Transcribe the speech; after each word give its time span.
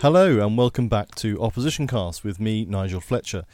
Hello, 0.00 0.46
and 0.46 0.56
welcome 0.58 0.88
back 0.88 1.14
to 1.16 1.40
Opposition 1.42 1.86
Cast 1.86 2.22
with 2.22 2.38
me, 2.38 2.66
Nigel 2.66 3.00
Fletcher. 3.00 3.44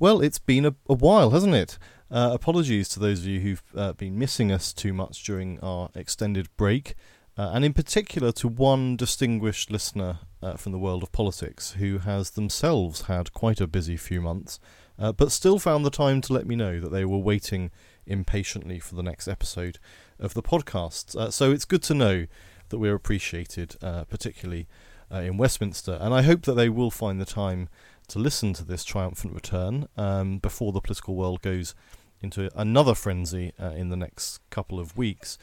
Well, 0.00 0.20
it's 0.20 0.40
been 0.40 0.66
a, 0.66 0.74
a 0.88 0.94
while, 0.94 1.30
hasn't 1.30 1.54
it? 1.54 1.78
Uh, 2.10 2.30
apologies 2.34 2.88
to 2.90 3.00
those 3.00 3.20
of 3.20 3.26
you 3.26 3.40
who've 3.40 3.62
uh, 3.76 3.92
been 3.92 4.18
missing 4.18 4.50
us 4.50 4.72
too 4.72 4.92
much 4.92 5.22
during 5.22 5.60
our 5.60 5.90
extended 5.94 6.48
break, 6.56 6.94
uh, 7.38 7.50
and 7.54 7.64
in 7.64 7.72
particular 7.72 8.32
to 8.32 8.48
one 8.48 8.96
distinguished 8.96 9.70
listener 9.70 10.18
uh, 10.42 10.54
from 10.54 10.72
the 10.72 10.78
world 10.78 11.02
of 11.02 11.12
politics 11.12 11.72
who 11.72 11.98
has 11.98 12.30
themselves 12.30 13.02
had 13.02 13.32
quite 13.32 13.60
a 13.60 13.66
busy 13.66 13.96
few 13.96 14.20
months, 14.20 14.58
uh, 14.98 15.12
but 15.12 15.32
still 15.32 15.58
found 15.58 15.84
the 15.84 15.90
time 15.90 16.20
to 16.20 16.32
let 16.32 16.46
me 16.46 16.56
know 16.56 16.80
that 16.80 16.90
they 16.90 17.04
were 17.04 17.18
waiting 17.18 17.70
impatiently 18.06 18.78
for 18.78 18.94
the 18.94 19.02
next 19.02 19.28
episode 19.28 19.78
of 20.18 20.34
the 20.34 20.42
podcast. 20.42 21.14
Uh, 21.16 21.30
so 21.30 21.52
it's 21.52 21.64
good 21.64 21.82
to 21.82 21.94
know 21.94 22.26
that 22.70 22.78
we're 22.78 22.94
appreciated, 22.94 23.76
particularly 23.80 24.66
uh, 25.12 25.18
in 25.18 25.36
Westminster, 25.36 25.96
and 26.00 26.12
I 26.12 26.22
hope 26.22 26.42
that 26.42 26.54
they 26.54 26.68
will 26.68 26.90
find 26.90 27.20
the 27.20 27.24
time 27.24 27.68
to 28.08 28.18
listen 28.18 28.52
to 28.54 28.64
this 28.64 28.84
triumphant 28.84 29.34
return 29.34 29.88
um, 29.96 30.38
before 30.38 30.72
the 30.72 30.80
political 30.80 31.14
world 31.14 31.42
goes 31.42 31.74
into 32.20 32.50
another 32.58 32.94
frenzy 32.94 33.52
uh, 33.60 33.70
in 33.70 33.90
the 33.90 33.96
next 33.96 34.40
couple 34.50 34.80
of 34.80 34.96
weeks. 34.96 35.38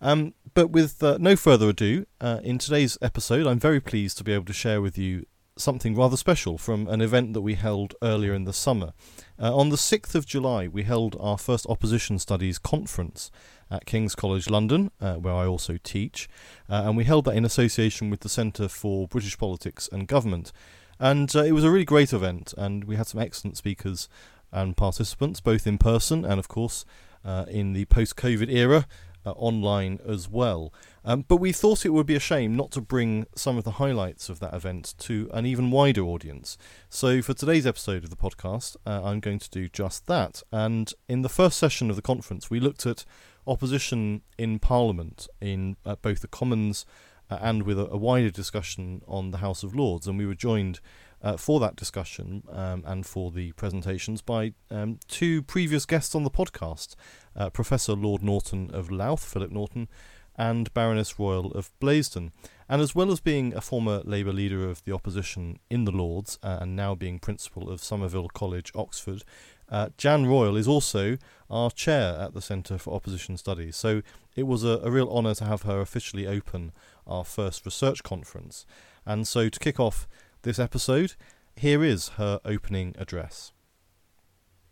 Um, 0.00 0.34
but 0.54 0.70
with 0.70 1.02
uh, 1.02 1.18
no 1.20 1.36
further 1.36 1.68
ado, 1.68 2.06
uh, 2.20 2.40
in 2.42 2.58
today's 2.58 2.96
episode, 3.02 3.46
I'm 3.46 3.58
very 3.58 3.80
pleased 3.80 4.18
to 4.18 4.24
be 4.24 4.32
able 4.32 4.46
to 4.46 4.52
share 4.52 4.80
with 4.80 4.96
you 4.96 5.26
something 5.56 5.94
rather 5.94 6.16
special 6.16 6.56
from 6.58 6.88
an 6.88 7.00
event 7.00 7.34
that 7.34 7.42
we 7.42 7.54
held 7.54 7.94
earlier 8.02 8.32
in 8.32 8.44
the 8.44 8.52
summer. 8.52 8.92
Uh, 9.38 9.54
on 9.54 9.68
the 9.68 9.76
6th 9.76 10.14
of 10.14 10.26
July, 10.26 10.66
we 10.66 10.84
held 10.84 11.16
our 11.20 11.38
first 11.38 11.66
Opposition 11.66 12.18
Studies 12.18 12.58
conference 12.58 13.30
at 13.70 13.86
King's 13.86 14.14
College 14.14 14.48
London, 14.48 14.90
uh, 15.00 15.14
where 15.14 15.34
I 15.34 15.46
also 15.46 15.76
teach, 15.82 16.28
uh, 16.68 16.82
and 16.86 16.96
we 16.96 17.04
held 17.04 17.26
that 17.26 17.36
in 17.36 17.44
association 17.44 18.10
with 18.10 18.20
the 18.20 18.28
Centre 18.28 18.68
for 18.68 19.06
British 19.06 19.38
Politics 19.38 19.88
and 19.92 20.08
Government. 20.08 20.50
And 20.98 21.34
uh, 21.34 21.44
it 21.44 21.52
was 21.52 21.64
a 21.64 21.70
really 21.70 21.84
great 21.84 22.12
event, 22.12 22.52
and 22.56 22.84
we 22.84 22.96
had 22.96 23.06
some 23.06 23.20
excellent 23.20 23.56
speakers 23.56 24.08
and 24.52 24.76
participants, 24.76 25.40
both 25.40 25.66
in 25.66 25.78
person 25.78 26.24
and, 26.24 26.38
of 26.38 26.48
course, 26.48 26.84
uh, 27.24 27.44
in 27.48 27.74
the 27.74 27.84
post 27.86 28.16
COVID 28.16 28.50
era, 28.50 28.86
uh, 29.24 29.32
online 29.32 29.98
as 30.06 30.28
well. 30.28 30.72
Um, 31.04 31.24
but 31.26 31.36
we 31.36 31.52
thought 31.52 31.86
it 31.86 31.90
would 31.90 32.06
be 32.06 32.14
a 32.14 32.20
shame 32.20 32.56
not 32.56 32.70
to 32.72 32.80
bring 32.80 33.26
some 33.34 33.56
of 33.56 33.64
the 33.64 33.72
highlights 33.72 34.28
of 34.28 34.40
that 34.40 34.54
event 34.54 34.94
to 34.98 35.30
an 35.32 35.46
even 35.46 35.70
wider 35.70 36.02
audience. 36.02 36.58
So, 36.88 37.22
for 37.22 37.34
today's 37.34 37.66
episode 37.66 38.04
of 38.04 38.10
the 38.10 38.16
podcast, 38.16 38.76
uh, 38.86 39.02
I'm 39.04 39.20
going 39.20 39.38
to 39.38 39.50
do 39.50 39.68
just 39.68 40.06
that. 40.06 40.42
And 40.52 40.92
in 41.08 41.22
the 41.22 41.28
first 41.28 41.58
session 41.58 41.90
of 41.90 41.96
the 41.96 42.02
conference, 42.02 42.50
we 42.50 42.60
looked 42.60 42.86
at 42.86 43.04
opposition 43.46 44.22
in 44.38 44.58
Parliament, 44.58 45.26
in 45.40 45.76
uh, 45.84 45.96
both 45.96 46.20
the 46.20 46.28
Commons 46.28 46.84
uh, 47.30 47.38
and 47.40 47.62
with 47.62 47.78
a, 47.78 47.86
a, 47.88 47.96
wider 47.96 48.30
discussion 48.30 49.02
on 49.06 49.30
the 49.30 49.38
House 49.38 49.62
of 49.62 49.74
Lords. 49.74 50.06
And 50.06 50.18
we 50.18 50.26
were 50.26 50.34
joined 50.34 50.80
uh, 51.22 51.36
for 51.36 51.60
that 51.60 51.76
discussion 51.76 52.42
um, 52.50 52.82
and 52.86 53.06
for 53.06 53.30
the 53.30 53.52
presentations 53.52 54.22
by 54.22 54.52
um, 54.70 54.98
two 55.08 55.42
previous 55.42 55.86
guests 55.86 56.14
on 56.14 56.24
the 56.24 56.30
podcast 56.30 56.94
uh, 57.36 57.50
Professor 57.50 57.92
Lord 57.92 58.22
Norton 58.22 58.70
of 58.72 58.90
Louth, 58.90 59.24
Philip 59.24 59.50
Norton, 59.50 59.88
and 60.36 60.72
Baroness 60.72 61.18
Royall 61.18 61.52
of 61.52 61.70
Blaisdon. 61.80 62.32
And 62.68 62.80
as 62.80 62.94
well 62.94 63.10
as 63.10 63.20
being 63.20 63.52
a 63.54 63.60
former 63.60 64.00
Labour 64.04 64.32
leader 64.32 64.68
of 64.68 64.82
the 64.84 64.92
opposition 64.92 65.58
in 65.68 65.84
the 65.84 65.90
Lords 65.90 66.38
uh, 66.42 66.58
and 66.60 66.76
now 66.76 66.94
being 66.94 67.18
principal 67.18 67.68
of 67.68 67.82
Somerville 67.82 68.28
College, 68.28 68.72
Oxford, 68.74 69.22
uh, 69.68 69.90
Jan 69.96 70.26
Royall 70.26 70.56
is 70.56 70.66
also 70.66 71.18
our 71.50 71.70
chair 71.70 72.16
at 72.18 72.32
the 72.32 72.40
Centre 72.40 72.78
for 72.78 72.94
Opposition 72.94 73.36
Studies. 73.36 73.76
So 73.76 74.02
it 74.34 74.44
was 74.44 74.64
a, 74.64 74.80
a 74.82 74.90
real 74.90 75.10
honour 75.10 75.34
to 75.36 75.44
have 75.44 75.62
her 75.62 75.80
officially 75.80 76.26
open 76.26 76.72
our 77.06 77.24
first 77.24 77.64
research 77.64 78.02
conference. 78.02 78.66
And 79.04 79.26
so 79.26 79.48
to 79.48 79.58
kick 79.58 79.78
off 79.78 80.08
this 80.42 80.58
episode, 80.58 81.14
here 81.56 81.84
is 81.84 82.10
her 82.10 82.40
opening 82.44 82.94
address. 82.98 83.52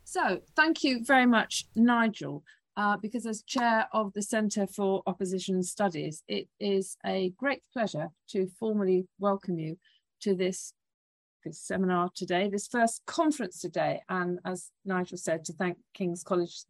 So, 0.04 0.40
thank 0.56 0.82
you 0.82 1.04
very 1.04 1.26
much, 1.26 1.66
Nigel, 1.74 2.42
uh, 2.76 2.96
because 2.96 3.26
as 3.26 3.42
chair 3.42 3.86
of 3.92 4.12
the 4.14 4.22
Centre 4.22 4.66
for 4.66 5.02
Opposition 5.06 5.62
Studies, 5.62 6.22
it 6.28 6.48
is 6.58 6.96
a 7.04 7.30
great 7.36 7.62
pleasure 7.72 8.08
to 8.28 8.48
formally 8.58 9.06
welcome 9.18 9.58
you 9.58 9.76
to 10.22 10.34
this, 10.34 10.72
this 11.44 11.60
seminar 11.60 12.10
today, 12.14 12.48
this 12.48 12.66
first 12.68 13.02
conference 13.06 13.60
today, 13.60 14.00
and 14.08 14.38
as 14.44 14.70
Nigel 14.84 15.18
said, 15.18 15.44
to 15.44 15.52
thank 15.52 15.76
King's 15.92 16.22
College 16.22 16.62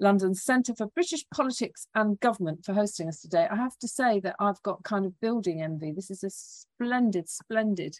London's 0.00 0.42
Centre 0.42 0.74
for 0.74 0.86
British 0.86 1.24
Politics 1.32 1.86
and 1.94 2.18
Government 2.20 2.64
for 2.64 2.72
hosting 2.72 3.06
us 3.06 3.20
today. 3.20 3.46
I 3.50 3.56
have 3.56 3.76
to 3.78 3.88
say 3.88 4.18
that 4.20 4.34
I've 4.40 4.62
got 4.62 4.82
kind 4.82 5.04
of 5.04 5.20
building 5.20 5.62
envy. 5.62 5.92
This 5.92 6.10
is 6.10 6.24
a 6.24 6.30
splendid, 6.30 7.28
splendid 7.28 7.96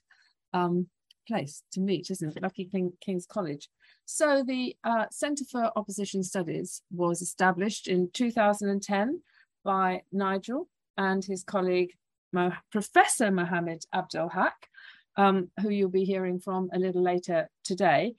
um, 0.54 0.86
place 1.28 1.62
to 1.72 1.80
meet, 1.80 2.10
isn't 2.10 2.36
it? 2.36 2.42
Lucky 2.42 2.64
King, 2.64 2.94
King's 3.04 3.26
College. 3.26 3.68
So 4.06 4.42
the 4.42 4.74
uh, 4.82 5.06
Centre 5.10 5.44
for 5.50 5.70
Opposition 5.76 6.22
Studies 6.22 6.82
was 6.90 7.20
established 7.20 7.86
in 7.86 8.08
2010 8.14 9.20
by 9.62 10.00
Nigel 10.10 10.68
and 10.96 11.22
his 11.22 11.44
colleague 11.44 11.92
Mo 12.32 12.52
Professor 12.72 13.30
Mohammed 13.30 13.84
Abdel 13.92 14.30
Haq, 14.30 14.68
um, 15.16 15.50
who 15.60 15.68
you'll 15.68 15.90
be 15.90 16.04
hearing 16.04 16.40
from 16.40 16.70
a 16.72 16.78
little 16.78 17.02
later 17.02 17.50
today. 17.62 18.14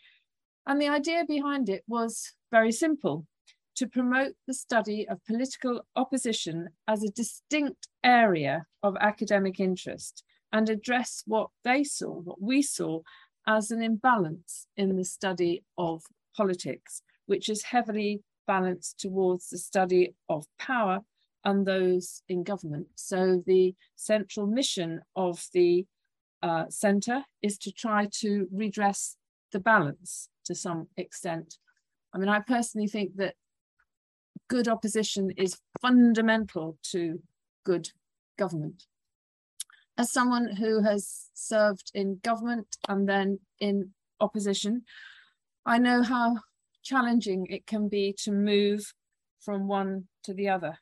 And 0.68 0.80
the 0.80 0.90
idea 0.90 1.26
behind 1.28 1.68
it 1.68 1.84
was 1.88 2.34
very 2.52 2.72
simple 2.72 3.26
to 3.76 3.88
promote 3.88 4.34
the 4.48 4.54
study 4.54 5.08
of 5.08 5.26
political 5.26 5.82
opposition 5.96 6.70
as 6.88 7.04
a 7.04 7.12
distinct 7.12 7.88
area 8.04 8.66
of 8.84 8.98
academic 9.00 9.60
interest 9.60 10.24
and 10.52 10.70
address 10.70 11.24
what 11.26 11.50
they 11.64 11.84
saw, 11.84 12.12
what 12.12 12.42
we 12.42 12.62
saw, 12.62 13.02
as 13.48 13.72
an 13.72 13.82
imbalance 13.82 14.68
in 14.78 14.96
the 14.98 15.06
study 15.06 15.64
of 15.78 16.04
politics, 16.36 17.02
which 17.26 17.50
is 17.50 17.64
heavily 17.64 18.22
balanced 18.46 19.00
towards 19.00 19.50
the 19.50 19.58
study 19.58 20.14
of 20.30 20.46
power 20.60 21.00
and 21.44 21.66
those 21.66 22.22
in 22.30 22.44
government. 22.44 22.88
So 22.96 23.42
the 23.46 23.74
central 23.96 24.46
mission 24.46 25.02
of 25.16 25.46
the 25.54 25.86
uh, 26.44 26.66
centre 26.70 27.24
is 27.42 27.58
to 27.60 27.72
try 27.72 28.08
to 28.20 28.48
redress 28.52 29.16
the 29.52 29.60
balance 29.60 30.30
to 30.46 30.56
some 30.56 30.88
extent. 30.98 31.58
I 32.14 32.18
mean, 32.18 32.30
I 32.30 32.40
personally 32.40 32.88
think 32.88 33.16
that 33.16 33.36
good 34.52 34.68
opposition 34.68 35.32
is 35.38 35.62
fundamental 35.82 36.78
to 36.84 37.22
good 37.64 37.88
government. 38.38 38.84
As 39.98 40.12
someone 40.12 40.58
who 40.58 40.84
has 40.84 41.30
served 41.34 41.90
in 41.94 42.20
government 42.22 42.68
and 42.90 43.08
then 43.08 43.40
in 43.62 43.92
opposition, 44.20 44.84
I 45.66 45.78
know 45.78 46.04
how 46.04 46.36
challenging 46.84 47.48
it 47.50 47.66
can 47.66 47.88
be 47.88 48.14
to 48.24 48.32
move 48.34 48.94
from 49.40 49.70
one 49.70 50.10
to 50.26 50.34
the 50.34 50.50
other. 50.50 50.78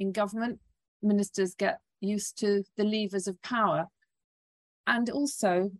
In 0.00 0.10
government, 0.10 0.60
ministers 1.02 1.54
get 1.54 1.80
used 2.00 2.38
to 2.38 2.64
the 2.78 2.84
levers 2.84 3.26
of 3.28 3.42
power. 3.42 3.88
And 4.86 5.10
also, 5.10 5.70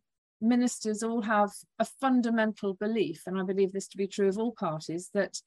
ministers 0.42 1.03
all 1.03 1.22
have 1.22 1.53
a 1.78 1.87
fundamental 1.87 2.75
belief, 2.75 3.22
and 3.26 3.41
I 3.41 3.42
believe 3.42 3.72
this 3.72 3.88
to 3.88 3.97
be 3.97 4.06
true 4.06 4.28
of 4.28 4.37
all 4.37 4.53
parties, 4.53 5.09
that 5.15 5.41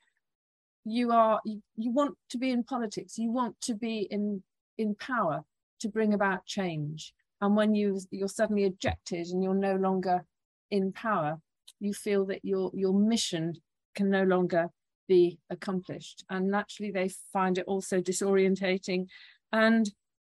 you 0.86 1.12
are 1.12 1.42
you, 1.44 1.62
you 1.76 1.92
want 1.92 2.16
to 2.30 2.38
be 2.38 2.52
in 2.52 2.64
politics. 2.64 3.18
You 3.18 3.32
want 3.32 3.60
to 3.62 3.76
be 3.76 4.08
in 4.10 4.44
in 4.78 4.96
power 4.96 5.44
to 5.80 5.90
bring 5.90 6.14
about 6.14 6.46
change. 6.46 7.14
And 7.42 7.56
when 7.56 7.76
you 7.76 8.00
you're 8.12 8.28
suddenly 8.28 8.64
ejected 8.64 9.28
and 9.28 9.44
you're 9.44 9.54
no 9.54 9.76
longer 9.76 10.26
in 10.72 10.92
power 10.92 11.40
you 11.80 11.94
feel 11.94 12.26
that 12.26 12.44
your 12.44 12.72
your 12.74 12.94
mission 12.94 13.54
can 13.96 14.10
no 14.10 14.24
longer 14.24 14.70
be 15.08 15.40
accomplished. 15.50 16.24
And 16.30 16.50
naturally 16.50 16.92
they 16.92 17.10
find 17.32 17.58
it 17.58 17.66
also 17.68 18.02
disorientating 18.02 19.08
and 19.52 19.90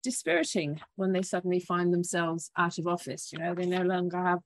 dispiriting 0.03 0.79
when 0.95 1.13
they 1.13 1.21
suddenly 1.21 1.59
find 1.59 1.93
themselves 1.93 2.51
out 2.57 2.77
of 2.77 2.87
office. 2.87 3.31
You 3.31 3.39
know 3.39 3.53
they 3.53 3.65
no 3.65 3.83
longer 3.83 4.21
have 4.21 4.39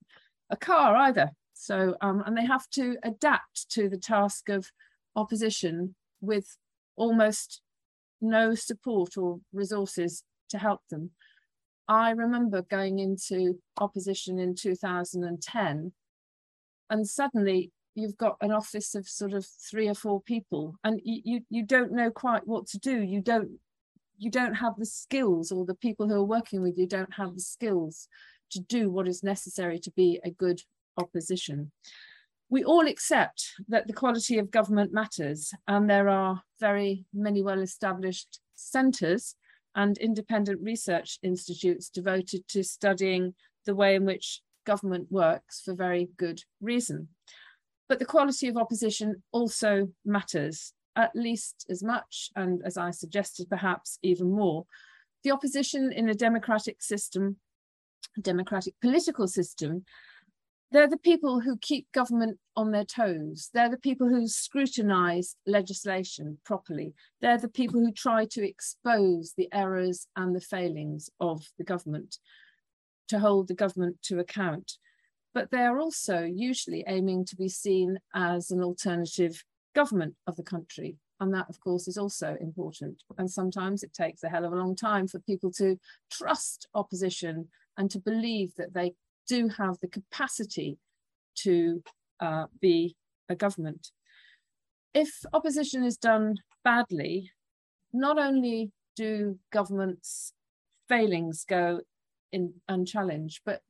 a 0.49 0.57
car 0.57 0.95
either. 0.95 1.31
So 1.53 1.95
um, 2.01 2.23
and 2.25 2.35
they 2.35 2.45
have 2.45 2.67
to 2.71 2.97
adapt 3.03 3.69
to 3.71 3.89
the 3.89 3.97
task 3.97 4.49
of 4.49 4.71
opposition 5.15 5.95
with 6.21 6.57
almost 6.95 7.61
no 8.21 8.55
support 8.55 9.17
or 9.17 9.39
resources 9.51 10.23
to 10.49 10.57
help 10.57 10.81
them. 10.89 11.11
I 11.87 12.11
remember 12.11 12.61
going 12.61 12.99
into 12.99 13.59
opposition 13.79 14.39
in 14.39 14.55
2010, 14.55 15.91
and 16.89 17.07
suddenly 17.07 17.71
you've 17.95 18.17
got 18.17 18.37
an 18.41 18.51
office 18.51 18.95
of 18.95 19.07
sort 19.07 19.33
of 19.33 19.45
three 19.69 19.89
or 19.89 19.95
four 19.95 20.21
people, 20.21 20.75
and 20.83 21.01
you, 21.03 21.21
you, 21.25 21.41
you 21.49 21.63
don't 21.65 21.91
know 21.91 22.11
quite 22.11 22.47
what 22.47 22.67
to 22.67 22.79
do. 22.79 23.01
You 23.01 23.21
don't 23.21 23.49
you 24.17 24.29
don't 24.29 24.53
have 24.53 24.75
the 24.77 24.85
skills, 24.85 25.51
or 25.51 25.65
the 25.65 25.75
people 25.75 26.07
who 26.07 26.15
are 26.15 26.23
working 26.23 26.61
with 26.61 26.77
you 26.77 26.85
don't 26.85 27.13
have 27.15 27.33
the 27.33 27.41
skills 27.41 28.07
to 28.51 28.59
do 28.59 28.89
what 28.89 29.07
is 29.07 29.23
necessary 29.23 29.79
to 29.79 29.91
be 29.91 30.19
a 30.23 30.29
good 30.29 30.61
opposition. 30.97 31.71
We 32.51 32.65
all 32.65 32.85
accept 32.85 33.53
that 33.69 33.87
the 33.87 33.93
quality 33.93 34.37
of 34.37 34.51
government 34.51 34.91
matters, 34.91 35.53
and 35.69 35.89
there 35.89 36.09
are 36.09 36.43
very 36.59 37.05
many 37.13 37.41
well 37.41 37.61
established 37.61 38.41
centres 38.55 39.35
and 39.73 39.97
independent 39.97 40.59
research 40.61 41.17
institutes 41.23 41.87
devoted 41.87 42.45
to 42.49 42.61
studying 42.61 43.35
the 43.65 43.73
way 43.73 43.95
in 43.95 44.03
which 44.03 44.41
government 44.65 45.07
works 45.09 45.61
for 45.61 45.73
very 45.73 46.09
good 46.17 46.43
reason. 46.59 47.07
But 47.87 47.99
the 47.99 48.05
quality 48.05 48.49
of 48.49 48.57
opposition 48.57 49.23
also 49.31 49.87
matters, 50.03 50.73
at 50.97 51.15
least 51.15 51.65
as 51.69 51.81
much, 51.81 52.31
and 52.35 52.61
as 52.65 52.77
I 52.77 52.91
suggested, 52.91 53.49
perhaps 53.49 53.97
even 54.03 54.29
more. 54.29 54.65
The 55.23 55.31
opposition 55.31 55.93
in 55.93 56.09
a 56.09 56.13
democratic 56.13 56.81
system, 56.81 57.37
democratic 58.21 58.73
political 58.81 59.29
system, 59.29 59.85
they're 60.71 60.87
the 60.87 60.97
people 60.97 61.41
who 61.41 61.57
keep 61.57 61.91
government 61.91 62.39
on 62.55 62.71
their 62.71 62.85
toes. 62.85 63.49
They're 63.53 63.69
the 63.69 63.77
people 63.77 64.07
who 64.07 64.27
scrutinize 64.27 65.35
legislation 65.45 66.37
properly. 66.45 66.93
They're 67.19 67.37
the 67.37 67.49
people 67.49 67.81
who 67.81 67.91
try 67.91 68.25
to 68.31 68.47
expose 68.47 69.33
the 69.35 69.49
errors 69.51 70.07
and 70.15 70.33
the 70.33 70.41
failings 70.41 71.09
of 71.19 71.43
the 71.57 71.65
government, 71.65 72.17
to 73.09 73.19
hold 73.19 73.49
the 73.49 73.53
government 73.53 73.97
to 74.03 74.19
account. 74.19 74.73
But 75.33 75.51
they 75.51 75.61
are 75.61 75.79
also 75.79 76.23
usually 76.23 76.85
aiming 76.87 77.25
to 77.25 77.35
be 77.35 77.49
seen 77.49 77.99
as 78.15 78.51
an 78.51 78.61
alternative 78.61 79.43
government 79.75 80.15
of 80.25 80.37
the 80.37 80.43
country. 80.43 80.97
And 81.19 81.33
that, 81.33 81.49
of 81.49 81.59
course, 81.59 81.87
is 81.87 81.97
also 81.97 82.35
important. 82.39 83.03
And 83.17 83.29
sometimes 83.29 83.83
it 83.83 83.93
takes 83.93 84.23
a 84.23 84.29
hell 84.29 84.45
of 84.45 84.53
a 84.53 84.55
long 84.55 84.75
time 84.75 85.07
for 85.07 85.19
people 85.19 85.51
to 85.53 85.77
trust 86.09 86.67
opposition 86.73 87.49
and 87.77 87.91
to 87.91 87.99
believe 87.99 88.53
that 88.57 88.73
they 88.73 88.93
do 89.31 89.47
have 89.47 89.77
the 89.79 89.87
capacity 89.87 90.77
to 91.35 91.81
uh, 92.19 92.47
be 92.59 92.97
a 93.29 93.35
government. 93.35 93.91
If 94.93 95.09
opposition 95.31 95.85
is 95.85 95.95
done 95.95 96.35
badly, 96.65 97.31
not 97.93 98.19
only 98.19 98.71
do 98.97 99.39
governments' 99.53 100.33
failings 100.89 101.45
go 101.47 101.79
in 102.33 102.55
unchallenged, 102.67 103.39
but 103.45 103.61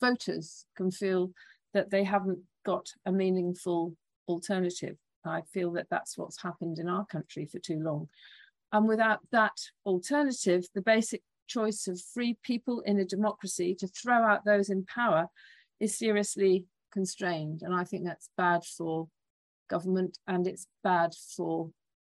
voters 0.00 0.66
can 0.76 0.90
feel 0.90 1.30
that 1.74 1.90
they 1.90 2.02
haven't 2.02 2.40
got 2.66 2.86
a 3.06 3.12
meaningful 3.12 3.94
alternative. 4.26 4.96
I 5.24 5.42
feel 5.54 5.70
that 5.74 5.86
that's 5.90 6.18
what's 6.18 6.42
happened 6.42 6.80
in 6.80 6.88
our 6.88 7.06
country 7.06 7.46
for 7.46 7.60
too 7.60 7.78
long. 7.80 8.08
And 8.72 8.88
without 8.88 9.20
that 9.30 9.58
alternative, 9.86 10.66
the 10.74 10.82
basic 10.82 11.22
choice 11.48 11.88
of 11.88 12.00
free 12.14 12.36
people 12.42 12.80
in 12.86 12.98
a 12.98 13.04
democracy 13.04 13.74
to 13.80 13.88
throw 13.88 14.22
out 14.22 14.44
those 14.44 14.70
in 14.70 14.84
power 14.84 15.26
is 15.80 15.98
seriously 15.98 16.66
constrained. 16.92 17.62
And 17.62 17.74
I 17.74 17.84
think 17.84 18.04
that's 18.04 18.30
bad 18.36 18.64
for 18.64 19.08
government 19.68 20.18
and 20.26 20.46
it's 20.46 20.66
bad 20.82 21.12
for 21.36 21.70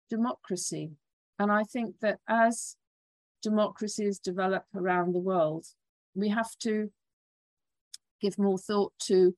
democracy. 0.09 0.91
And 1.39 1.51
I 1.51 1.63
think 1.63 1.95
that 2.01 2.19
as 2.27 2.75
democracies 3.41 4.19
develop 4.19 4.65
around 4.75 5.13
the 5.13 5.19
world, 5.19 5.65
we 6.13 6.29
have 6.29 6.51
to 6.59 6.91
give 8.21 8.37
more 8.37 8.59
thought 8.59 8.93
to 9.07 9.35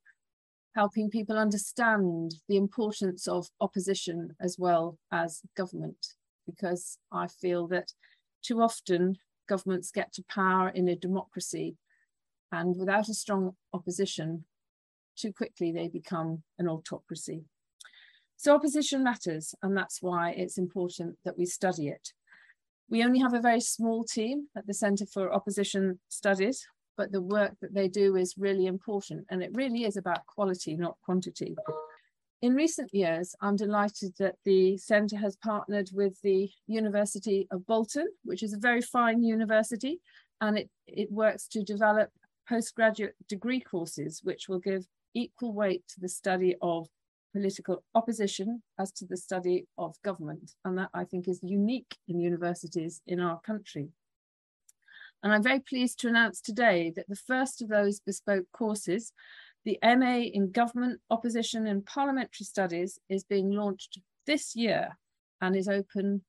helping 0.75 1.10
people 1.10 1.38
understand 1.38 2.34
the 2.50 2.57
importance 2.57 3.28
of 3.28 3.48
opposition 3.62 4.36
as 4.42 4.57
well 4.57 4.98
as 5.12 5.42
government, 5.56 6.07
because 6.46 6.98
I 7.12 7.28
feel 7.28 7.68
that 7.68 7.94
too 8.44 8.62
often 8.62 9.18
governments 9.48 9.92
get 9.92 10.13
to 10.13 10.24
power 10.24 10.69
in 10.69 10.88
a 10.88 10.95
democracy, 10.95 11.78
and 12.51 12.78
without 12.78 13.10
a 13.10 13.13
strong 13.13 13.56
opposition, 13.74 14.45
too 15.16 15.31
quickly 15.31 15.72
they 15.72 15.88
become 15.88 16.44
an 16.60 16.68
autocracy. 16.68 17.44
So 18.38 18.56
opposition 18.56 19.04
matters, 19.04 19.56
and 19.62 19.75
that's 19.78 20.01
why 20.01 20.31
it's 20.31 20.57
important 20.57 21.18
that 21.24 21.38
we 21.38 21.45
study 21.45 21.88
it. 21.88 22.13
We 22.90 23.04
only 23.04 23.19
have 23.19 23.34
a 23.34 23.42
very 23.42 23.62
small 23.62 24.04
team 24.04 24.48
at 24.57 24.68
the 24.68 24.74
Centre 24.74 25.06
for 25.06 25.34
Opposition 25.34 26.00
Studies, 26.10 26.68
but 26.98 27.12
the 27.12 27.22
work 27.22 27.54
that 27.62 27.74
they 27.74 27.88
do 27.88 28.16
is 28.16 28.36
really 28.38 28.68
important, 28.68 29.25
and 29.30 29.42
it 29.42 29.51
really 29.54 29.86
is 29.86 29.98
about 29.98 30.25
quality, 30.28 30.75
not 30.75 30.98
quantity. 31.04 31.56
In 32.44 32.56
recent 32.56 32.94
years, 32.94 33.38
I'm 33.40 33.56
delighted 33.56 34.16
that 34.19 34.36
the 34.44 34.78
centre 34.78 35.16
has 35.16 35.38
partnered 35.38 35.92
with 35.94 36.19
the 36.24 36.51
University 36.68 37.48
of 37.51 37.66
Bolton, 37.66 38.10
which 38.25 38.44
is 38.44 38.51
a 38.51 38.57
very 38.57 38.81
fine 38.81 39.24
university, 39.24 40.01
and 40.42 40.57
it, 40.57 40.69
it 40.86 41.10
works 41.10 41.48
to 41.48 41.63
develop 41.63 42.10
postgraduate 42.50 43.16
degree 43.30 43.62
courses, 43.62 44.19
which 44.25 44.50
will 44.50 44.60
give 44.60 44.86
equal 45.13 45.54
weight 45.54 45.86
to 45.88 46.01
the 46.01 46.10
study 46.10 46.57
of 46.62 46.90
political 47.31 47.81
opposition 47.95 48.62
as 48.78 48.92
to 48.92 49.06
the 49.06 49.16
study 49.16 49.66
of 49.78 49.96
government. 50.04 50.51
And 50.66 50.78
that 50.78 50.89
I 50.94 51.06
think 51.06 51.30
is 51.30 51.39
unique 51.44 51.96
in 52.10 52.19
universities 52.19 53.01
in 53.07 53.22
our 53.22 53.39
country. 53.39 53.88
And 55.24 55.31
I'm 55.31 55.44
very 55.44 55.62
pleased 55.62 55.98
to 56.01 56.10
announce 56.10 56.42
today 56.42 56.92
that 56.98 57.07
the 57.07 57.16
first 57.16 57.62
of 57.62 57.69
those 57.69 58.01
bespoke 58.01 58.48
courses 58.51 59.13
the 59.65 59.80
MA 59.83 60.18
in 60.33 60.51
Government, 60.51 61.00
Opposition 61.10 61.68
and 61.68 61.86
Parliamentary 61.86 62.45
Studies 62.45 63.00
is 63.10 63.24
being 63.24 63.51
launched 63.51 64.00
this 64.25 64.56
year 64.56 64.98
and 65.42 65.56
is 65.56 65.68
open 65.68 66.24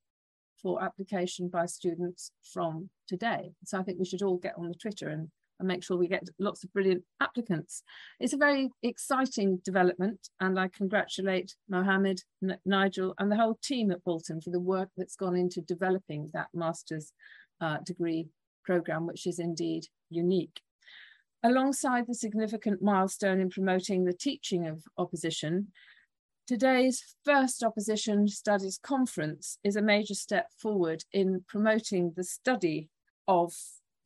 for 0.60 0.82
application 0.82 1.48
by 1.48 1.66
students 1.66 2.30
from 2.52 2.88
today. 3.06 3.52
So 3.64 3.78
I 3.78 3.82
think 3.82 3.98
we 3.98 4.06
should 4.06 4.22
all 4.22 4.38
get 4.38 4.54
on 4.56 4.68
the 4.68 4.74
Twitter 4.74 5.08
and, 5.08 5.28
and 5.58 5.68
make 5.68 5.84
sure 5.84 5.96
we 5.96 6.08
get 6.08 6.28
lots 6.38 6.64
of 6.64 6.72
brilliant 6.72 7.02
applicants. 7.20 7.82
It's 8.18 8.32
a 8.32 8.38
very 8.38 8.70
exciting 8.82 9.60
development 9.64 10.28
and 10.40 10.58
I 10.58 10.68
congratulate 10.68 11.54
Mohammed, 11.68 12.22
N 12.42 12.56
Nigel 12.64 13.14
and 13.18 13.30
the 13.30 13.36
whole 13.36 13.58
team 13.62 13.90
at 13.90 14.02
Bolton 14.04 14.40
for 14.40 14.50
the 14.50 14.60
work 14.60 14.88
that's 14.96 15.16
gone 15.16 15.36
into 15.36 15.60
developing 15.60 16.30
that 16.32 16.48
master's 16.54 17.12
uh, 17.60 17.78
degree 17.84 18.28
programme, 18.64 19.06
which 19.06 19.26
is 19.26 19.38
indeed 19.38 19.84
unique. 20.08 20.60
Alongside 21.46 22.06
the 22.06 22.14
significant 22.14 22.80
milestone 22.80 23.38
in 23.38 23.50
promoting 23.50 24.06
the 24.06 24.14
teaching 24.14 24.66
of 24.66 24.82
opposition, 24.96 25.68
today's 26.46 27.04
first 27.22 27.62
opposition 27.62 28.26
studies 28.28 28.80
conference 28.82 29.58
is 29.62 29.76
a 29.76 29.82
major 29.82 30.14
step 30.14 30.46
forward 30.58 31.04
in 31.12 31.44
promoting 31.46 32.14
the 32.16 32.24
study 32.24 32.88
of 33.28 33.52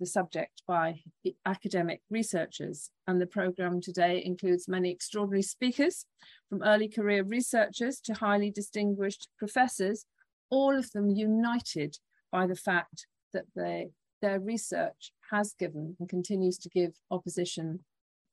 the 0.00 0.06
subject 0.06 0.62
by 0.66 1.00
academic 1.46 2.00
researchers. 2.10 2.90
And 3.06 3.20
the 3.20 3.26
programme 3.26 3.80
today 3.80 4.20
includes 4.24 4.66
many 4.66 4.90
extraordinary 4.90 5.42
speakers, 5.42 6.06
from 6.48 6.64
early 6.64 6.88
career 6.88 7.22
researchers 7.22 8.00
to 8.00 8.14
highly 8.14 8.50
distinguished 8.50 9.28
professors, 9.38 10.06
all 10.50 10.76
of 10.76 10.90
them 10.90 11.08
united 11.08 11.98
by 12.32 12.48
the 12.48 12.56
fact 12.56 13.06
that 13.32 13.44
they, 13.54 13.90
their 14.22 14.40
research 14.40 15.12
has 15.30 15.54
given 15.58 15.96
and 15.98 16.08
continues 16.08 16.58
to 16.58 16.68
give 16.68 16.94
opposition 17.10 17.80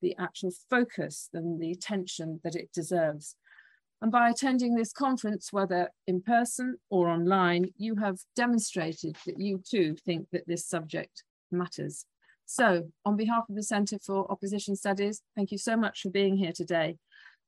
the 0.02 0.16
actual 0.20 0.52
focus 0.70 1.30
and 1.34 1.60
the 1.60 1.72
attention 1.72 2.40
that 2.44 2.56
it 2.56 2.72
deserves. 2.74 3.36
And 4.02 4.12
by 4.12 4.30
attending 4.30 4.76
this 4.76 4.92
conference, 4.92 5.54
whether 5.54 5.90
in 6.06 6.22
person 6.22 6.78
or 6.90 7.10
online, 7.10 7.74
you 7.78 7.96
have 7.96 8.20
demonstrated 8.36 9.16
that 9.26 9.40
you 9.40 9.62
too 9.68 9.96
think 10.06 10.28
that 10.32 10.48
this 10.48 10.66
subject 10.66 11.24
matters. 11.52 12.06
So 12.46 12.92
on 13.06 13.16
behalf 13.16 13.46
of 13.50 13.56
the 13.56 13.64
Centre 13.64 13.98
for 13.98 14.32
Opposition 14.32 14.76
Studies, 14.76 15.22
thank 15.36 15.52
you 15.52 15.58
so 15.58 15.76
much 15.76 16.02
for 16.02 16.10
being 16.10 16.38
here 16.38 16.52
today, 16.54 16.98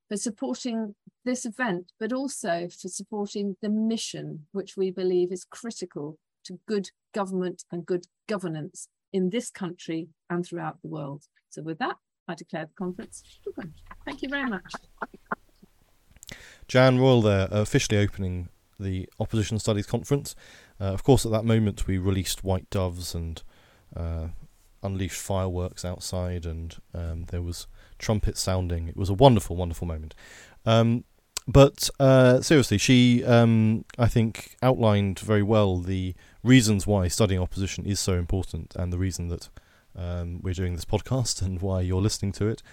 for 0.08 0.18
supporting 0.18 0.96
this 1.26 1.46
event, 1.46 1.92
but 2.00 2.14
also 2.14 2.70
for 2.70 2.88
supporting 2.88 3.58
the 3.62 3.70
mission, 3.70 4.48
which 4.52 4.76
we 4.78 4.90
believe 4.90 5.32
is 5.32 5.46
critical 5.46 6.18
to 6.46 6.60
good 6.68 6.90
government 7.14 7.66
and 7.72 7.86
good 7.86 8.06
governance 8.28 8.88
in 9.14 9.30
this 9.30 9.50
country 9.50 10.10
and 10.30 10.46
throughout 10.46 10.82
the 10.82 10.88
world. 10.88 11.24
So 11.50 11.62
with 11.62 11.80
that, 11.80 11.96
I 12.28 12.36
declare 12.36 12.66
the 12.66 12.74
conference 12.78 13.24
open. 13.48 13.74
Thank 14.06 14.22
you 14.22 14.30
very 14.30 14.50
much. 14.50 14.74
Jan 16.68 17.00
Royall 17.00 17.22
there, 17.22 17.48
officially 17.52 17.98
opening 17.98 18.50
the 18.80 19.08
Opposition 19.20 19.60
Studies 19.60 19.86
Conference. 19.86 20.36
Uh, 20.80 20.86
of 20.86 21.04
course, 21.04 21.26
at 21.26 21.32
that 21.32 21.46
moment, 21.46 21.88
we 21.88 21.98
released 21.98 22.44
white 22.44 22.70
doves 22.70 23.16
and 23.16 23.42
uh, 23.96 24.28
unleashed 24.84 25.22
fireworks 25.22 25.86
outside, 25.86 26.46
and 26.46 26.76
um, 26.94 27.26
there 27.30 27.42
was 27.42 27.68
trumpets 27.98 28.42
sounding. 28.42 28.88
It 28.88 28.98
was 28.98 29.10
a 29.10 29.14
wonderful, 29.14 29.56
wonderful 29.56 29.88
moment. 29.88 30.14
Um, 30.66 31.06
but 31.48 31.90
uh, 32.00 32.42
seriously, 32.42 32.78
she, 32.78 33.24
um, 33.24 33.86
I 33.98 34.08
think, 34.08 34.58
outlined 34.62 35.20
very 35.20 35.44
well 35.44 35.78
the 35.78 36.14
reasons 36.48 36.88
why 36.88 37.08
studying 37.08 37.42
opposition 37.42 37.86
is 37.86 38.00
so 38.00 38.14
important 38.14 38.76
and 38.76 38.92
the 38.92 38.98
reason 38.98 39.28
that 39.28 39.50
um, 39.96 40.40
we're 40.42 40.54
doing 40.54 40.76
this 40.76 40.86
podcast 40.86 41.42
and 41.46 41.62
why 41.62 41.82
you're 41.82 42.02
listening 42.02 42.32
to 42.34 42.48
it. 42.48 42.64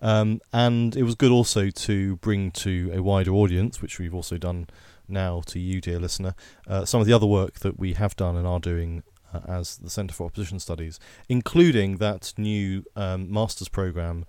Um, 0.00 0.40
and 0.52 0.96
it 0.96 1.04
was 1.04 1.14
good 1.14 1.30
also 1.30 1.70
to 1.70 2.16
bring 2.16 2.50
to 2.52 2.90
a 2.92 3.02
wider 3.02 3.30
audience, 3.30 3.80
which 3.80 3.98
we've 3.98 4.14
also 4.14 4.36
done 4.36 4.66
now 5.08 5.42
to 5.46 5.60
you, 5.60 5.80
dear 5.80 6.00
listener, 6.00 6.34
uh, 6.66 6.84
some 6.84 7.00
of 7.00 7.06
the 7.06 7.12
other 7.12 7.26
work 7.26 7.60
that 7.60 7.78
we 7.78 7.92
have 7.94 8.16
done 8.16 8.36
and 8.36 8.46
are 8.46 8.58
doing 8.58 9.04
uh, 9.32 9.40
as 9.46 9.76
the 9.78 9.90
Centre 9.90 10.14
for 10.14 10.26
Opposition 10.26 10.58
Studies, 10.58 10.98
including 11.28 11.98
that 11.98 12.34
new 12.36 12.84
um, 12.96 13.32
master's 13.32 13.68
programme 13.68 14.24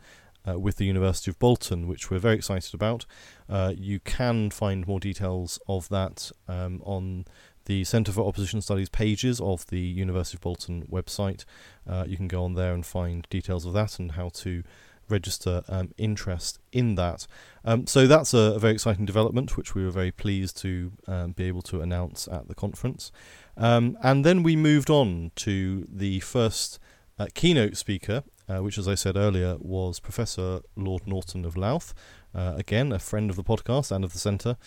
uh, 0.48 0.60
with 0.60 0.78
the 0.78 0.86
University 0.86 1.32
of 1.32 1.40
Bolton, 1.40 1.88
which 1.88 2.12
we're 2.12 2.20
very 2.20 2.36
excited 2.36 2.74
about. 2.74 3.06
Uh, 3.50 3.74
you 3.76 4.00
can 4.00 4.50
find 4.50 4.88
more 4.88 5.00
details 5.00 5.60
of 5.68 5.90
that 5.90 6.32
um, 6.48 6.82
on 6.86 7.26
the 7.66 7.84
Centre 7.84 8.12
for 8.12 8.28
Opposition 8.28 8.62
Studies 8.62 8.90
pages 8.90 9.40
of 9.40 9.66
the 9.68 9.80
University 9.80 10.38
of 10.38 10.42
Bolton 10.42 10.84
website. 10.92 11.46
Uh, 11.88 12.06
you 12.08 12.18
can 12.18 12.28
go 12.28 12.44
on 12.44 12.54
there 12.54 12.74
and 12.74 12.86
find 12.86 13.28
details 13.30 13.66
of 13.66 13.74
that 13.74 14.00
and 14.00 14.14
how 14.14 14.30
to 14.30 14.64
register 15.10 15.64
um, 15.68 15.94
interest 15.98 16.60
in 16.72 16.96
that. 16.96 17.28
Um, 17.66 17.88
so 17.88 18.08
that's 18.08 18.34
a, 18.34 18.54
a, 18.56 18.60
very 18.60 18.74
exciting 18.74 19.06
development, 19.06 19.58
which 19.58 19.76
we 19.76 19.84
were 19.84 19.92
very 19.92 20.12
pleased 20.12 20.58
to 20.58 20.94
um, 21.08 21.32
be 21.32 21.46
able 21.46 21.62
to 21.64 21.82
announce 21.82 22.28
at 22.28 22.48
the 22.48 22.56
conference. 22.56 23.12
Um, 23.58 23.98
and 24.02 24.26
then 24.26 24.44
we 24.44 24.56
moved 24.56 24.90
on 24.90 25.32
to 25.38 25.88
the 25.92 26.20
first 26.22 26.80
uh, 27.20 27.28
keynote 27.34 27.78
speaker, 27.78 28.24
uh, 28.50 28.58
which, 28.64 28.78
as 28.78 28.88
I 28.88 28.96
said 28.96 29.16
earlier, 29.16 29.58
was 29.60 30.00
Professor 30.00 30.62
Lord 30.76 31.08
Norton 31.08 31.46
of 31.46 31.56
Louth, 31.56 31.94
uh, 32.36 32.56
again, 32.58 32.92
a 32.92 33.00
friend 33.00 33.30
of 33.30 33.36
the 33.36 33.44
podcast 33.44 33.92
and 33.92 34.04
of 34.04 34.14
the 34.14 34.20
centre. 34.20 34.58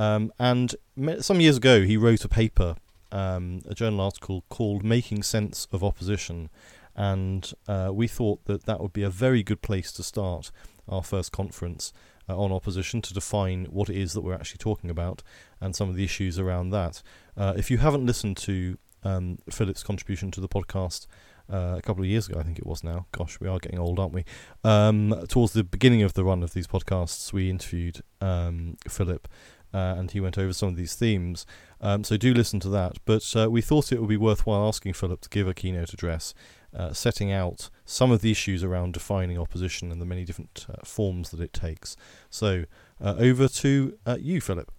Um, 0.00 0.32
and 0.38 0.74
some 1.20 1.42
years 1.42 1.58
ago, 1.58 1.82
he 1.82 1.98
wrote 1.98 2.24
a 2.24 2.28
paper, 2.28 2.76
um, 3.12 3.60
a 3.68 3.74
journal 3.74 4.00
article 4.00 4.44
called 4.48 4.82
Making 4.82 5.22
Sense 5.22 5.68
of 5.72 5.84
Opposition. 5.84 6.48
And 6.96 7.52
uh, 7.68 7.90
we 7.92 8.08
thought 8.08 8.46
that 8.46 8.64
that 8.64 8.80
would 8.80 8.94
be 8.94 9.02
a 9.02 9.10
very 9.10 9.42
good 9.42 9.60
place 9.60 9.92
to 9.92 10.02
start 10.02 10.50
our 10.88 11.02
first 11.02 11.32
conference 11.32 11.92
uh, 12.30 12.38
on 12.38 12.50
opposition 12.50 13.02
to 13.02 13.12
define 13.12 13.66
what 13.66 13.90
it 13.90 13.96
is 13.96 14.14
that 14.14 14.22
we're 14.22 14.32
actually 14.32 14.56
talking 14.56 14.88
about 14.88 15.22
and 15.60 15.76
some 15.76 15.90
of 15.90 15.96
the 15.96 16.04
issues 16.04 16.38
around 16.38 16.70
that. 16.70 17.02
Uh, 17.36 17.52
if 17.58 17.70
you 17.70 17.76
haven't 17.76 18.06
listened 18.06 18.38
to 18.38 18.78
um, 19.04 19.36
Philip's 19.50 19.82
contribution 19.82 20.30
to 20.30 20.40
the 20.40 20.48
podcast, 20.48 21.06
uh, 21.52 21.74
a 21.76 21.82
couple 21.82 22.02
of 22.02 22.08
years 22.08 22.28
ago, 22.28 22.38
I 22.38 22.42
think 22.42 22.58
it 22.58 22.66
was 22.66 22.84
now. 22.84 23.06
Gosh, 23.12 23.38
we 23.40 23.48
are 23.48 23.58
getting 23.58 23.78
old, 23.78 23.98
aren't 23.98 24.12
we? 24.14 24.24
Um, 24.62 25.24
towards 25.28 25.52
the 25.52 25.64
beginning 25.64 26.02
of 26.02 26.14
the 26.14 26.24
run 26.24 26.42
of 26.42 26.54
these 26.54 26.66
podcasts, 26.66 27.32
we 27.32 27.50
interviewed 27.50 28.02
um, 28.20 28.76
Philip. 28.88 29.26
Uh, 29.72 29.94
and 29.98 30.10
he 30.10 30.20
went 30.20 30.36
over 30.36 30.52
some 30.52 30.68
of 30.68 30.76
these 30.76 30.94
themes. 30.94 31.46
Um, 31.80 32.04
so 32.04 32.16
do 32.16 32.34
listen 32.34 32.60
to 32.60 32.68
that. 32.70 32.98
But 33.04 33.34
uh, 33.36 33.50
we 33.50 33.62
thought 33.62 33.92
it 33.92 34.00
would 34.00 34.08
be 34.08 34.16
worthwhile 34.16 34.66
asking 34.66 34.94
Philip 34.94 35.20
to 35.22 35.28
give 35.28 35.46
a 35.46 35.54
keynote 35.54 35.92
address, 35.92 36.34
uh, 36.76 36.92
setting 36.92 37.30
out 37.32 37.70
some 37.84 38.10
of 38.10 38.20
the 38.20 38.30
issues 38.30 38.64
around 38.64 38.94
defining 38.94 39.38
opposition 39.38 39.92
and 39.92 40.00
the 40.00 40.06
many 40.06 40.24
different 40.24 40.66
uh, 40.68 40.84
forms 40.84 41.30
that 41.30 41.40
it 41.40 41.52
takes. 41.52 41.96
So 42.28 42.64
uh, 43.00 43.14
over 43.18 43.48
to 43.48 43.98
you, 44.18 44.40
Philip. 44.40 44.70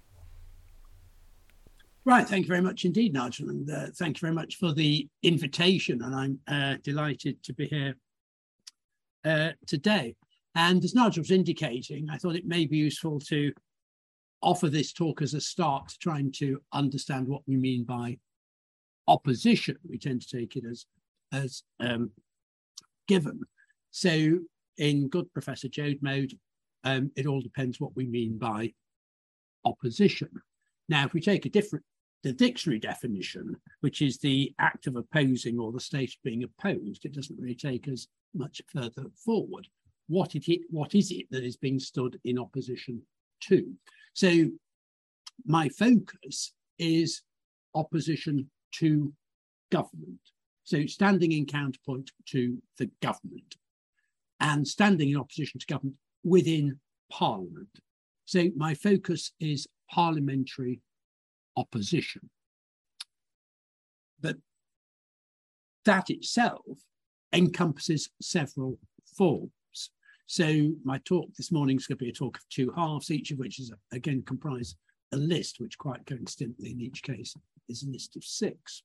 Right, 2.03 2.27
thank 2.27 2.45
you 2.45 2.47
very 2.47 2.61
much 2.61 2.83
indeed, 2.83 3.13
Nigel, 3.13 3.49
and 3.49 3.69
uh, 3.69 3.87
thank 3.93 4.17
you 4.17 4.21
very 4.21 4.33
much 4.33 4.55
for 4.55 4.73
the 4.73 5.07
invitation. 5.21 6.01
And 6.01 6.15
I'm 6.15 6.39
uh, 6.47 6.77
delighted 6.83 7.43
to 7.43 7.53
be 7.53 7.67
here 7.67 7.93
uh, 9.23 9.51
today. 9.67 10.15
And 10.55 10.83
as 10.83 10.95
Nigel 10.95 11.21
was 11.21 11.29
indicating, 11.29 12.09
I 12.09 12.17
thought 12.17 12.35
it 12.35 12.47
may 12.47 12.65
be 12.65 12.77
useful 12.77 13.19
to 13.19 13.53
offer 14.41 14.69
this 14.69 14.91
talk 14.93 15.21
as 15.21 15.33
a 15.33 15.41
start, 15.41 15.89
to 15.89 15.97
trying 15.99 16.31
to 16.33 16.61
understand 16.73 17.27
what 17.27 17.41
we 17.47 17.57
mean 17.57 17.83
by 17.83 18.17
opposition. 19.07 19.77
We 19.87 19.97
tend 19.97 20.21
to 20.21 20.37
take 20.37 20.55
it 20.55 20.63
as 20.69 20.85
as 21.33 21.63
um, 21.79 22.11
given. 23.07 23.41
So, 23.91 24.39
in 24.77 25.09
good 25.09 25.31
Professor 25.33 25.67
Joad 25.67 25.99
mode, 26.01 26.33
um, 26.83 27.11
it 27.15 27.25
all 27.25 27.41
depends 27.41 27.79
what 27.79 27.95
we 27.95 28.05
mean 28.05 28.37
by 28.37 28.73
opposition. 29.65 30.29
Now, 30.89 31.05
if 31.05 31.13
we 31.13 31.21
take 31.21 31.45
a 31.45 31.49
different 31.49 31.85
the 32.23 32.33
dictionary 32.33 32.79
definition, 32.79 33.55
which 33.79 34.01
is 34.01 34.19
the 34.19 34.53
act 34.59 34.87
of 34.87 34.95
opposing 34.95 35.59
or 35.59 35.71
the 35.71 35.79
state 35.79 36.09
of 36.09 36.23
being 36.23 36.43
opposed, 36.43 37.05
it 37.05 37.13
doesn't 37.13 37.39
really 37.39 37.55
take 37.55 37.87
us 37.87 38.07
much 38.35 38.61
further 38.67 39.05
forward. 39.25 39.67
What, 40.07 40.35
it, 40.35 40.61
what 40.69 40.93
is 40.93 41.11
it 41.11 41.25
that 41.31 41.43
is 41.43 41.57
being 41.57 41.79
stood 41.79 42.19
in 42.23 42.37
opposition 42.37 43.01
to? 43.45 43.73
So 44.13 44.47
my 45.45 45.69
focus 45.69 46.53
is 46.77 47.21
opposition 47.73 48.49
to 48.75 49.13
government. 49.71 50.19
So 50.63 50.85
standing 50.85 51.31
in 51.31 51.45
counterpoint 51.45 52.11
to 52.27 52.61
the 52.77 52.89
government 53.01 53.55
and 54.39 54.67
standing 54.67 55.09
in 55.09 55.17
opposition 55.17 55.59
to 55.59 55.65
government 55.65 55.97
within 56.23 56.79
Parliament. 57.11 57.69
So 58.25 58.49
my 58.55 58.73
focus 58.73 59.31
is 59.39 59.67
parliamentary 59.89 60.79
opposition. 61.57 62.29
But 64.21 64.37
that 65.85 66.09
itself 66.09 66.77
encompasses 67.33 68.09
several 68.21 68.77
forms. 69.17 69.51
So 70.31 70.71
my 70.85 70.97
talk 70.99 71.27
this 71.35 71.51
morning 71.51 71.75
is 71.75 71.87
going 71.87 71.97
to 71.97 72.05
be 72.05 72.09
a 72.09 72.13
talk 72.13 72.37
of 72.37 72.47
two 72.47 72.71
halves, 72.73 73.11
each 73.11 73.31
of 73.31 73.37
which 73.37 73.59
is 73.59 73.69
again 73.91 74.23
comprise 74.25 74.75
a 75.11 75.17
list, 75.17 75.59
which 75.59 75.77
quite 75.77 76.05
coincidentally 76.05 76.71
in 76.71 76.79
each 76.79 77.03
case 77.03 77.35
is 77.67 77.83
a 77.83 77.89
list 77.89 78.15
of 78.15 78.23
six. 78.23 78.81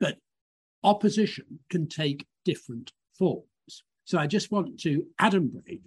But 0.00 0.16
opposition 0.82 1.60
can 1.68 1.86
take 1.86 2.26
different 2.46 2.94
forms. 3.12 3.44
So 4.06 4.16
I 4.16 4.26
just 4.26 4.50
want 4.50 4.80
to 4.80 5.04
adumbrate 5.20 5.82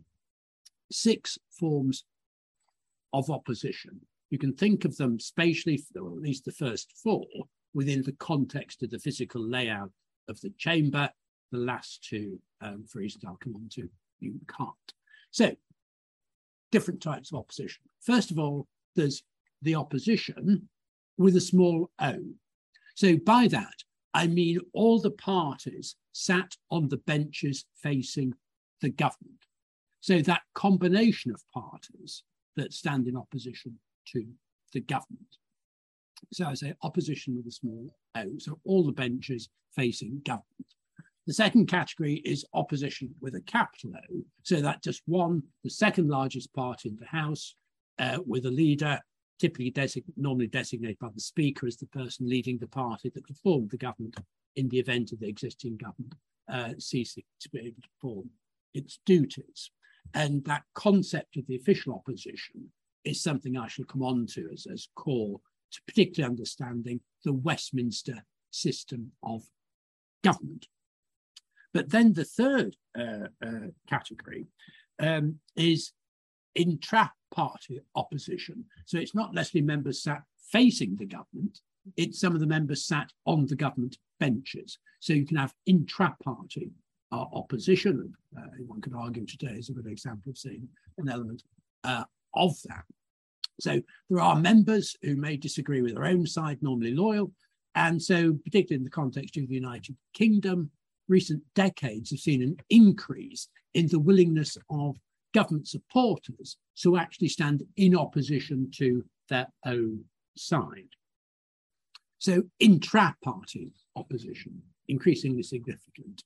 six 0.92 1.40
forms 1.50 2.04
of 3.12 3.32
opposition 3.32 4.02
you 4.30 4.38
can 4.38 4.54
think 4.54 4.86
of 4.86 4.96
them 4.98 5.20
spatially, 5.20 5.84
or 6.00 6.12
at 6.12 6.22
least 6.22 6.46
the 6.46 6.52
first 6.52 6.94
four, 7.04 7.26
within 7.74 8.04
the 8.04 8.12
context 8.20 8.84
of 8.84 8.92
the 8.92 9.00
physical 9.00 9.42
layout 9.42 9.90
of 10.28 10.40
the 10.42 10.52
chamber. 10.60 11.10
The 11.52 11.58
last 11.58 12.04
two, 12.04 12.40
um, 12.62 12.86
for 12.88 13.00
reasons 13.00 13.24
I'll 13.26 13.38
come 13.38 13.56
on 13.56 13.70
to, 13.72 13.90
you 14.20 14.36
can't. 14.48 14.94
So, 15.32 15.56
different 16.72 17.02
types 17.02 17.32
of 17.32 17.40
opposition. 17.40 17.84
First 18.02 18.32
of 18.32 18.40
all, 18.40 18.68
there's 18.96 19.24
the 19.62 19.76
opposition 19.76 20.70
with 21.18 21.36
a 21.36 21.42
small 21.42 21.90
o. 22.00 22.16
So, 22.96 23.18
by 23.18 23.48
that, 23.48 23.84
I 24.14 24.28
mean 24.28 24.60
all 24.74 25.00
the 25.00 25.12
parties 25.12 25.96
sat 26.12 26.56
on 26.72 26.90
the 26.90 26.98
benches 26.98 27.66
facing 27.82 28.34
the 28.82 28.90
government. 28.90 29.46
So, 30.02 30.22
that 30.22 30.42
combination 30.54 31.32
of 31.32 31.44
parties 31.54 32.24
that 32.56 32.74
stand 32.74 33.08
in 33.08 33.16
opposition 33.16 33.80
to 34.08 34.26
the 34.74 34.82
government. 34.82 35.38
So 36.34 36.46
I 36.46 36.54
say 36.54 36.74
opposition 36.84 37.36
with 37.36 37.48
a 37.48 37.52
small 37.52 37.96
o, 38.16 38.38
so 38.38 38.60
all 38.66 38.84
the 38.84 38.92
benches 38.92 39.50
facing 39.76 40.22
government. 40.26 40.46
The 41.30 41.36
second 41.36 41.68
category 41.68 42.24
is 42.26 42.44
opposition 42.56 43.14
with 43.22 43.36
a 43.36 43.42
capital 43.42 43.92
O, 43.96 44.24
so 44.42 44.62
that 44.62 44.82
just 44.82 45.04
one, 45.06 45.44
the 45.64 45.70
second 45.70 46.10
largest 46.10 46.52
party 46.56 46.90
in 46.90 46.98
the 47.00 47.06
House, 47.06 47.54
uh, 48.00 48.18
with 48.26 48.48
a 48.48 48.50
leader 48.50 49.00
typically 49.38 49.72
normally 50.18 50.48
designated 50.48 50.98
by 50.98 51.10
the 51.14 51.22
Speaker 51.22 51.68
as 51.68 51.78
the 51.78 51.86
person 51.86 52.28
leading 52.28 52.58
the 52.58 52.66
party 52.66 53.12
that 53.14 53.24
could 53.24 53.38
form 53.38 53.68
the 53.68 53.78
government 53.78 54.18
in 54.56 54.70
the 54.70 54.80
event 54.80 55.12
of 55.12 55.20
the 55.20 55.28
existing 55.28 55.78
government 55.78 56.16
uh, 56.52 56.74
ceasing 56.80 57.26
to 57.42 57.50
be 57.50 57.60
able 57.60 57.84
to 57.84 57.90
perform 58.00 58.28
its 58.74 58.98
duties. 59.06 59.70
And 60.16 60.44
that 60.46 60.64
concept 60.74 61.38
of 61.38 61.46
the 61.46 61.58
official 61.58 61.94
opposition 61.94 62.72
is 63.04 63.22
something 63.22 63.56
I 63.56 63.68
shall 63.68 63.86
come 63.86 64.02
on 64.02 64.26
to 64.32 64.50
as, 64.52 64.66
as 64.66 64.88
core 64.96 65.40
to 65.74 65.82
particularly 65.86 66.32
understanding 66.32 67.02
the 67.24 67.34
Westminster 67.34 68.26
system 68.50 69.12
of 69.22 69.44
government. 70.24 70.66
But 71.74 71.90
then 71.90 72.14
the 72.14 72.26
third 72.26 72.76
uh, 72.98 73.28
uh, 73.46 73.70
category 73.88 74.48
um, 75.00 75.36
is 75.56 75.94
intra-party 76.56 77.82
opposition. 77.96 78.66
So 78.86 78.98
it's 78.98 79.16
not 79.16 79.34
necessarily 79.34 79.68
members 79.68 80.04
sat 80.04 80.24
facing 80.52 80.96
the 80.96 81.06
government, 81.06 81.60
it's 81.98 82.20
some 82.20 82.34
of 82.34 82.40
the 82.40 82.48
members 82.48 82.86
sat 82.86 83.12
on 83.26 83.46
the 83.46 83.56
government 83.56 83.98
benches. 84.20 84.78
So 85.00 85.14
you 85.14 85.26
can 85.26 85.38
have 85.38 85.54
intra-party 85.66 86.72
uh, 87.12 87.26
opposition. 87.34 88.14
Uh, 88.38 88.42
one 88.68 88.82
could 88.82 88.94
argue 88.94 89.26
today 89.26 89.54
is 89.54 89.70
a 89.70 89.74
good 89.74 89.88
example 89.88 90.32
of 90.32 90.38
seeing 90.38 90.68
an 90.98 91.10
element 91.10 91.44
uh, 91.84 92.04
of 92.36 92.56
that. 92.66 92.84
So 93.60 93.82
there 94.10 94.22
are 94.22 94.36
members 94.36 94.96
who 95.02 95.16
may 95.16 95.38
disagree 95.38 95.82
with 95.82 95.96
their 95.96 96.06
own 96.06 96.26
side, 96.26 96.62
normally 96.62 96.94
loyal. 96.94 97.32
And 97.76 98.02
so, 98.02 98.34
particularly 98.44 98.80
in 98.80 98.84
the 98.84 98.90
context 98.90 99.38
of 99.38 99.48
the 99.48 99.54
United 99.54 99.96
Kingdom, 100.14 100.72
recent 101.10 101.44
decades 101.56 102.12
have 102.12 102.20
seen 102.20 102.42
an 102.42 102.58
increase 102.70 103.48
in 103.74 103.88
the 103.88 104.00
willingness 104.00 104.58
of 104.70 104.98
government 105.34 105.68
supporters 105.68 106.58
to 106.82 106.98
actually 106.98 107.28
stand 107.28 107.64
in 107.78 107.96
opposition 107.96 108.70
to 108.76 109.04
their 109.30 109.48
own 109.66 110.04
side. 110.38 110.90
So, 112.20 112.44
intra 112.60 113.16
party 113.24 113.72
opposition, 113.96 114.62
increasingly 114.88 115.44
significant. 115.44 116.24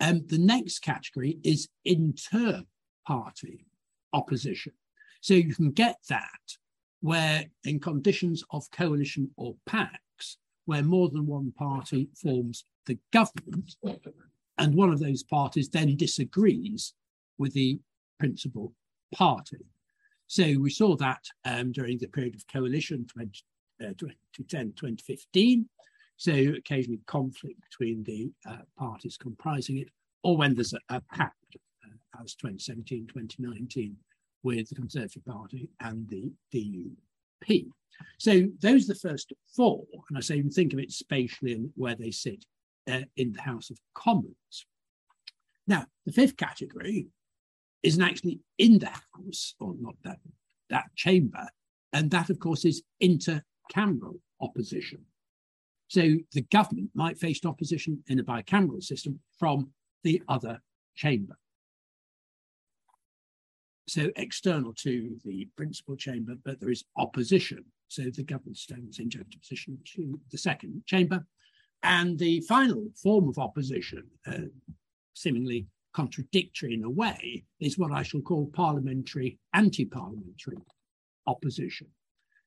Um, 0.00 0.24
the 0.26 0.38
next 0.38 0.80
category 0.80 1.38
is 1.42 1.68
inter 1.84 2.62
party 3.06 3.66
opposition. 4.12 4.72
So 5.20 5.34
you 5.34 5.54
can 5.54 5.70
get 5.70 5.96
that 6.08 6.56
where, 7.00 7.44
in 7.64 7.80
conditions 7.80 8.44
of 8.50 8.70
coalition 8.70 9.30
or 9.36 9.54
pacts, 9.66 10.38
where 10.66 10.82
more 10.82 11.08
than 11.08 11.26
one 11.26 11.52
party 11.52 12.08
forms 12.20 12.64
the 12.88 12.98
government, 13.12 13.76
and 14.58 14.74
one 14.74 14.90
of 14.90 14.98
those 14.98 15.22
parties 15.22 15.68
then 15.68 15.96
disagrees 15.96 16.94
with 17.38 17.52
the 17.52 17.78
principal 18.18 18.72
party. 19.14 19.64
So 20.26 20.44
we 20.58 20.70
saw 20.70 20.96
that 20.96 21.24
um, 21.44 21.72
during 21.72 21.98
the 21.98 22.08
period 22.08 22.34
of 22.34 22.46
coalition 22.52 23.06
20, 23.06 23.30
uh, 23.80 23.94
2010 23.96 24.72
2015. 24.76 25.68
So 26.16 26.32
occasionally 26.32 27.00
conflict 27.06 27.60
between 27.70 28.02
the 28.02 28.32
uh, 28.46 28.62
parties 28.76 29.16
comprising 29.16 29.78
it, 29.78 29.88
or 30.24 30.36
when 30.36 30.54
there's 30.54 30.72
a, 30.72 30.80
a 30.88 31.00
pact, 31.12 31.56
uh, 31.84 32.22
as 32.22 32.34
2017 32.34 33.06
2019, 33.06 33.96
with 34.42 34.68
the 34.68 34.74
Conservative 34.74 35.24
Party 35.24 35.70
and 35.80 36.08
the 36.08 36.32
DUP. 36.52 37.66
So 38.18 38.48
those 38.60 38.84
are 38.84 38.94
the 38.94 39.00
first 39.00 39.32
four, 39.56 39.84
and 40.08 40.18
I 40.18 40.20
say 40.20 40.42
think 40.42 40.72
of 40.72 40.78
it 40.78 40.90
spatially 40.90 41.52
and 41.52 41.70
where 41.76 41.94
they 41.94 42.10
sit 42.10 42.44
uh, 42.88 43.02
in 43.16 43.32
the 43.32 43.40
House 43.42 43.70
of 43.70 43.78
Commons. 43.94 44.66
Now, 45.66 45.86
the 46.06 46.12
fifth 46.12 46.36
category 46.36 47.08
isn't 47.82 48.02
actually 48.02 48.40
in 48.58 48.78
the 48.78 48.90
House, 48.90 49.54
or 49.60 49.74
not 49.78 49.94
that, 50.04 50.18
that 50.70 50.86
chamber, 50.96 51.48
and 51.92 52.10
that, 52.10 52.30
of 52.30 52.38
course, 52.38 52.64
is 52.64 52.82
intercameral 53.02 54.18
opposition. 54.40 55.04
So 55.88 56.16
the 56.32 56.42
government 56.50 56.90
might 56.94 57.18
face 57.18 57.44
opposition 57.44 58.02
in 58.08 58.18
a 58.18 58.24
bicameral 58.24 58.82
system 58.82 59.20
from 59.38 59.70
the 60.04 60.22
other 60.28 60.60
chamber. 60.94 61.38
So 63.88 64.10
external 64.16 64.74
to 64.74 65.16
the 65.24 65.48
principal 65.56 65.96
chamber, 65.96 66.34
but 66.44 66.60
there 66.60 66.70
is 66.70 66.84
opposition. 66.98 67.64
So 67.88 68.02
the 68.14 68.22
government 68.22 68.58
stands 68.58 68.98
in 68.98 69.08
juxtaposition 69.08 69.78
to 69.94 70.20
the 70.30 70.36
second 70.36 70.82
chamber. 70.84 71.26
And 71.82 72.18
the 72.18 72.40
final 72.42 72.88
form 73.00 73.28
of 73.28 73.38
opposition, 73.38 74.04
uh, 74.26 74.48
seemingly 75.14 75.66
contradictory 75.94 76.74
in 76.74 76.84
a 76.84 76.90
way, 76.90 77.44
is 77.60 77.78
what 77.78 77.92
I 77.92 78.02
shall 78.02 78.20
call 78.20 78.50
parliamentary 78.52 79.38
anti 79.54 79.84
parliamentary 79.84 80.58
opposition. 81.26 81.88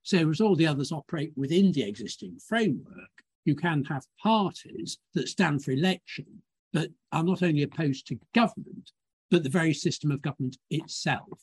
So, 0.02 0.28
as 0.30 0.40
all 0.40 0.56
the 0.56 0.66
others 0.66 0.92
operate 0.92 1.32
within 1.36 1.72
the 1.72 1.82
existing 1.82 2.38
framework, 2.46 3.10
you 3.44 3.54
can 3.54 3.84
have 3.84 4.04
parties 4.22 4.98
that 5.14 5.28
stand 5.28 5.64
for 5.64 5.72
election 5.72 6.42
but 6.72 6.88
are 7.12 7.22
not 7.22 7.42
only 7.42 7.62
opposed 7.62 8.06
to 8.06 8.18
government, 8.34 8.92
but 9.30 9.42
the 9.42 9.50
very 9.50 9.74
system 9.74 10.10
of 10.10 10.22
government 10.22 10.56
itself. 10.70 11.40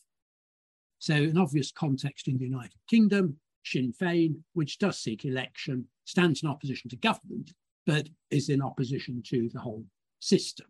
So, 1.00 1.14
an 1.14 1.38
obvious 1.38 1.72
context 1.72 2.28
in 2.28 2.38
the 2.38 2.46
United 2.46 2.78
Kingdom, 2.90 3.38
Sinn 3.64 3.94
Féin, 3.94 4.42
which 4.54 4.80
does 4.80 5.00
seek 5.00 5.24
election, 5.26 5.88
stands 6.06 6.44
in 6.44 6.50
opposition 6.50 6.90
to 6.90 6.98
government, 6.98 7.52
but 7.90 8.08
is 8.30 8.50
in 8.50 8.62
opposition 8.62 9.24
to 9.26 9.50
the 9.52 9.60
whole 9.60 9.84
system. 10.20 10.68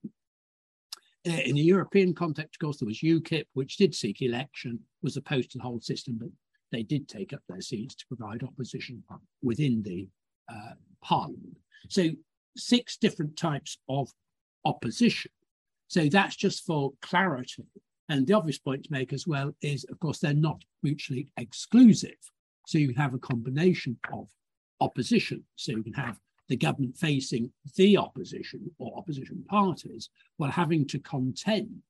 Uh, 1.28 1.42
in 1.44 1.56
the 1.56 1.62
European 1.62 2.16
context, 2.16 2.56
of 2.56 2.66
course, 2.66 2.78
there 2.78 2.88
was 2.88 3.02
UKIP, 3.02 3.44
which 3.56 3.76
did 3.76 3.94
seek 3.94 4.22
election, 4.22 4.80
was 5.04 5.18
opposed 5.18 5.52
to 5.52 5.58
the 5.58 5.64
whole 5.66 5.82
system, 5.82 6.18
but 6.18 6.30
they 6.72 6.82
did 6.82 7.10
take 7.10 7.34
up 7.34 7.42
their 7.50 7.60
seats 7.60 7.94
to 7.96 8.08
provide 8.08 8.42
opposition 8.42 9.04
within 9.44 9.84
the 9.84 10.08
uh, 10.50 10.76
parliament. 11.04 11.58
So, 11.90 12.04
six 12.56 12.96
different 12.96 13.36
types 13.36 13.80
of 13.90 14.10
opposition. 14.64 15.32
So, 15.90 16.08
that's 16.08 16.38
just 16.38 16.66
for 16.66 16.94
clarity. 17.02 17.66
And 18.08 18.26
the 18.26 18.34
obvious 18.34 18.60
point 18.60 18.86
to 18.86 18.94
make 18.94 19.12
as 19.12 19.28
well 19.28 19.52
is, 19.62 19.86
of 19.92 20.00
course, 20.00 20.20
they're 20.20 20.34
not 20.34 20.64
mutually 20.84 21.28
exclusive. 21.36 22.22
So, 22.66 22.78
you 22.78 22.94
have 22.96 23.14
a 23.14 23.20
combination 23.20 23.98
of 24.14 24.30
opposition. 24.80 25.44
So, 25.58 25.74
you 25.74 25.84
can 25.84 25.94
have 25.96 26.18
the 26.50 26.58
government 26.58 26.98
facing 26.98 27.52
the 27.76 27.96
opposition 27.96 28.70
or 28.80 28.98
opposition 28.98 29.44
parties 29.48 30.10
while 30.38 30.52
having 30.52 30.86
to 30.88 31.00
contend 31.00 31.82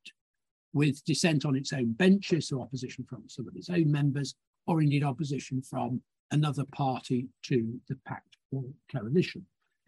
with 0.74 1.04
dissent 1.06 1.46
on 1.46 1.56
its 1.56 1.74
own 1.74 1.94
benches 1.94 2.52
or 2.52 2.62
opposition 2.62 3.04
from 3.10 3.24
some 3.28 3.48
of 3.48 3.56
its 3.56 3.70
own 3.70 3.92
members, 3.92 4.36
or 4.68 4.82
indeed 4.82 5.04
opposition 5.04 5.62
from 5.62 6.02
another 6.32 6.66
party 6.72 7.28
to 7.42 7.80
the 7.88 7.98
pact 8.06 8.38
or 8.52 8.64
coalition. 8.92 9.44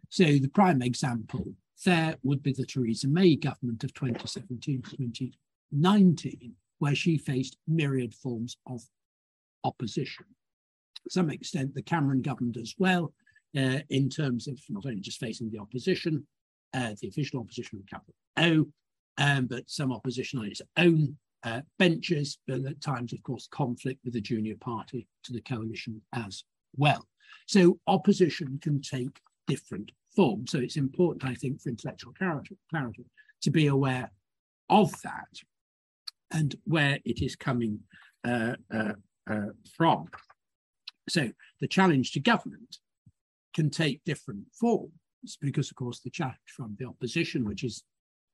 So 0.10 0.24
the 0.24 0.50
prime 0.50 0.82
example 0.82 1.46
there 1.86 2.16
would 2.24 2.44
be 2.44 2.54
the 2.54 2.66
Theresa 2.66 3.08
May 3.08 3.36
government 3.36 3.84
of 3.84 3.94
2017 3.94 4.84
2019, 4.84 6.54
where 6.80 6.96
she 6.96 7.18
faced 7.18 7.58
myriad 7.68 8.14
forms 8.14 8.58
of 8.68 8.84
opposition. 9.64 10.26
To 11.04 11.10
some 11.10 11.30
extent, 11.32 11.74
the 11.74 11.82
Cameron 11.82 12.22
government 12.22 12.58
as 12.58 12.76
well, 12.78 13.14
uh, 13.58 13.80
in 13.90 14.10
terms 14.10 14.48
of 14.48 14.60
not 14.70 14.86
only 14.86 15.02
just 15.02 15.20
facing 15.20 15.50
the 15.52 15.60
opposition, 15.60 16.26
uh, 16.74 16.94
the 17.02 17.08
official 17.08 17.40
opposition 17.40 17.78
with 17.78 17.90
capital 17.90 18.16
O, 18.38 18.68
um, 19.18 19.48
but 19.48 19.70
some 19.70 19.92
opposition 19.92 20.40
on 20.40 20.46
its 20.46 20.62
own 20.78 21.18
uh, 21.44 21.62
benches, 21.80 22.38
but 22.48 22.64
at 22.66 22.82
times, 22.82 23.14
of 23.14 23.22
course, 23.24 23.48
conflict 23.52 24.00
with 24.04 24.14
the 24.14 24.22
junior 24.22 24.56
party 24.60 25.08
to 25.24 25.34
the 25.34 25.42
coalition 25.42 26.02
as 26.14 26.44
well. 26.78 27.06
So 27.48 27.80
opposition 27.88 28.60
can 28.62 28.82
take 28.82 29.20
different 29.48 29.92
forms. 30.16 30.52
So 30.52 30.60
it's 30.60 30.78
important, 30.78 31.30
I 31.30 31.36
think, 31.36 31.62
for 31.62 31.70
intellectual 31.70 32.14
clarity, 32.14 32.58
clarity 32.70 33.06
to 33.42 33.52
be 33.52 33.68
aware 33.68 34.12
of 34.70 34.92
that 35.02 35.28
and 36.32 36.56
where 36.66 37.00
it 37.04 37.22
is 37.22 37.36
coming 37.36 37.80
uh, 38.24 38.56
uh, 38.74 38.94
uh, 39.30 39.48
from. 39.76 40.08
So 41.10 41.32
the 41.60 41.68
challenge 41.68 42.12
to 42.14 42.20
government 42.20 42.78
can 43.54 43.70
take 43.70 44.04
different 44.04 44.46
forms 44.54 44.92
because, 45.42 45.70
of 45.70 45.76
course, 45.76 46.00
the 46.00 46.10
challenge 46.10 46.38
from 46.56 46.76
the 46.80 46.86
opposition, 46.86 47.46
which 47.46 47.64
is 47.64 47.84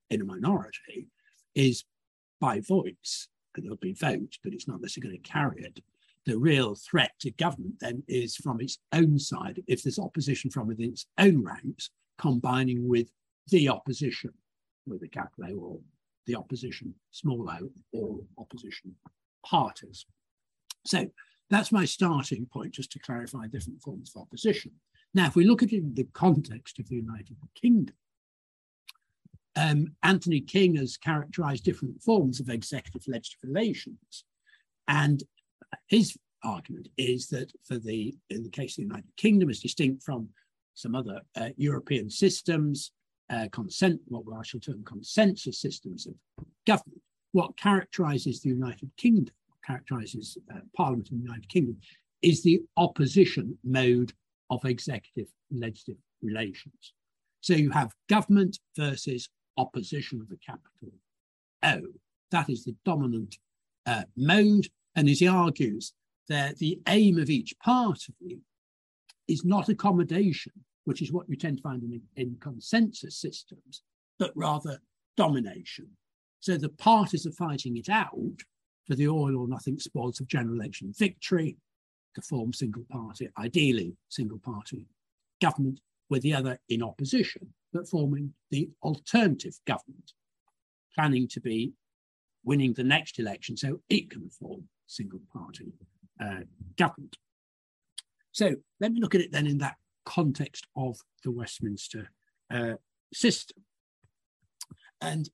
in 0.10 0.21
a 0.21 0.25
minority, 0.25 1.08
is 1.56 1.84
by 2.39 2.60
voice. 2.62 3.27
There'll 3.56 3.77
be 3.77 3.93
votes, 3.93 4.38
but 4.43 4.53
it's 4.53 4.67
not 4.67 4.82
necessarily 4.82 5.17
going 5.17 5.23
to 5.23 5.32
carry 5.32 5.63
it. 5.63 5.80
The 6.27 6.38
real 6.38 6.75
threat 6.75 7.12
to 7.21 7.32
government 7.32 7.75
then 7.80 8.03
is 8.08 8.36
from 8.36 8.62
its 8.62 8.77
own 8.93 9.17
side, 9.17 9.63
if 9.65 9.82
there's 9.82 9.97
opposition 9.97 10.51
from 10.51 10.67
within 10.67 10.91
its 10.91 11.08
own 11.17 11.43
ranks, 11.43 11.89
combining 12.19 12.88
with 12.88 13.10
the 13.47 13.69
opposition, 13.69 14.32
with 14.86 15.01
a 15.03 15.08
capital 15.08 15.60
or 15.60 15.80
the 16.27 16.36
opposition, 16.36 16.93
small 17.12 17.49
o, 17.49 17.71
or 17.93 18.19
opposition 18.38 18.93
parties. 19.43 20.06
So 20.86 21.08
that's 21.49 21.71
my 21.71 21.86
starting 21.86 22.45
point, 22.45 22.73
just 22.73 22.91
to 22.91 22.99
clarify 22.99 23.47
different 23.47 23.82
forms 23.82 24.12
of 24.15 24.21
opposition. 24.21 24.71
Now, 25.13 25.28
if 25.28 25.36
we 25.36 25.46
look 25.46 25.63
at 25.63 25.72
it 25.72 25.78
in 25.78 25.93
the 25.93 26.08
context 26.13 26.80
of 26.80 26.88
the 26.89 26.96
United 26.96 27.38
Kingdom, 27.56 27.96
um, 29.56 29.88
Anthony 30.04 30.41
King 30.41 30.76
has 30.76 30.98
characterized 30.98 31.63
different 31.63 32.02
forms 32.02 32.39
of 32.39 32.50
executive 32.50 33.04
legislative 33.08 33.39
relations. 33.43 34.24
And 34.88 35.24
his 35.88 36.15
argument 36.43 36.89
is 36.98 37.28
that 37.30 37.52
for 37.65 37.78
the, 37.78 38.15
in 38.30 38.43
the 38.43 38.50
case 38.50 38.74
of 38.74 38.78
the 38.78 38.84
United 38.84 39.15
Kingdom, 39.17 39.50
is 39.50 39.60
distinct 39.60 40.04
from 40.04 40.30
some 40.76 40.93
other 40.93 41.22
uh, 41.36 41.50
European 41.58 42.10
systems, 42.10 42.91
uh, 43.30 43.48
consent, 43.52 44.00
what 44.08 44.24
I 44.38 44.43
shall 44.43 44.60
term 44.60 44.84
consensus 44.86 45.60
systems 45.60 46.06
of 46.08 46.13
government, 46.65 47.02
what 47.32 47.58
characterizes 47.58 48.41
the 48.41 48.50
United 48.50 48.89
Kingdom, 48.98 49.34
characterizes 49.65 50.38
uh, 50.54 50.60
Parliament 50.76 51.10
in 51.12 51.17
the 51.17 51.24
United 51.24 51.50
Kingdom, 51.50 51.78
is 52.22 52.43
the 52.43 52.62
opposition 52.78 53.58
mode 53.63 54.13
of 54.49 54.63
executive 54.65 55.27
legislative 55.51 56.01
relations. 56.21 56.93
So 57.41 57.53
you 57.53 57.69
have 57.71 57.93
government 58.10 58.60
versus 58.75 59.29
opposition 59.57 60.21
of 60.21 60.29
the 60.29 60.38
capital 60.38 60.91
O. 61.63 61.81
That 62.31 62.49
is 62.49 62.65
the 62.65 62.75
dominant 62.86 63.38
uh, 63.86 64.03
mode. 64.15 64.67
And 64.95 65.10
as 65.10 65.19
he 65.19 65.27
argues, 65.27 65.93
that 66.27 66.57
the 66.57 66.79
aim 66.88 67.17
of 67.17 67.29
each 67.29 67.57
party 67.60 68.41
is 69.27 69.45
not 69.45 69.69
accommodation, 69.69 70.51
which 70.86 71.01
is 71.01 71.12
what 71.12 71.29
you 71.29 71.36
tend 71.36 71.57
to 71.57 71.63
find 71.63 71.83
in, 71.83 72.01
in 72.15 72.38
consensus 72.39 73.17
systems, 73.17 73.81
but 74.19 74.31
rather 74.36 74.79
domination. 75.15 75.88
So 76.39 76.57
the 76.57 76.69
parties 76.69 77.25
are 77.25 77.31
fighting 77.31 77.77
it 77.77 77.89
out 77.89 78.41
for 78.86 78.95
the 78.95 79.07
oil 79.07 79.38
or 79.38 79.47
nothing 79.47 79.79
spoils 79.79 80.19
of 80.19 80.27
general 80.27 80.55
election 80.55 80.93
victory, 80.97 81.57
to 82.17 82.21
form 82.23 82.51
single 82.51 82.84
party, 82.89 83.30
ideally 83.38 83.95
single 84.10 84.39
party 84.39 84.88
government 85.39 85.80
with 86.10 86.23
the 86.23 86.34
other 86.34 86.58
in 86.67 86.82
opposition, 86.82 87.53
but 87.71 87.88
forming 87.88 88.34
the 88.49 88.67
alternative 88.82 89.53
government, 89.67 90.13
planning 90.95 91.27
to 91.27 91.39
be 91.39 91.73
winning 92.43 92.73
the 92.73 92.84
next 92.84 93.19
election 93.19 93.56
so 93.56 93.80
it 93.89 94.10
can 94.10 94.27
form 94.32 94.63
single 94.88 95.21
party 95.32 95.71
uh, 96.19 96.39
government. 96.75 97.15
So 98.32 98.56
let 98.80 98.91
me 98.91 98.99
look 98.99 99.13
at 99.13 99.21
it 99.21 99.32
then 99.32 99.45
in 99.45 99.60
that 99.60 99.75
context 100.06 100.65
of 100.75 100.97
the 101.23 101.32
Westminster 101.32 102.10
uh, 102.49 102.75
system. 103.13 103.63
And 105.01 105.30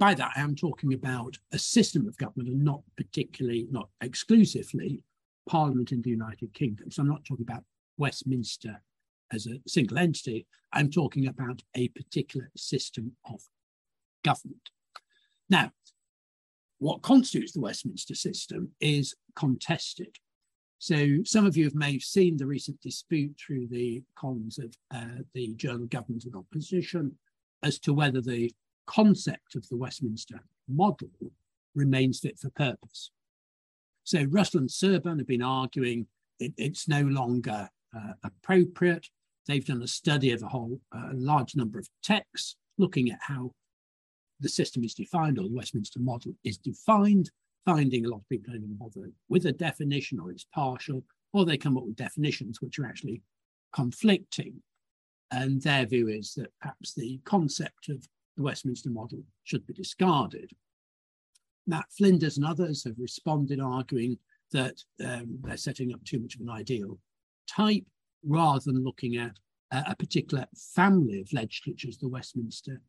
by 0.00 0.14
that, 0.14 0.32
I 0.34 0.40
am 0.40 0.56
talking 0.56 0.94
about 0.94 1.36
a 1.52 1.58
system 1.58 2.08
of 2.08 2.16
government 2.16 2.48
and 2.48 2.64
not 2.64 2.82
particularly, 2.96 3.68
not 3.70 3.88
exclusively, 4.00 5.04
Parliament 5.48 5.92
in 5.92 6.02
the 6.02 6.10
United 6.10 6.54
Kingdom. 6.54 6.90
So 6.90 7.02
I'm 7.02 7.08
not 7.08 7.24
talking 7.24 7.46
about 7.48 7.64
Westminster 7.98 8.80
as 9.32 9.46
a 9.46 9.60
single 9.66 9.98
entity, 9.98 10.46
I'm 10.72 10.90
talking 10.90 11.26
about 11.26 11.62
a 11.74 11.88
particular 11.88 12.50
system 12.56 13.12
of 13.24 13.40
government. 14.24 14.70
Now, 15.48 15.72
what 16.78 17.02
constitutes 17.02 17.52
the 17.52 17.60
Westminster 17.60 18.14
system 18.14 18.70
is 18.80 19.14
contested. 19.36 20.18
So 20.78 21.18
some 21.24 21.46
of 21.46 21.56
you 21.56 21.70
may 21.74 21.92
have 21.92 22.02
seen 22.02 22.36
the 22.36 22.46
recent 22.46 22.80
dispute 22.80 23.36
through 23.38 23.68
the 23.68 24.02
columns 24.16 24.58
of 24.58 24.74
uh, 24.92 25.22
the 25.32 25.54
journal 25.54 25.84
of 25.84 25.90
Government 25.90 26.24
and 26.24 26.34
Opposition 26.34 27.12
as 27.62 27.78
to 27.80 27.94
whether 27.94 28.20
the 28.20 28.52
concept 28.86 29.54
of 29.54 29.68
the 29.68 29.76
Westminster 29.76 30.40
model 30.68 31.10
remains 31.74 32.18
fit 32.18 32.38
for 32.38 32.50
purpose. 32.50 33.12
So 34.04 34.24
Russell 34.24 34.60
and 34.60 34.68
Serban 34.68 35.18
have 35.18 35.26
been 35.26 35.42
arguing 35.42 36.06
it, 36.38 36.52
it's 36.56 36.88
no 36.88 37.02
longer 37.02 37.68
uh, 37.96 38.12
appropriate. 38.24 39.06
They've 39.46 39.64
done 39.64 39.82
a 39.82 39.88
study 39.88 40.32
of 40.32 40.42
a 40.42 40.48
whole 40.48 40.80
uh, 40.94 41.10
large 41.12 41.56
number 41.56 41.78
of 41.78 41.88
texts 42.02 42.56
looking 42.78 43.10
at 43.10 43.18
how 43.20 43.52
the 44.40 44.48
system 44.48 44.84
is 44.84 44.94
defined 44.94 45.38
or 45.38 45.42
the 45.42 45.54
Westminster 45.54 46.00
model 46.00 46.34
is 46.44 46.58
defined, 46.58 47.30
finding 47.64 48.04
a 48.04 48.08
lot 48.08 48.18
of 48.18 48.28
people 48.28 48.52
don't 48.52 48.62
even 48.62 48.76
bother 48.76 49.10
with 49.28 49.46
a 49.46 49.52
definition 49.52 50.18
or 50.18 50.30
it's 50.30 50.46
partial, 50.52 51.04
or 51.32 51.44
they 51.44 51.56
come 51.56 51.76
up 51.76 51.84
with 51.84 51.96
definitions 51.96 52.60
which 52.60 52.78
are 52.78 52.86
actually 52.86 53.22
conflicting. 53.72 54.62
And 55.30 55.62
their 55.62 55.86
view 55.86 56.08
is 56.08 56.34
that 56.34 56.52
perhaps 56.60 56.92
the 56.94 57.20
concept 57.24 57.88
of 57.88 58.06
the 58.36 58.42
Westminster 58.42 58.90
model 58.90 59.22
should 59.44 59.66
be 59.66 59.72
discarded. 59.72 60.50
Matt 61.66 61.86
Flinders 61.96 62.36
and 62.36 62.46
others 62.46 62.84
have 62.84 62.98
responded, 62.98 63.60
arguing 63.60 64.18
that 64.52 64.82
um, 65.04 65.38
they're 65.42 65.56
setting 65.56 65.92
up 65.92 66.04
too 66.04 66.20
much 66.20 66.34
of 66.34 66.40
an 66.40 66.50
ideal 66.50 66.98
type 67.48 67.84
rather 68.24 68.60
than 68.66 68.84
looking 68.84 69.16
at 69.16 69.36
uh, 69.72 69.82
a 69.86 69.96
particular 69.96 70.46
family 70.74 71.20
of 71.20 71.32
legislatures, 71.32 71.98
the 71.98 72.08
Westminster 72.08 72.80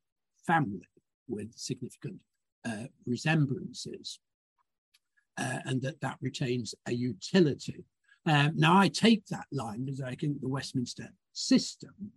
family, 0.45 0.87
with 1.27 1.51
significant 1.55 2.17
uh, 2.65 2.85
resemblances, 3.05 4.19
uh, 5.37 5.59
and 5.65 5.81
that 5.81 6.01
that 6.01 6.17
retains 6.21 6.75
a 6.87 6.93
utility. 6.93 7.85
Um, 8.25 8.53
now, 8.55 8.77
I 8.77 8.87
take 8.87 9.25
that 9.27 9.47
line 9.51 9.85
because 9.85 10.01
I 10.01 10.15
think 10.15 10.41
the 10.41 10.49
Westminster 10.49 11.09
system 11.33 12.11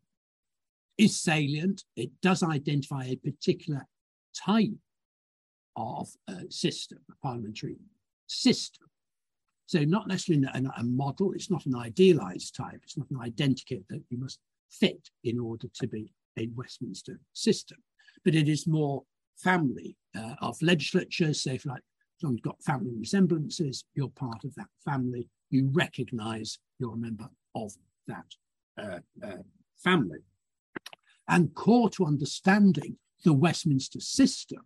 is 0.98 1.20
salient. 1.20 1.84
It 1.96 2.10
does 2.22 2.42
identify 2.42 3.04
a 3.04 3.16
particular 3.16 3.86
type 4.34 4.74
of 5.76 6.08
uh, 6.28 6.42
system, 6.48 6.98
a 7.10 7.26
parliamentary 7.26 7.76
system. 8.26 8.86
So 9.66 9.80
not 9.80 10.06
necessarily 10.06 10.46
a, 10.54 10.80
a, 10.80 10.84
model, 10.84 11.32
it's 11.32 11.50
not 11.50 11.66
an 11.66 11.74
idealized 11.74 12.54
type, 12.54 12.80
it's 12.82 12.96
not 12.96 13.10
an 13.10 13.18
identikit 13.18 13.84
that 13.90 14.02
you 14.10 14.18
must 14.18 14.38
fit 14.70 15.10
in 15.24 15.38
order 15.38 15.66
to 15.74 15.88
be 15.88 16.12
a 16.38 16.48
Westminster 16.54 17.18
system, 17.32 17.78
but 18.24 18.34
it 18.34 18.48
is 18.48 18.66
more 18.66 19.02
family 19.36 19.96
uh, 20.16 20.34
of 20.40 20.60
legislatures. 20.62 21.42
So 21.42 21.52
if 21.52 21.66
like, 21.66 21.82
you've 22.20 22.42
got 22.42 22.62
family 22.62 22.94
resemblances, 22.96 23.84
you're 23.94 24.08
part 24.10 24.44
of 24.44 24.54
that 24.54 24.68
family, 24.84 25.28
you 25.50 25.68
recognize 25.72 26.58
you're 26.78 26.94
a 26.94 26.98
member 26.98 27.28
of 27.54 27.72
that 28.06 28.26
uh, 28.78 29.00
uh, 29.26 29.42
family. 29.78 30.18
And 31.28 31.54
core 31.54 31.90
to 31.90 32.06
understanding 32.06 32.98
the 33.24 33.32
Westminster 33.32 34.00
system 34.00 34.62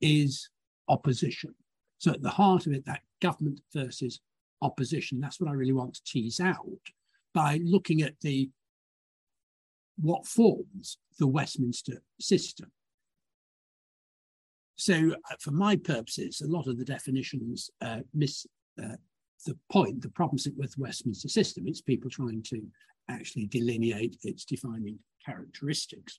is 0.00 0.48
opposition. 0.88 1.54
So 1.98 2.12
at 2.12 2.22
the 2.22 2.30
heart 2.30 2.66
of 2.66 2.72
it, 2.72 2.84
that 2.86 3.02
government 3.20 3.60
versus 3.74 4.20
opposition, 4.62 5.20
that's 5.20 5.40
what 5.40 5.50
I 5.50 5.54
really 5.54 5.72
want 5.72 5.94
to 5.94 6.04
tease 6.04 6.40
out 6.40 6.64
by 7.34 7.60
looking 7.62 8.02
at 8.02 8.14
the 8.20 8.50
what 10.00 10.26
forms 10.26 10.98
the 11.18 11.26
Westminster 11.26 12.02
system. 12.20 12.70
So 14.76 14.94
uh, 14.94 15.34
for 15.40 15.50
my 15.50 15.74
purposes, 15.74 16.40
a 16.40 16.46
lot 16.46 16.68
of 16.68 16.78
the 16.78 16.84
definitions 16.84 17.68
uh, 17.80 18.00
miss 18.14 18.46
uh, 18.80 18.94
the 19.44 19.58
point, 19.72 20.02
the 20.02 20.10
problem 20.10 20.38
with 20.56 20.72
the 20.72 20.82
Westminster 20.82 21.28
system. 21.28 21.66
It's 21.66 21.80
people 21.80 22.10
trying 22.10 22.42
to 22.44 22.62
actually 23.08 23.46
delineate 23.46 24.16
its 24.22 24.44
defining 24.44 24.98
characteristics. 25.24 26.18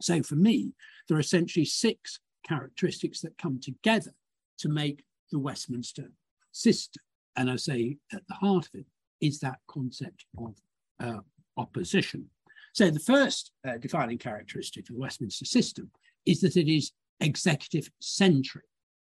So 0.00 0.22
for 0.22 0.36
me, 0.36 0.72
there 1.08 1.16
are 1.16 1.20
essentially 1.20 1.64
six 1.64 2.20
characteristics 2.42 3.20
that 3.20 3.38
come 3.38 3.60
together 3.60 4.12
to 4.58 4.68
make 4.68 5.04
the 5.30 5.38
Westminster 5.38 6.10
system. 6.52 7.02
And 7.36 7.50
I 7.50 7.56
say 7.56 7.96
at 8.12 8.22
the 8.28 8.34
heart 8.34 8.66
of 8.66 8.80
it 8.80 8.86
is 9.20 9.38
that 9.40 9.58
concept 9.68 10.26
of 10.38 10.54
uh, 11.00 11.20
opposition. 11.56 12.26
So 12.74 12.90
the 12.90 13.00
first 13.00 13.52
uh, 13.66 13.78
defining 13.78 14.18
characteristic 14.18 14.88
of 14.88 14.96
the 14.96 15.00
Westminster 15.00 15.44
system 15.44 15.90
is 16.26 16.40
that 16.40 16.56
it 16.56 16.70
is 16.70 16.92
executive 17.20 17.90
centric. 18.00 18.64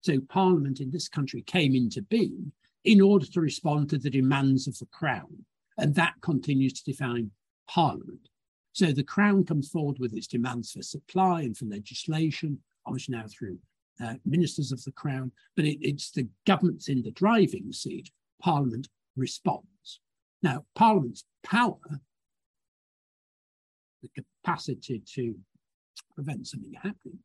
So 0.01 0.19
Parliament 0.29 0.79
in 0.79 0.91
this 0.91 1.07
country 1.07 1.41
came 1.43 1.75
into 1.75 2.01
being 2.01 2.51
in 2.83 2.99
order 2.99 3.25
to 3.25 3.41
respond 3.41 3.89
to 3.89 3.97
the 3.97 4.09
demands 4.09 4.67
of 4.67 4.77
the 4.77 4.87
Crown. 4.87 5.45
And 5.77 5.95
that 5.95 6.13
continues 6.21 6.73
to 6.73 6.91
define 6.91 7.31
Parliament. 7.69 8.27
So 8.73 8.91
the 8.91 9.03
Crown 9.03 9.45
comes 9.45 9.69
forward 9.69 9.97
with 9.99 10.13
its 10.13 10.27
demands 10.27 10.71
for 10.71 10.81
supply 10.81 11.41
and 11.41 11.55
for 11.55 11.65
legislation, 11.65 12.59
obviously 12.85 13.15
now 13.15 13.25
through 13.27 13.57
uh, 14.03 14.15
ministers 14.25 14.71
of 14.71 14.83
the 14.83 14.91
Crown, 14.91 15.31
but 15.55 15.65
it, 15.65 15.77
it's 15.81 16.11
the 16.11 16.27
government's 16.45 16.89
in 16.89 17.01
the 17.01 17.11
driving 17.11 17.71
seat. 17.71 18.09
Parliament 18.41 18.87
responds. 19.15 19.99
Now, 20.41 20.65
Parliament's 20.75 21.23
power, 21.43 21.77
the 24.01 24.09
capacity 24.43 25.01
to 25.15 25.35
prevent 26.15 26.47
something 26.47 26.73
happening, 26.73 27.19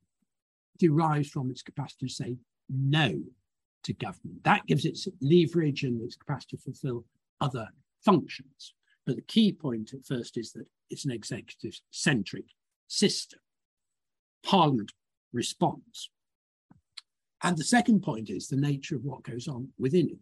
derives 0.78 1.28
from 1.28 1.50
its 1.50 1.62
capacity 1.62 2.06
to 2.06 2.12
say 2.12 2.36
no 2.68 3.20
to 3.84 3.92
government. 3.94 4.44
That 4.44 4.66
gives 4.66 4.84
it 4.84 4.98
leverage 5.20 5.82
and 5.82 6.00
its 6.02 6.16
capacity 6.16 6.56
to 6.56 6.62
fulfill 6.62 7.04
other 7.40 7.68
functions. 8.04 8.74
But 9.06 9.16
the 9.16 9.22
key 9.22 9.52
point 9.52 9.94
at 9.94 10.06
first 10.06 10.36
is 10.36 10.52
that 10.52 10.66
it's 10.90 11.04
an 11.04 11.10
executive 11.10 11.80
centric 11.90 12.44
system. 12.86 13.40
Parliament 14.44 14.92
responds. 15.32 16.10
And 17.42 17.56
the 17.56 17.64
second 17.64 18.02
point 18.02 18.30
is 18.30 18.48
the 18.48 18.56
nature 18.56 18.96
of 18.96 19.04
what 19.04 19.22
goes 19.22 19.46
on 19.48 19.68
within 19.78 20.08
it 20.08 20.18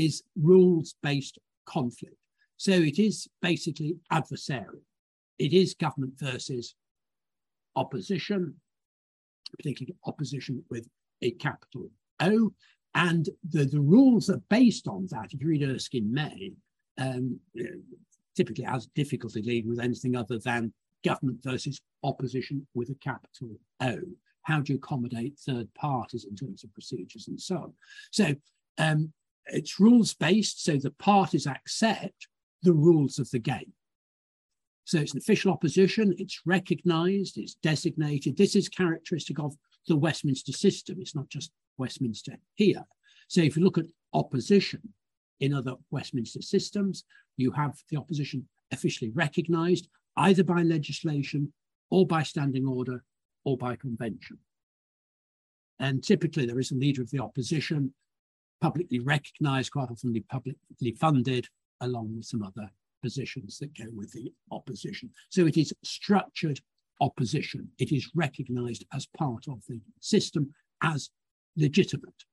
is 0.00 0.22
rules 0.40 0.94
based 1.02 1.38
conflict. 1.66 2.14
So 2.56 2.72
it 2.72 2.98
is 2.98 3.28
basically 3.40 3.96
adversarial. 4.12 4.82
It 5.38 5.52
is 5.52 5.74
government 5.74 6.14
versus 6.18 6.74
opposition, 7.76 8.54
particularly 9.56 9.94
opposition 10.04 10.64
with 10.68 10.88
a 11.22 11.30
capital 11.32 11.90
O. 12.20 12.52
And 12.94 13.28
the, 13.48 13.64
the 13.64 13.80
rules 13.80 14.28
are 14.28 14.42
based 14.48 14.88
on 14.88 15.06
that. 15.10 15.32
If 15.32 15.40
you 15.40 15.48
read 15.48 15.62
Erskine 15.62 16.12
May, 16.12 16.52
um, 16.98 17.38
typically 18.34 18.64
has 18.64 18.88
difficulty 18.94 19.40
dealing 19.40 19.68
with 19.68 19.80
anything 19.80 20.16
other 20.16 20.38
than 20.38 20.72
government 21.04 21.38
versus 21.42 21.80
opposition 22.02 22.66
with 22.74 22.90
a 22.90 22.94
capital 22.96 23.56
O. 23.80 23.98
How 24.48 24.60
do 24.60 24.72
you 24.72 24.78
accommodate 24.78 25.38
third 25.38 25.72
parties 25.74 26.24
in 26.24 26.34
terms 26.34 26.64
of 26.64 26.72
procedures 26.72 27.28
and 27.28 27.38
so 27.38 27.56
on? 27.56 27.72
So 28.10 28.34
um, 28.78 29.12
it's 29.44 29.78
rules 29.78 30.14
based, 30.14 30.64
so 30.64 30.78
the 30.78 30.90
parties 30.92 31.46
accept 31.46 32.28
the 32.62 32.72
rules 32.72 33.18
of 33.18 33.30
the 33.30 33.40
game. 33.40 33.74
So 34.84 35.00
it's 35.00 35.12
an 35.12 35.18
official 35.18 35.52
opposition, 35.52 36.14
it's 36.16 36.40
recognized, 36.46 37.36
it's 37.36 37.56
designated. 37.62 38.38
This 38.38 38.56
is 38.56 38.70
characteristic 38.70 39.38
of 39.38 39.54
the 39.86 39.96
Westminster 39.96 40.52
system. 40.52 40.96
It's 40.98 41.14
not 41.14 41.28
just 41.28 41.52
Westminster 41.76 42.38
here. 42.54 42.86
So 43.28 43.42
if 43.42 43.54
you 43.54 43.62
look 43.62 43.76
at 43.76 43.84
opposition 44.14 44.80
in 45.40 45.52
other 45.52 45.74
Westminster 45.90 46.40
systems, 46.40 47.04
you 47.36 47.50
have 47.50 47.74
the 47.90 47.98
opposition 47.98 48.48
officially 48.72 49.10
recognized 49.10 49.88
either 50.16 50.42
by 50.42 50.62
legislation 50.62 51.52
or 51.90 52.06
by 52.06 52.22
standing 52.22 52.66
order 52.66 53.04
or 53.48 53.56
by 53.56 53.74
convention. 53.76 54.36
And 55.80 56.04
typically, 56.04 56.44
there 56.44 56.58
is 56.58 56.70
a 56.70 56.74
leader 56.74 57.00
of 57.00 57.10
the 57.10 57.20
opposition, 57.20 57.94
publicly 58.60 58.98
recognized, 58.98 59.72
quite 59.72 59.90
often 59.90 60.22
publicly 60.28 60.92
funded, 61.00 61.48
along 61.80 62.14
with 62.14 62.26
some 62.26 62.42
other 62.42 62.68
positions 63.02 63.56
that 63.58 63.78
go 63.78 63.86
with 63.94 64.12
the 64.12 64.30
opposition. 64.50 65.08
So 65.30 65.46
it 65.46 65.56
is 65.56 65.72
structured 65.82 66.60
opposition. 67.00 67.68
It 67.78 67.90
is 67.90 68.10
recognized 68.14 68.84
as 68.92 69.06
part 69.16 69.48
of 69.48 69.62
the 69.66 69.80
system 70.00 70.52
as 70.82 71.08
legitimate. 71.56 72.24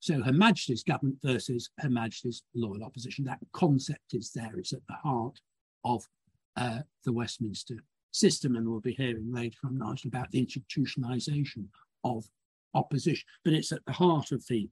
So 0.00 0.22
Her 0.22 0.32
Majesty's 0.32 0.82
government 0.82 1.18
versus 1.22 1.70
Her 1.78 1.90
Majesty's 1.90 2.42
loyal 2.54 2.82
opposition. 2.82 3.24
That 3.26 3.38
concept 3.52 4.12
is 4.14 4.32
there. 4.32 4.58
It's 4.58 4.72
at 4.72 4.86
the 4.88 4.94
heart 4.94 5.38
of 5.84 6.04
uh, 6.56 6.80
the 7.04 7.12
Westminster 7.12 7.76
system, 8.12 8.56
and 8.56 8.68
we'll 8.68 8.80
be 8.80 8.92
hearing 8.92 9.32
later 9.32 9.56
from 9.60 9.78
Nigel 9.78 10.08
about 10.08 10.30
the 10.30 10.44
institutionalization 10.44 11.66
of 12.04 12.24
opposition, 12.74 13.26
but 13.44 13.52
it's 13.52 13.72
at 13.72 13.84
the 13.86 13.92
heart 13.92 14.32
of 14.32 14.46
the 14.48 14.68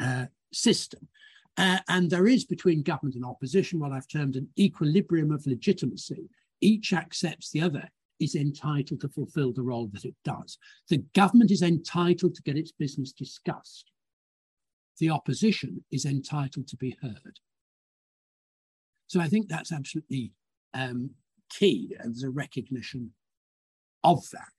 uh, 0.00 0.26
system. 0.52 1.08
Uh, 1.56 1.78
and 1.88 2.10
there 2.10 2.28
is 2.28 2.44
between 2.44 2.82
government 2.82 3.16
and 3.16 3.24
opposition 3.24 3.80
what 3.80 3.92
I've 3.92 4.06
termed 4.08 4.36
an 4.36 4.48
equilibrium 4.58 5.32
of 5.32 5.46
legitimacy. 5.46 6.28
Each 6.60 6.92
accepts 6.92 7.50
the 7.50 7.62
other 7.62 7.88
is 8.20 8.34
entitled 8.34 9.00
to 9.00 9.08
fulfill 9.08 9.52
the 9.52 9.62
role 9.62 9.88
that 9.92 10.04
it 10.04 10.14
does. 10.24 10.58
The 10.88 10.98
government 11.14 11.50
is 11.50 11.62
entitled 11.62 12.34
to 12.34 12.42
get 12.42 12.56
its 12.56 12.72
business 12.72 13.12
discussed. 13.12 13.90
The 14.98 15.10
opposition 15.10 15.84
is 15.90 16.04
entitled 16.04 16.68
to 16.68 16.76
be 16.76 16.96
heard. 17.00 17.38
So 19.06 19.20
I 19.20 19.28
think 19.28 19.48
that's 19.48 19.72
absolutely 19.72 20.32
um, 20.74 21.10
key 21.50 21.94
as 22.00 22.22
a 22.22 22.30
recognition 22.30 23.12
of 24.04 24.28
that. 24.30 24.52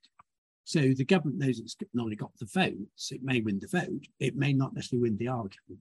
So 0.64 0.80
the 0.80 1.06
government 1.06 1.40
knows 1.40 1.60
it's 1.60 1.76
not 1.94 2.04
only 2.04 2.16
got 2.16 2.38
the 2.38 2.46
votes, 2.46 3.12
it 3.12 3.24
may 3.24 3.42
win 3.42 3.60
the 3.60 3.68
vote, 3.68 4.06
it 4.20 4.36
may 4.36 4.54
not 4.54 4.74
necessarily 4.74 5.10
win 5.10 5.18
the 5.18 5.28
argument. 5.28 5.80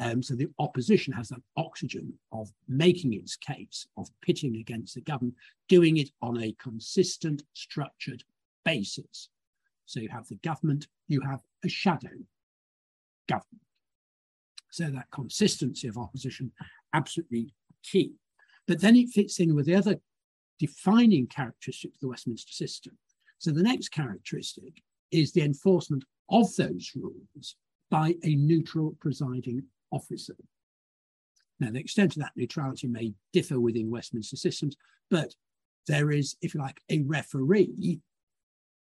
Um, 0.00 0.22
so 0.22 0.34
the 0.34 0.48
opposition 0.58 1.12
has 1.12 1.28
that 1.28 1.42
oxygen 1.56 2.12
of 2.32 2.50
making 2.68 3.14
its 3.14 3.36
case, 3.36 3.86
of 3.96 4.08
pitting 4.20 4.56
against 4.56 4.96
the 4.96 5.00
government, 5.00 5.36
doing 5.68 5.98
it 5.98 6.10
on 6.20 6.42
a 6.42 6.56
consistent, 6.60 7.44
structured 7.52 8.24
basis. 8.64 9.28
So 9.86 10.00
you 10.00 10.08
have 10.08 10.26
the 10.26 10.36
government, 10.36 10.88
you 11.06 11.20
have 11.20 11.40
a 11.64 11.68
shadow 11.68 12.10
government. 13.28 13.62
So 14.70 14.86
that 14.86 15.10
consistency 15.12 15.86
of 15.86 15.96
opposition, 15.96 16.50
absolutely 16.92 17.54
key. 17.84 18.14
But 18.66 18.80
then 18.80 18.96
it 18.96 19.10
fits 19.10 19.40
in 19.40 19.54
with 19.54 19.66
the 19.66 19.74
other 19.74 20.00
defining 20.58 21.26
characteristic 21.26 21.94
of 21.94 22.00
the 22.00 22.08
Westminster 22.08 22.52
system. 22.52 22.96
So 23.38 23.50
the 23.50 23.62
next 23.62 23.88
characteristic 23.88 24.82
is 25.10 25.32
the 25.32 25.42
enforcement 25.42 26.04
of 26.30 26.54
those 26.56 26.92
rules 26.94 27.56
by 27.90 28.14
a 28.24 28.34
neutral 28.34 28.96
presiding 29.00 29.64
officer. 29.90 30.36
Now, 31.60 31.70
the 31.70 31.78
extent 31.78 32.16
of 32.16 32.22
that 32.22 32.32
neutrality 32.36 32.88
may 32.88 33.14
differ 33.32 33.60
within 33.60 33.90
Westminster 33.90 34.36
systems, 34.36 34.76
but 35.10 35.34
there 35.86 36.10
is, 36.10 36.36
if 36.40 36.54
you 36.54 36.60
like, 36.60 36.80
a 36.90 37.02
referee 37.02 38.00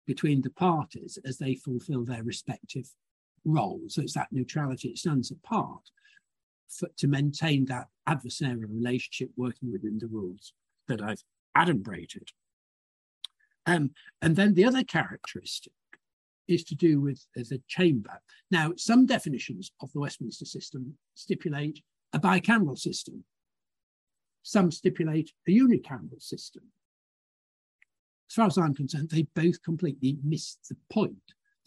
between 0.06 0.42
the 0.42 0.50
parties 0.50 1.18
as 1.24 1.38
they 1.38 1.54
fulfill 1.54 2.04
their 2.04 2.24
respective 2.24 2.90
roles. 3.44 3.94
So 3.94 4.02
it's 4.02 4.14
that 4.14 4.33
neutrality, 4.33 4.88
it 4.88 4.98
stands 4.98 5.30
apart 5.30 5.90
for, 6.70 6.88
to 6.98 7.09
maintain 7.09 7.66
that 7.66 7.88
adversarial 8.09 8.68
relationship 8.68 9.30
working 9.37 9.70
within 9.72 9.98
the 9.98 10.06
rules 10.06 10.52
that 10.88 11.02
I've 11.02 11.22
adumbrated. 11.56 12.28
Um, 13.66 13.90
and 14.22 14.37
then 14.37 14.54
the 14.54 14.64
other 14.64 14.85
characteristic 14.85 15.72
is 16.48 16.64
to 16.64 16.74
do 16.74 17.00
with 17.00 17.24
the 17.35 17.61
chamber. 17.68 18.20
Now, 18.50 18.72
some 18.76 19.06
definitions 19.06 19.70
of 19.80 19.92
the 19.92 20.00
Westminster 20.00 20.44
system 20.44 20.96
stipulate 21.14 21.80
a 22.12 22.18
bicameral 22.18 22.78
system. 22.78 23.24
Some 24.42 24.70
stipulate 24.70 25.33
a 25.46 25.52
unicameral 25.52 26.20
system. 26.20 26.64
As 28.28 28.35
far 28.35 28.46
as 28.46 28.59
I'm 28.59 28.74
concerned, 28.74 29.11
they 29.11 29.26
both 29.35 29.62
completely 29.62 30.16
miss 30.24 30.56
the 30.68 30.76
point. 30.92 31.16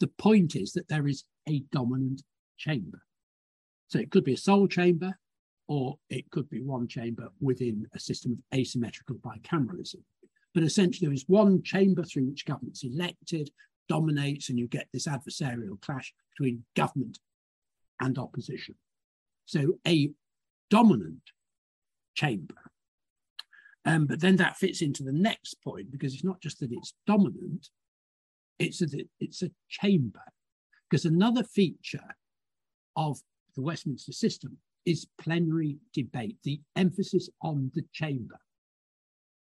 The 0.00 0.08
point 0.08 0.56
is 0.56 0.72
that 0.72 0.88
there 0.88 1.06
is 1.06 1.24
a 1.48 1.60
dominant 1.72 2.22
chamber. 2.58 3.00
So 3.88 3.98
it 3.98 4.10
could 4.10 4.24
be 4.24 4.34
a 4.34 4.38
sole 4.38 4.66
chamber, 4.66 5.18
or 5.68 5.96
it 6.10 6.30
could 6.30 6.48
be 6.50 6.60
one 6.60 6.88
chamber 6.88 7.28
within 7.40 7.86
a 7.94 7.98
system 7.98 8.32
of 8.32 8.58
asymmetrical 8.58 9.16
bicameralism. 9.16 10.02
But 10.52 10.62
essentially, 10.62 11.06
there 11.06 11.14
is 11.14 11.24
one 11.26 11.62
chamber 11.62 12.04
through 12.04 12.26
which 12.26 12.46
government's 12.46 12.84
elected, 12.84 13.50
dominates, 13.88 14.48
and 14.48 14.58
you 14.58 14.68
get 14.68 14.88
this 14.92 15.06
adversarial 15.06 15.80
clash 15.80 16.12
between 16.30 16.64
government 16.76 17.18
and 18.00 18.18
opposition. 18.18 18.74
So 19.46 19.78
a 19.86 20.10
dominant 20.70 21.22
chamber. 22.14 22.54
Um, 23.84 24.06
but 24.06 24.20
then 24.20 24.36
that 24.36 24.56
fits 24.56 24.80
into 24.80 25.02
the 25.02 25.12
next 25.12 25.54
point 25.62 25.90
because 25.90 26.14
it's 26.14 26.24
not 26.24 26.40
just 26.40 26.60
that 26.60 26.72
it's 26.72 26.94
dominant, 27.06 27.68
it's 28.58 28.80
a, 28.80 28.86
it's 29.20 29.42
a 29.42 29.50
chamber. 29.68 30.22
Because 30.88 31.04
another 31.04 31.42
feature 31.42 32.16
of 32.96 33.20
the 33.54 33.62
Westminster 33.62 34.12
system 34.12 34.56
is 34.84 35.06
plenary 35.18 35.78
debate, 35.92 36.36
the 36.44 36.60
emphasis 36.76 37.28
on 37.42 37.70
the 37.74 37.84
chamber 37.92 38.38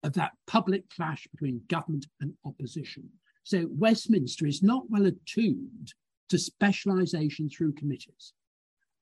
of 0.03 0.13
that 0.13 0.33
public 0.45 0.87
clash 0.89 1.27
between 1.31 1.61
government 1.67 2.05
and 2.21 2.33
opposition. 2.45 3.09
So 3.43 3.67
Westminster 3.71 4.45
is 4.45 4.61
not 4.61 4.83
well 4.89 5.05
attuned 5.05 5.93
to 6.29 6.37
specialisation 6.37 7.49
through 7.49 7.73
committees. 7.73 8.33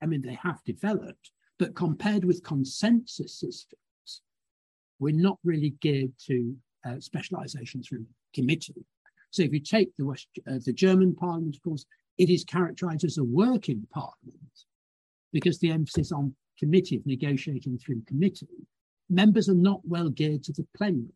I 0.02 0.06
mean, 0.06 0.22
they 0.22 0.38
have 0.42 0.64
developed, 0.66 1.32
but 1.60 1.76
compared 1.76 2.26
with 2.26 2.44
consensus 2.44 3.40
systems, 3.40 4.22
we're 5.00 5.16
not 5.16 5.40
really 5.44 5.72
geared 5.82 6.14
to 6.28 6.56
uh, 6.86 7.00
specialisation 7.00 7.84
through 7.84 8.06
committee. 8.34 8.86
So 9.32 9.44
if 9.44 9.54
you 9.54 9.60
take 9.60 9.96
the, 9.98 10.06
West, 10.06 10.28
uh, 10.48 10.60
the 10.66 10.74
German 10.74 11.16
parliament, 11.16 11.56
of 11.56 11.62
course, 11.64 11.86
it 12.18 12.30
is 12.30 12.44
characterised 12.44 13.04
as 13.04 13.18
a 13.18 13.24
working 13.24 13.88
parliament 13.92 14.66
because 15.34 15.60
the 15.60 15.72
emphasis 15.72 16.12
on 16.12 16.34
committee 16.58 17.02
negotiating 17.06 17.78
through 17.78 18.02
committee 18.08 18.48
members 19.10 19.50
are 19.50 19.56
not 19.56 19.82
well 19.84 20.10
geared 20.10 20.44
to 20.44 20.54
the 20.54 20.66
plenary. 20.78 21.14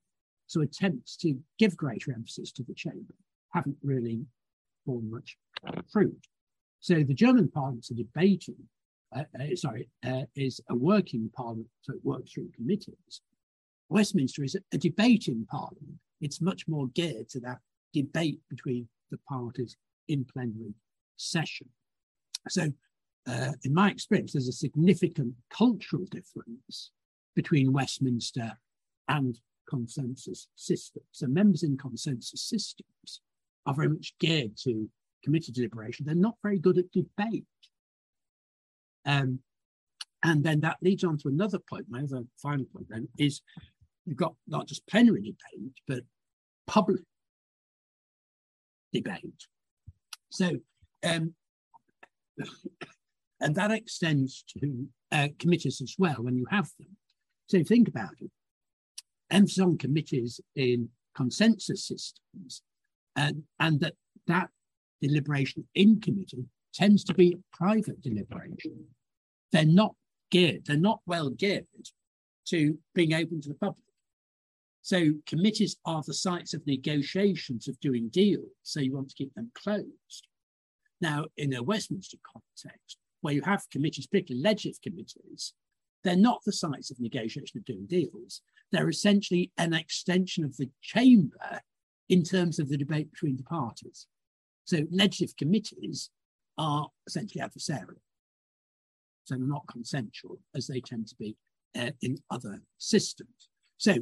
So 0.48 0.62
attempts 0.62 1.16
to 1.18 1.38
give 1.58 1.78
greater 1.78 2.12
emphasis 2.12 2.52
to 2.54 2.64
the 2.64 2.74
chamber 2.74 3.14
haven't 3.54 3.78
really 3.82 4.26
borne 4.86 5.10
much 5.10 5.38
fruit. 5.92 6.28
So 6.80 6.96
the 7.04 7.14
German 7.14 7.50
parliament's 7.50 7.92
a 7.92 7.96
debating, 7.96 8.56
uh, 9.16 9.24
uh, 9.40 9.56
sorry, 9.56 9.90
uh, 10.06 10.24
is 10.36 10.62
a 10.70 10.76
working 10.76 11.30
parliament, 11.36 11.68
so 11.82 11.94
it 11.94 12.00
works 12.04 12.32
through 12.32 12.50
committees. 12.56 13.22
Westminster 13.90 14.44
is 14.44 14.56
a, 14.56 14.60
a 14.74 14.78
debating 14.78 15.46
parliament. 15.50 15.98
It's 16.22 16.42
much 16.42 16.68
more 16.68 16.88
geared 16.90 17.30
to 17.30 17.40
that 17.42 17.60
debate 17.94 18.40
between 18.50 18.88
the 19.12 19.18
parties 19.30 19.78
in 20.08 20.26
plenary 20.26 20.74
session. 21.16 21.68
So, 22.50 22.72
uh, 23.28 23.52
in 23.64 23.74
my 23.74 23.90
experience, 23.90 24.34
there's 24.34 24.48
a 24.48 24.54
significant 24.54 25.34
cultural 25.50 26.06
difference 26.10 26.92
between 27.36 27.74
Westminster 27.74 28.58
and 29.10 29.38
consensus 29.70 30.48
systems. 30.56 31.06
So 31.12 31.28
members 31.28 31.64
in 31.64 31.78
consensus 31.78 32.42
systems 32.42 33.22
are 33.66 33.74
very 33.74 33.90
much 33.90 34.14
geared 34.20 34.58
to 34.64 34.90
committee 35.24 35.52
deliberation. 35.52 36.06
They're 36.06 36.16
not 36.16 36.38
very 36.42 36.58
good 36.58 36.78
at 36.78 36.92
debate. 36.92 37.46
Um, 39.06 39.40
and 40.24 40.44
then 40.44 40.62
that 40.62 40.78
leads 40.82 41.04
on 41.04 41.18
to 41.20 41.28
another 41.28 41.60
point. 41.60 41.86
My 41.90 42.02
other 42.02 42.24
final 42.42 42.66
point 42.74 42.88
then 42.90 43.08
is 43.18 43.42
you've 44.06 44.18
got 44.18 44.36
not 44.48 44.68
just 44.68 44.88
plenary 44.88 45.22
debate, 45.22 45.74
but 45.88 46.00
public 46.66 47.02
debate. 48.94 49.48
So, 50.30 50.52
um, 51.04 51.34
and 53.40 53.56
that 53.56 53.72
extends 53.72 54.44
to 54.60 54.88
uh, 55.12 55.28
committees 55.40 55.82
as 55.82 55.96
well 55.98 56.16
when 56.20 56.36
you 56.36 56.46
have 56.50 56.70
them. 56.80 56.98
So 57.48 57.64
think 57.64 57.88
about 57.88 58.16
it. 58.20 58.32
Emphasis 59.30 59.60
on 59.60 59.78
committees 59.78 60.42
in 60.56 60.90
consensus 61.16 61.86
systems, 61.86 62.62
and, 63.16 63.44
and 63.60 63.80
that 63.80 63.96
that 64.28 64.50
deliberation 65.02 65.68
in 65.76 66.00
committee 66.02 66.46
tends 66.74 67.04
to 67.06 67.14
be 67.14 67.38
private 67.54 68.02
deliberation. 68.02 68.86
They're 69.52 69.66
not 69.66 69.96
geared, 70.32 70.66
they're 70.66 70.78
not 70.78 71.02
well 71.06 71.30
geared 71.30 71.66
to 72.48 72.78
being 72.94 73.14
open 73.14 73.42
to 73.42 73.50
the 73.50 73.56
public. 73.56 73.84
So 74.82 75.12
committees 75.26 75.76
are 75.86 76.02
the 76.06 76.14
sites 76.14 76.54
of 76.54 76.66
negotiations 76.66 77.68
of 77.68 77.80
doing 77.82 78.08
deals. 78.08 78.52
So 78.64 78.80
you 78.80 78.94
want 78.94 79.10
to 79.10 79.16
keep 79.16 79.34
them 79.34 79.52
closed. 79.54 80.28
Now, 81.02 81.26
in 81.36 81.54
a 81.54 81.62
Westminster 81.62 82.18
context, 82.24 82.98
where 83.22 83.34
you 83.34 83.42
have 83.42 83.70
committees, 83.72 84.08
particularly 84.08 84.44
legislative 84.44 84.82
committees, 84.82 85.54
they're 86.04 86.16
not 86.16 86.42
the 86.46 86.52
sites 86.52 86.92
of 86.92 87.00
negotiation 87.00 87.58
of 87.58 87.66
doing 87.66 87.86
deals. 87.88 88.42
They're 88.72 88.90
essentially 88.90 89.52
an 89.58 89.74
extension 89.74 90.44
of 90.44 90.56
the 90.58 90.70
chamber 90.82 91.62
in 92.10 92.24
terms 92.24 92.60
of 92.60 92.70
the 92.70 92.78
debate 92.78 93.12
between 93.12 93.38
the 93.38 93.44
parties. 93.44 94.08
So 94.66 94.86
legislative 94.92 95.36
committees 95.38 96.10
are 96.58 96.88
essentially 97.08 97.44
adversarial. 97.44 98.00
So 99.26 99.36
they're 99.36 99.40
not 99.40 99.68
consensual 99.70 100.40
as 100.56 100.68
they 100.68 100.80
tend 100.80 101.08
to 101.08 101.16
be 101.16 101.36
uh, 101.78 101.92
in 102.02 102.18
other 102.32 102.62
systems. 102.78 103.50
So 103.78 103.96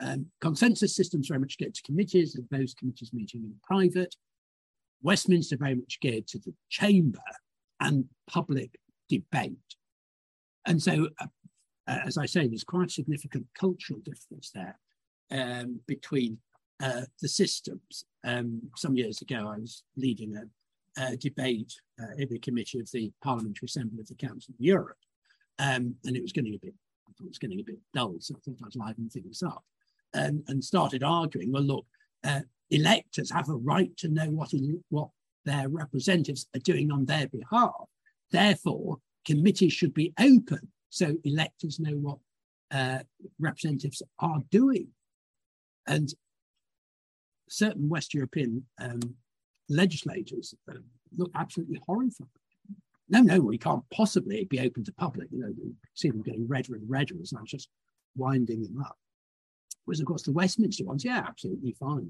um, 0.00 0.26
consensus 0.40 0.96
systems 0.96 1.28
very 1.28 1.40
much 1.40 1.58
get 1.58 1.74
to 1.74 1.82
committees, 1.82 2.34
and 2.34 2.46
those 2.50 2.74
committees 2.74 3.12
meeting 3.12 3.42
in 3.44 3.54
private. 3.62 4.14
Westminster 5.02 5.56
very 5.56 5.74
much 5.74 5.98
geared 6.00 6.26
to 6.28 6.38
the 6.38 6.54
chamber 6.68 7.20
and 7.84 8.04
public 8.26 8.70
debate. 9.08 9.68
And 10.66 10.82
so, 10.82 10.94
uh, 11.20 11.26
uh, 11.86 12.00
as 12.08 12.16
I 12.16 12.26
say, 12.26 12.42
there's 12.46 12.64
quite 12.74 12.88
a 12.88 12.98
significant 13.00 13.46
cultural 13.64 14.00
difference 14.10 14.50
there 14.58 14.78
um, 15.30 15.80
between 15.86 16.38
uh, 16.82 17.02
the 17.22 17.28
systems. 17.28 17.92
Um, 18.24 18.48
some 18.76 18.96
years 18.96 19.20
ago, 19.22 19.40
I 19.54 19.58
was 19.58 19.84
leading 20.04 20.30
a, 20.36 20.44
a 21.04 21.16
debate 21.16 21.72
uh, 22.00 22.14
in 22.16 22.28
the 22.30 22.38
committee 22.46 22.80
of 22.80 22.90
the 22.90 23.12
Parliamentary 23.22 23.66
Assembly 23.66 24.00
of 24.00 24.08
the 24.08 24.26
Council 24.26 24.54
of 24.54 24.64
Europe, 24.74 25.02
um, 25.58 25.94
and 26.04 26.16
it 26.16 26.22
was 26.22 26.32
getting 26.32 26.54
a 26.54 26.64
bit, 26.66 26.74
I 27.06 27.12
thought 27.12 27.26
it 27.26 27.36
was 27.36 27.44
getting 27.44 27.60
a 27.60 27.70
bit 27.70 27.78
dull, 27.92 28.16
so 28.20 28.34
I 28.34 28.40
thought 28.40 28.66
I'd 28.66 28.76
liven 28.76 29.08
things 29.10 29.42
up. 29.42 29.64
and, 30.14 30.42
and 30.48 30.64
started 30.64 31.02
arguing, 31.02 31.52
well, 31.52 31.62
look, 31.62 31.86
uh, 32.24 32.40
electors 32.70 33.30
have 33.30 33.48
a 33.48 33.56
right 33.56 33.94
to 33.98 34.08
know 34.08 34.30
what, 34.30 34.52
what 34.88 35.08
their 35.44 35.68
representatives 35.68 36.46
are 36.54 36.60
doing 36.60 36.90
on 36.90 37.04
their 37.04 37.28
behalf. 37.28 37.88
Therefore, 38.30 38.98
committees 39.24 39.72
should 39.72 39.94
be 39.94 40.12
open 40.18 40.68
so 40.90 41.16
electors 41.24 41.80
know 41.80 41.96
what 41.96 42.18
uh, 42.70 43.00
representatives 43.38 44.02
are 44.18 44.40
doing. 44.50 44.88
And 45.86 46.12
certain 47.48 47.88
West 47.88 48.14
European 48.14 48.64
um, 48.80 49.00
legislators 49.68 50.54
uh, 50.70 50.74
look 51.16 51.30
absolutely 51.34 51.80
horrified. 51.86 52.28
No, 53.08 53.20
no, 53.20 53.40
we 53.40 53.58
can't 53.58 53.84
possibly 53.90 54.46
be 54.46 54.60
open 54.60 54.82
to 54.84 54.92
public. 54.92 55.28
You 55.30 55.40
know, 55.40 55.48
you 55.48 55.74
see 55.94 56.10
them 56.10 56.22
getting 56.22 56.48
redder 56.48 56.74
and 56.74 56.88
redder 56.88 57.14
as 57.20 57.32
I'm 57.36 57.46
just 57.46 57.68
winding 58.16 58.62
them 58.62 58.80
up. 58.80 58.96
Whereas, 59.84 60.00
of 60.00 60.06
course, 60.06 60.22
the 60.22 60.32
Westminster 60.32 60.84
ones, 60.84 61.04
yeah, 61.04 61.22
absolutely 61.26 61.72
fine. 61.72 62.08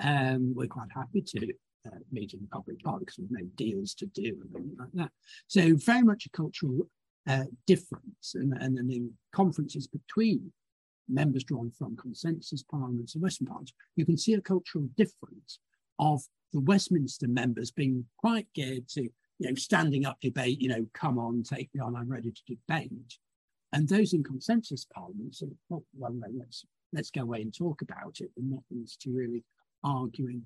Um, 0.00 0.54
we're 0.54 0.68
quite 0.68 0.92
happy 0.94 1.22
to 1.22 1.52
uh, 1.86 1.98
meet 2.10 2.34
in 2.34 2.46
public 2.50 2.82
park 2.82 3.00
because 3.00 3.18
we've 3.18 3.30
no 3.30 3.46
deals 3.56 3.94
to 3.94 4.06
do 4.06 4.36
and 4.42 4.52
things 4.52 4.74
like 4.78 4.92
that. 4.94 5.10
So 5.46 5.74
very 5.76 6.02
much 6.02 6.26
a 6.26 6.30
cultural 6.30 6.88
uh, 7.28 7.44
difference 7.66 8.34
and, 8.34 8.52
and 8.60 8.76
then 8.76 8.88
the 8.88 9.10
conferences 9.32 9.86
between 9.86 10.52
members 11.08 11.44
drawn 11.44 11.70
from 11.70 11.96
consensus 11.96 12.62
parliaments 12.62 13.14
and 13.14 13.22
Western 13.22 13.46
parliaments, 13.46 13.72
you 13.96 14.04
can 14.04 14.16
see 14.16 14.34
a 14.34 14.40
cultural 14.40 14.88
difference 14.96 15.58
of 15.98 16.22
the 16.52 16.60
Westminster 16.60 17.28
members 17.28 17.70
being 17.70 18.04
quite 18.18 18.46
geared 18.54 18.88
to, 18.88 19.02
you 19.02 19.48
know, 19.48 19.54
standing 19.54 20.04
up 20.06 20.18
debate, 20.20 20.60
you 20.60 20.68
know, 20.68 20.86
come 20.94 21.18
on, 21.18 21.42
take 21.42 21.70
me 21.74 21.80
on, 21.80 21.96
I'm 21.96 22.10
ready 22.10 22.30
to 22.30 22.56
debate. 22.56 23.18
And 23.72 23.88
those 23.88 24.12
in 24.14 24.22
consensus 24.22 24.86
parliaments 24.94 25.42
are, 25.42 25.48
well, 25.68 25.84
well 25.96 26.14
let's 26.36 26.64
let's 26.92 27.10
go 27.10 27.22
away 27.22 27.42
and 27.42 27.54
talk 27.54 27.82
about 27.82 28.20
it, 28.20 28.30
and 28.36 28.50
not 28.50 28.62
used 28.70 29.02
to 29.02 29.10
really 29.10 29.44
arguing 29.84 30.42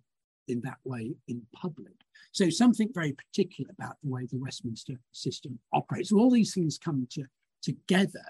in 0.48 0.60
that 0.62 0.78
way 0.84 1.14
in 1.28 1.42
public. 1.54 1.94
So 2.32 2.50
something 2.50 2.90
very 2.92 3.12
particular 3.12 3.70
about 3.78 3.96
the 4.02 4.10
way 4.10 4.26
the 4.26 4.38
Westminster 4.38 4.94
system 5.12 5.58
operates. 5.72 6.10
So 6.10 6.18
all 6.18 6.30
these 6.30 6.54
things 6.54 6.78
come 6.78 7.06
to, 7.12 7.24
together 7.62 8.24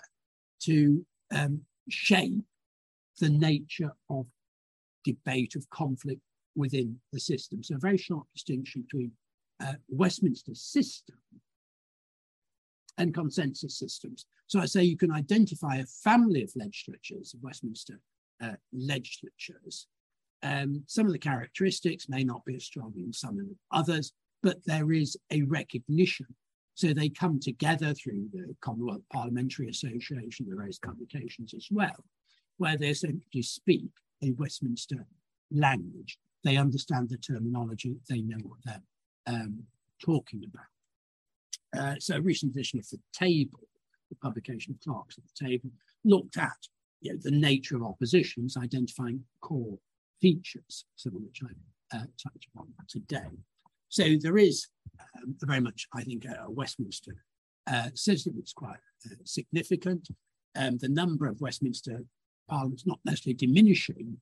to 0.64 1.05
um, 1.35 1.62
shape 1.88 2.44
the 3.20 3.31
nature 3.31 3.92
of 4.11 4.27
debate, 5.05 5.55
of 5.57 5.68
conflict 5.70 6.20
within 6.55 6.96
the 7.12 7.20
system. 7.20 7.62
So 7.62 7.77
a 7.77 7.79
very 7.79 7.98
sharp 7.98 8.25
distinction 8.35 8.83
between 8.83 9.12
uh, 9.61 9.75
Westminster 9.88 10.55
system 10.55 11.16
and 12.98 13.14
consensus 13.14 13.79
systems. 13.79 14.27
So 14.46 14.61
I 14.61 14.66
say 14.66 14.83
you 14.83 14.98
can 14.98 15.12
identify 15.12 15.77
a 15.77 15.87
family 15.87 16.42
of 16.42 16.53
legislatures, 16.55 17.35
of 17.35 17.42
Westminster 17.42 18.01
uh, 18.42 18.53
legislatures, 18.72 19.87
um, 20.43 20.83
some 20.87 21.07
of 21.07 21.13
the 21.13 21.19
characteristics 21.19 22.09
may 22.09 22.25
not 22.25 22.45
be 22.45 22.57
as 22.57 22.65
strong 22.65 22.93
in 22.97 23.13
some 23.13 23.39
and 23.39 23.55
others, 23.71 24.13
but 24.43 24.59
there 24.67 24.93
is 24.93 25.17
a 25.31 25.43
recognition. 25.43 26.27
So 26.75 26.93
they 26.93 27.09
come 27.09 27.39
together 27.39 27.95
through 27.95 28.29
the 28.33 28.55
Commonwealth 28.61 29.03
Parliamentary 29.13 29.69
Association, 29.69 30.47
the 30.49 30.57
various 30.57 30.79
publications 30.79 31.55
as 31.55 31.69
well, 31.71 32.05
where 32.57 32.77
they 32.77 32.89
essentially 32.89 33.43
speak 33.43 33.91
a 34.23 34.33
Westminster 34.33 35.07
language. 35.51 36.19
They 36.45 36.57
understand 36.57 37.09
the 37.09 37.19
terminology, 37.19 37.97
they 38.09 38.23
know 38.23 38.39
what 38.43 38.59
they're 38.65 38.83
um, 39.27 39.63
talking 40.05 40.43
about. 40.45 41.81
Uh, 41.81 41.95
so 41.99 42.17
a 42.17 42.21
recent 42.21 42.53
edition 42.53 42.79
of 42.79 42.89
The 42.89 42.99
Table, 43.13 43.61
the 44.11 44.17
publication 44.17 44.75
of 44.75 44.81
Clerks 44.81 45.19
at 45.19 45.25
the 45.25 45.47
Table, 45.47 45.71
looked 46.05 46.37
at 46.37 46.51
you 47.01 47.13
know, 47.13 47.19
the 47.23 47.31
nature 47.31 47.77
of 47.77 47.83
oppositions, 47.83 48.57
identifying 48.57 49.23
core 49.41 49.79
features, 50.23 50.87
some 50.97 51.17
of 51.17 51.23
which 51.23 51.41
I 51.45 51.97
uh, 51.97 52.07
touch 52.23 52.49
upon 52.55 52.69
today. 52.89 53.29
So 53.89 54.05
there 54.19 54.39
is 54.39 54.69
um, 55.19 55.35
very 55.41 55.61
much, 55.61 55.87
I 55.95 56.03
think, 56.03 56.25
a 56.25 56.51
Westminster 56.51 57.15
uh, 57.71 57.91
system 57.95 58.35
that's 58.37 58.55
quite 58.55 58.79
uh, 59.05 59.17
significant. 59.25 60.09
Um, 60.57 60.79
the 60.79 60.89
number 60.89 61.27
of 61.27 61.41
Westminster 61.41 62.01
parliaments 62.49 62.87
not 62.87 63.01
necessarily 63.05 63.35
diminishing. 63.35 64.17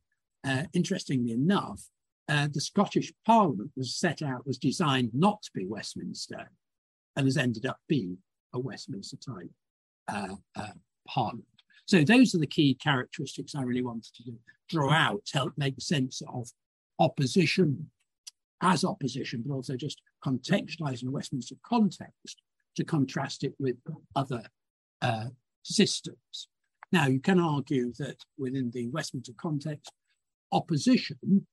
Uh, 0.45 0.65
interestingly 0.73 1.33
enough, 1.33 1.83
uh, 2.29 2.49
the 2.53 2.61
Scottish 2.61 3.13
Parliament 3.27 3.71
was 3.77 3.95
set 3.95 4.23
out, 4.23 4.47
was 4.47 4.59
designed 4.59 5.11
not 5.13 5.43
to 5.43 5.51
be 5.55 5.67
Westminster, 5.67 6.51
and 7.17 7.27
has 7.27 7.37
ended 7.37 7.67
up 7.67 7.79
being 7.89 8.17
a 8.55 8.59
Westminster 8.59 9.17
type 9.17 9.51
uh, 10.09 10.35
parliament. 11.07 11.47
So 11.91 12.05
those 12.05 12.37
are 12.37 12.39
the 12.39 12.47
key 12.47 12.75
characteristics 12.75 13.57
I 13.57 13.63
really 13.63 13.83
wanted 13.83 14.15
to 14.15 14.33
draw 14.69 14.93
out 14.93 15.25
to 15.27 15.39
help 15.39 15.55
make 15.57 15.75
sense 15.81 16.23
of 16.33 16.49
opposition 17.01 17.91
as 18.63 18.85
opposition, 18.85 19.43
but 19.45 19.53
also 19.53 19.75
just 19.75 20.01
contextualizing 20.25 21.07
the 21.07 21.11
Westminster 21.11 21.57
context 21.67 22.43
to 22.77 22.85
contrast 22.85 23.43
it 23.43 23.55
with 23.59 23.75
other 24.15 24.45
uh, 25.03 25.31
systems. 25.65 26.47
Now, 26.93 27.09
you 27.09 27.19
can 27.19 27.41
argue 27.41 27.93
that 27.99 28.19
within 28.39 28.71
the 28.71 28.87
Westminster 28.91 29.33
context, 29.37 29.91
opposition 30.53 31.45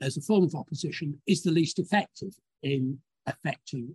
as 0.00 0.16
a 0.16 0.20
form 0.20 0.42
of 0.42 0.56
opposition 0.56 1.22
is 1.28 1.44
the 1.44 1.52
least 1.52 1.78
effective 1.78 2.34
in 2.64 2.98
affecting 3.24 3.94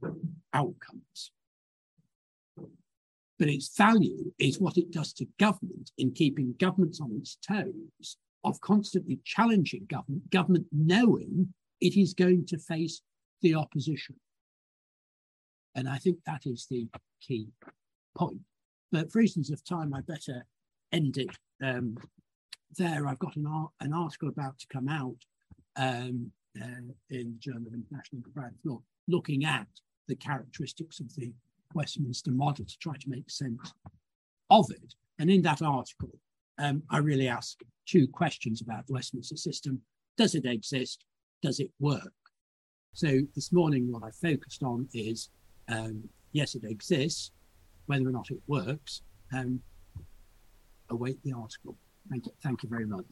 outcomes 0.54 1.32
but 3.40 3.48
its 3.50 3.76
value 3.76 4.32
is 4.40 4.60
what 4.60 4.78
it 4.78 4.92
does 4.92 5.14
to 5.14 5.26
government 5.40 5.92
in 5.98 6.12
keeping 6.12 6.56
governments 6.60 7.02
on 7.02 7.12
its 7.16 7.38
toes, 7.48 8.18
of 8.44 8.60
constantly 8.62 9.20
challenging 9.24 9.86
government, 9.90 10.30
government 10.30 10.66
knowing 10.72 11.54
it 11.82 11.98
is 11.98 12.14
going 12.14 12.46
to 12.46 12.58
face 12.58 13.02
the 13.42 13.56
opposition. 13.56 14.16
And 15.76 15.90
I 15.90 15.98
think 15.98 16.20
that 16.26 16.42
is 16.46 16.68
the 16.70 16.88
key 17.22 17.48
point. 18.16 18.40
But 18.92 19.12
for 19.12 19.20
reasons 19.20 19.50
of 19.50 19.64
time, 19.64 19.94
I 19.94 20.02
better 20.02 20.46
end 20.92 21.18
it 21.18 21.36
um, 21.64 21.98
there. 22.78 23.08
I've 23.08 23.20
got 23.20 23.36
an, 23.36 23.68
an, 23.80 23.94
article 23.94 24.30
about 24.30 24.60
to 24.60 24.68
come 24.72 24.88
out 24.88 25.18
um, 25.76 26.32
uh, 26.62 26.94
in 27.10 27.34
the 27.34 27.40
Journal 27.40 27.68
of 27.68 27.74
International 27.74 28.22
Comparative 28.22 28.60
Law 28.64 28.82
looking 29.08 29.46
at 29.46 29.68
the 30.08 30.16
characteristics 30.16 31.00
of 31.00 31.14
the 31.16 31.34
Westminster 31.74 32.32
model 32.32 32.66
to 32.66 32.78
try 32.80 32.96
to 32.98 33.10
make 33.10 33.30
sense 33.30 33.74
of 34.50 34.66
it. 34.72 34.96
And 35.20 35.30
in 35.30 35.42
that 35.44 35.62
article, 35.62 36.10
um, 36.58 36.84
I 36.90 36.98
really 36.98 37.28
ask 37.28 37.60
two 37.86 38.08
questions 38.08 38.62
about 38.62 38.88
the 38.88 38.94
Westminster 38.94 39.38
system. 39.38 39.82
Does 40.18 40.36
it 40.36 40.46
exist? 40.46 41.06
Does 41.42 41.60
it 41.60 41.72
work? 41.80 42.14
So 42.94 43.20
this 43.36 43.52
morning, 43.52 43.92
what 43.92 44.04
I 44.04 44.12
focused 44.12 44.64
on 44.64 44.88
is 44.94 45.30
um, 45.68 46.04
yes, 46.32 46.56
it 46.56 46.64
exists. 46.64 47.32
Whether 47.86 48.08
or 48.08 48.12
not 48.12 48.30
it 48.32 48.40
works, 48.48 49.02
um, 49.34 49.60
await 50.90 51.22
the 51.24 51.34
article. 51.34 51.78
Thank 52.10 52.26
you, 52.26 52.32
thank 52.42 52.64
you 52.64 52.70
very 52.70 52.86
much. 52.86 53.06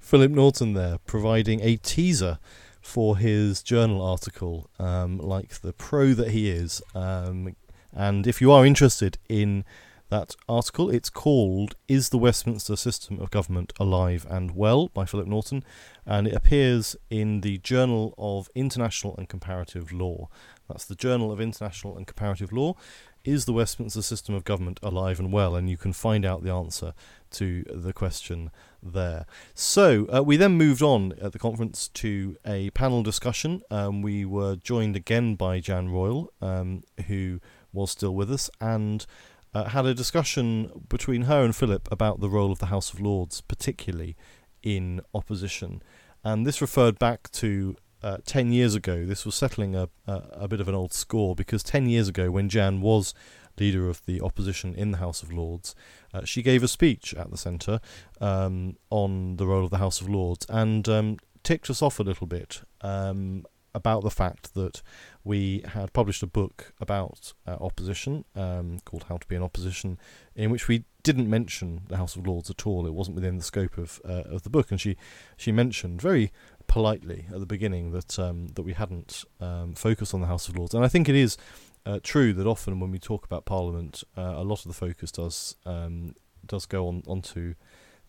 Philip 0.00 0.30
Norton 0.30 0.74
there, 0.74 0.98
providing 1.06 1.60
a 1.60 1.76
teaser 1.76 2.38
for 2.86 3.18
his 3.18 3.62
journal 3.62 4.00
article, 4.00 4.70
um, 4.78 5.18
like 5.18 5.60
the 5.60 5.72
pro 5.72 6.14
that 6.14 6.30
he 6.30 6.48
is. 6.48 6.80
Um, 6.94 7.56
and 7.92 8.26
if 8.28 8.40
you 8.40 8.52
are 8.52 8.64
interested 8.64 9.18
in 9.28 9.64
that 10.08 10.36
article, 10.48 10.88
it's 10.88 11.10
called 11.10 11.74
Is 11.88 12.10
the 12.10 12.18
Westminster 12.18 12.76
System 12.76 13.18
of 13.18 13.32
Government 13.32 13.72
Alive 13.80 14.24
and 14.30 14.54
Well 14.54 14.88
by 14.88 15.04
Philip 15.04 15.26
Norton, 15.26 15.64
and 16.06 16.28
it 16.28 16.34
appears 16.34 16.94
in 17.10 17.40
the 17.40 17.58
Journal 17.58 18.14
of 18.16 18.48
International 18.54 19.16
and 19.16 19.28
Comparative 19.28 19.90
Law. 19.92 20.28
That's 20.68 20.84
the 20.84 20.94
Journal 20.94 21.32
of 21.32 21.40
International 21.40 21.96
and 21.96 22.06
Comparative 22.06 22.52
Law. 22.52 22.76
Is 23.26 23.44
the 23.44 23.52
Westminster 23.52 24.02
system 24.02 24.36
of 24.36 24.44
government 24.44 24.78
alive 24.84 25.18
and 25.18 25.32
well? 25.32 25.56
And 25.56 25.68
you 25.68 25.76
can 25.76 25.92
find 25.92 26.24
out 26.24 26.44
the 26.44 26.52
answer 26.52 26.94
to 27.32 27.64
the 27.64 27.92
question 27.92 28.52
there. 28.80 29.26
So 29.52 30.06
uh, 30.14 30.22
we 30.22 30.36
then 30.36 30.52
moved 30.52 30.80
on 30.80 31.12
at 31.20 31.32
the 31.32 31.38
conference 31.40 31.88
to 31.88 32.36
a 32.46 32.70
panel 32.70 33.02
discussion. 33.02 33.62
Um, 33.68 34.00
we 34.00 34.24
were 34.24 34.54
joined 34.54 34.94
again 34.94 35.34
by 35.34 35.58
Jan 35.58 35.88
Royall, 35.88 36.32
um, 36.40 36.84
who 37.08 37.40
was 37.72 37.90
still 37.90 38.14
with 38.14 38.30
us, 38.30 38.48
and 38.60 39.04
uh, 39.52 39.64
had 39.64 39.86
a 39.86 39.94
discussion 39.94 40.84
between 40.88 41.22
her 41.22 41.42
and 41.42 41.56
Philip 41.56 41.88
about 41.90 42.20
the 42.20 42.30
role 42.30 42.52
of 42.52 42.60
the 42.60 42.66
House 42.66 42.92
of 42.92 43.00
Lords, 43.00 43.40
particularly 43.40 44.16
in 44.62 45.00
opposition. 45.12 45.82
And 46.22 46.46
this 46.46 46.60
referred 46.60 47.00
back 47.00 47.28
to 47.32 47.74
uh, 48.06 48.18
10 48.24 48.52
years 48.52 48.76
ago, 48.76 49.04
this 49.04 49.26
was 49.26 49.34
settling 49.34 49.74
a, 49.74 49.88
a, 50.06 50.22
a, 50.32 50.48
bit 50.48 50.60
of 50.60 50.68
an 50.68 50.76
old 50.76 50.92
score 50.92 51.34
because 51.34 51.64
10 51.64 51.88
years 51.88 52.06
ago, 52.06 52.30
when 52.30 52.48
Jan 52.48 52.80
was 52.80 53.12
leader 53.58 53.88
of 53.88 54.00
the 54.06 54.20
opposition 54.20 54.76
in 54.76 54.92
the 54.92 54.98
House 54.98 55.24
of 55.24 55.32
Lords, 55.32 55.74
uh, 56.14 56.24
she 56.24 56.40
gave 56.40 56.62
a 56.62 56.68
speech 56.68 57.14
at 57.14 57.32
the 57.32 57.36
centre 57.36 57.80
um, 58.20 58.76
on 58.90 59.38
the 59.38 59.46
role 59.46 59.64
of 59.64 59.70
the 59.70 59.78
House 59.78 60.00
of 60.00 60.08
Lords 60.08 60.46
and 60.48 60.88
um, 60.88 61.16
ticked 61.42 61.68
us 61.68 61.82
off 61.82 61.98
a 61.98 62.04
little 62.04 62.28
bit 62.28 62.62
um, 62.80 63.44
about 63.74 64.04
the 64.04 64.10
fact 64.10 64.54
that 64.54 64.82
we 65.24 65.62
had 65.66 65.92
published 65.92 66.22
a 66.22 66.26
book 66.28 66.72
about 66.80 67.34
uh, 67.44 67.56
opposition 67.60 68.24
um, 68.36 68.78
called 68.84 69.06
How 69.08 69.16
to 69.16 69.26
Be 69.26 69.34
an 69.34 69.42
Opposition, 69.42 69.98
in 70.36 70.50
which 70.50 70.68
we 70.68 70.84
didn't 71.02 71.28
mention 71.28 71.82
the 71.88 71.98
House 71.98 72.16
of 72.16 72.26
Lords 72.26 72.48
at 72.50 72.66
all. 72.66 72.86
It 72.86 72.94
wasn't 72.94 73.16
within 73.16 73.36
the 73.36 73.44
scope 73.44 73.76
of 73.76 74.00
uh, 74.04 74.22
of 74.24 74.42
the 74.42 74.50
book, 74.50 74.70
and 74.70 74.80
she 74.80 74.96
she 75.36 75.52
mentioned 75.52 76.00
very 76.00 76.32
politely 76.66 77.26
at 77.32 77.40
the 77.40 77.46
beginning 77.46 77.92
that 77.92 78.18
um, 78.18 78.48
that 78.48 78.62
we 78.62 78.72
hadn't 78.72 79.24
um, 79.40 79.74
focused 79.74 80.14
on 80.14 80.20
the 80.20 80.26
House 80.26 80.48
of 80.48 80.56
Lords, 80.56 80.74
and 80.74 80.84
I 80.84 80.88
think 80.88 81.08
it 81.08 81.14
is 81.14 81.36
uh, 81.84 82.00
true 82.02 82.32
that 82.32 82.46
often 82.46 82.80
when 82.80 82.90
we 82.90 82.98
talk 82.98 83.24
about 83.24 83.44
Parliament, 83.44 84.02
uh, 84.16 84.34
a 84.36 84.44
lot 84.44 84.64
of 84.64 84.68
the 84.68 84.74
focus 84.74 85.10
does 85.12 85.56
um, 85.64 86.14
does 86.44 86.66
go 86.66 86.88
on 86.88 87.02
onto 87.06 87.54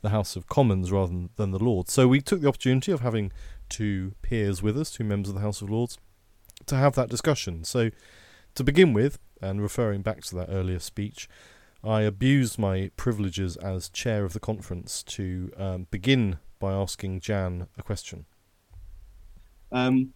the 0.01 0.09
House 0.09 0.35
of 0.35 0.47
Commons 0.47 0.91
rather 0.91 1.11
than, 1.11 1.29
than 1.37 1.51
the 1.51 1.63
Lords. 1.63 1.91
So 1.91 2.07
we 2.07 2.21
took 2.21 2.41
the 2.41 2.47
opportunity 2.47 2.91
of 2.91 3.01
having 3.01 3.31
two 3.69 4.13
peers 4.21 4.61
with 4.61 4.77
us, 4.77 4.91
two 4.91 5.03
members 5.03 5.29
of 5.29 5.35
the 5.35 5.41
House 5.41 5.61
of 5.61 5.69
Lords, 5.69 5.97
to 6.67 6.75
have 6.75 6.95
that 6.95 7.09
discussion. 7.09 7.63
So 7.63 7.89
to 8.55 8.63
begin 8.63 8.93
with, 8.93 9.19
and 9.41 9.61
referring 9.61 10.01
back 10.01 10.21
to 10.25 10.35
that 10.35 10.49
earlier 10.49 10.79
speech, 10.79 11.27
I 11.83 12.01
abused 12.01 12.57
my 12.57 12.91
privileges 12.97 13.55
as 13.57 13.89
chair 13.89 14.25
of 14.25 14.33
the 14.33 14.39
conference 14.39 15.03
to 15.03 15.51
um, 15.57 15.87
begin 15.91 16.39
by 16.59 16.73
asking 16.73 17.19
Jan 17.19 17.67
a 17.77 17.83
question. 17.83 18.25
Um, 19.71 20.13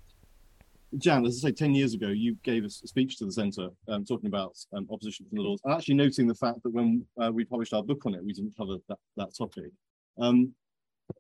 Jan, 0.98 1.26
as 1.26 1.44
I 1.44 1.50
say, 1.50 1.54
10 1.54 1.74
years 1.74 1.94
ago, 1.94 2.10
you 2.10 2.36
gave 2.44 2.66
a 2.66 2.70
speech 2.70 3.18
to 3.18 3.26
the 3.26 3.32
Centre 3.32 3.70
um, 3.88 4.04
talking 4.04 4.28
about 4.28 4.58
um, 4.74 4.88
opposition 4.92 5.26
from 5.28 5.38
the 5.38 5.44
Lords, 5.44 5.62
and 5.64 5.74
actually 5.74 5.96
noting 5.96 6.28
the 6.28 6.36
fact 6.36 6.62
that 6.64 6.72
when 6.72 7.06
uh, 7.22 7.32
we 7.32 7.46
published 7.46 7.74
our 7.74 7.84
book 7.84 8.06
on 8.06 8.14
it, 8.14 8.24
we 8.24 8.34
didn't 8.34 8.58
cover 8.58 8.76
that, 8.90 8.98
that 9.16 9.36
topic. 9.38 9.72
Um, 10.20 10.54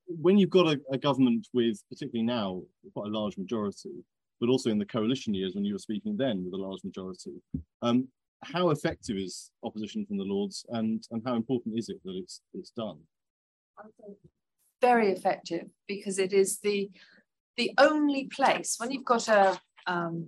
when 0.07 0.38
you've 0.38 0.49
got 0.49 0.67
a, 0.67 0.79
a, 0.91 0.97
government 0.97 1.47
with, 1.53 1.82
particularly 1.89 2.25
now, 2.25 2.61
quite 2.93 3.07
a 3.07 3.17
large 3.17 3.38
majority, 3.38 4.03
but 4.39 4.49
also 4.49 4.69
in 4.69 4.77
the 4.77 4.86
coalition 4.86 5.34
years 5.34 5.55
when 5.55 5.63
you 5.63 5.73
were 5.73 5.79
speaking 5.79 6.17
then 6.17 6.43
with 6.43 6.53
a 6.53 6.57
large 6.57 6.84
majority, 6.84 7.41
um, 7.82 8.07
how 8.43 8.71
effective 8.71 9.17
is 9.17 9.51
opposition 9.63 10.05
from 10.05 10.17
the 10.17 10.23
Lords 10.23 10.65
and, 10.69 11.07
and 11.11 11.21
how 11.25 11.36
important 11.36 11.77
is 11.77 11.89
it 11.89 12.01
that 12.03 12.15
it's, 12.15 12.41
it's 12.53 12.71
done? 12.71 12.97
Very 14.82 15.11
effective 15.11 15.67
because 15.88 16.19
it 16.19 16.34
is 16.34 16.59
the 16.59 16.89
the 17.58 17.72
only 17.78 18.26
place 18.26 18.76
when 18.78 18.91
you've 18.91 19.06
got 19.06 19.28
a 19.28 19.60
um, 19.88 20.28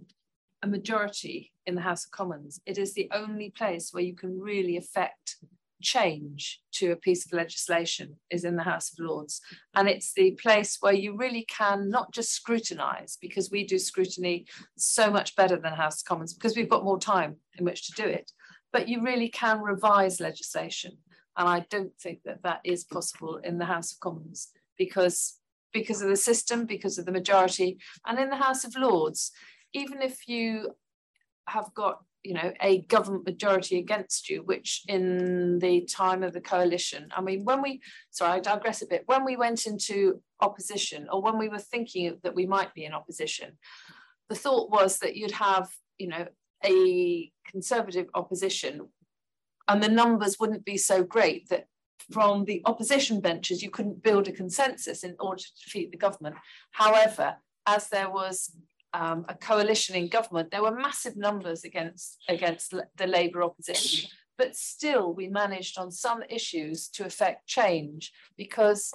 a 0.64 0.68
majority 0.68 1.52
in 1.66 1.76
the 1.76 1.82
House 1.82 2.06
of 2.06 2.12
Commons, 2.12 2.60
it 2.66 2.78
is 2.78 2.94
the 2.94 3.10
only 3.12 3.50
place 3.50 3.90
where 3.92 4.04
you 4.04 4.16
can 4.16 4.40
really 4.40 4.78
affect 4.78 5.36
change 5.82 6.62
to 6.72 6.92
a 6.92 6.96
piece 6.96 7.26
of 7.26 7.34
legislation 7.34 8.16
is 8.30 8.46
in 8.46 8.56
the 8.56 8.64
House 8.64 8.92
of 8.92 9.06
Lords. 9.06 9.42
And 9.76 9.90
it's 9.90 10.14
the 10.14 10.32
place 10.42 10.78
where 10.80 10.94
you 10.94 11.18
really 11.18 11.46
can 11.46 11.90
not 11.90 12.14
just 12.14 12.32
scrutinise, 12.32 13.18
because 13.22 13.52
we 13.52 13.66
do 13.66 13.78
scrutiny 13.78 14.46
so 14.78 15.12
much 15.12 15.36
better 15.36 15.58
than 15.58 15.74
House 15.74 16.02
of 16.02 16.06
Commons, 16.06 16.34
because 16.34 16.56
we've 16.56 16.70
got 16.70 16.86
more 16.86 17.00
time 17.00 17.36
in 17.60 17.66
which 17.66 17.88
to 17.88 18.02
do 18.02 18.08
it, 18.08 18.32
but 18.72 18.88
you 18.88 19.04
really 19.04 19.30
can 19.30 19.60
revise 19.62 20.22
legislation. 20.22 20.98
And 21.36 21.50
I 21.50 21.66
don't 21.70 21.96
think 22.00 22.20
that 22.24 22.44
that 22.44 22.62
is 22.64 22.86
possible 22.86 23.38
in 23.38 23.58
the 23.58 23.66
House 23.66 23.92
of 23.92 24.00
Commons 24.00 24.50
because 24.78 25.40
because 25.74 26.02
of 26.02 26.10
the 26.10 26.16
system, 26.16 26.66
because 26.66 26.98
of 26.98 27.06
the 27.06 27.12
majority. 27.12 27.80
And 28.06 28.20
in 28.20 28.30
the 28.30 28.36
House 28.36 28.64
of 28.64 28.76
Lords, 28.76 29.32
even 29.74 30.02
if 30.02 30.28
you 30.28 30.72
have 31.48 31.74
got 31.74 32.00
you 32.24 32.34
know 32.34 32.54
a 32.62 32.82
government 32.84 33.26
majority 33.26 33.78
against 33.78 34.30
you 34.30 34.44
which 34.44 34.84
in 34.88 35.60
the 35.60 35.82
time 35.82 36.24
of 36.24 36.32
the 36.32 36.40
coalition 36.40 37.10
i 37.16 37.22
mean 37.22 37.44
when 37.44 37.62
we 37.62 37.82
sorry 38.12 38.32
i 38.32 38.40
digress 38.40 38.82
a 38.82 38.88
bit 38.88 39.04
when 39.08 39.26
we 39.26 39.36
went 39.36 39.66
into 39.66 40.22
opposition 40.40 41.08
or 41.12 41.22
when 41.22 41.38
we 41.38 41.50
were 41.50 41.60
thinking 41.60 42.18
that 42.24 42.34
we 42.34 42.46
might 42.46 42.74
be 42.74 42.86
in 42.86 42.94
opposition 42.94 43.58
the 44.30 44.36
thought 44.36 44.72
was 44.72 45.00
that 45.00 45.18
you'd 45.18 45.32
have 45.32 45.70
you 45.98 46.08
know 46.08 46.26
a 46.66 47.30
conservative 47.46 48.08
opposition 48.16 48.88
and 49.68 49.84
the 49.84 49.90
numbers 49.90 50.40
wouldn't 50.40 50.64
be 50.64 50.78
so 50.78 51.04
great 51.04 51.50
that 51.50 51.68
from 52.12 52.46
the 52.46 52.62
opposition 52.66 53.22
benches, 53.22 53.62
you 53.62 53.70
couldn't 53.70 54.04
build 54.04 54.28
a 54.28 54.32
consensus 54.32 55.04
in 55.04 55.16
order 55.20 55.42
to 55.42 55.64
defeat 55.64 55.92
the 55.92 55.98
government. 55.98 56.36
However, 56.72 57.36
as 57.66 57.90
there 57.90 58.10
was 58.10 58.56
um, 58.94 59.26
a 59.30 59.36
coalition 59.36 59.96
in 59.96 60.10
government, 60.10 60.52
there 60.52 60.62
were 60.62 60.76
massive 60.76 61.16
numbers 61.16 61.64
against, 61.64 62.18
against 62.30 62.74
the 62.96 63.08
Labour 63.08 63.44
opposition. 63.44 64.10
But 64.38 64.56
still, 64.56 65.14
we 65.14 65.28
managed 65.28 65.78
on 65.78 65.92
some 65.92 66.24
issues 66.30 66.88
to 66.90 67.06
affect 67.06 67.48
change 67.48 68.12
because 68.38 68.92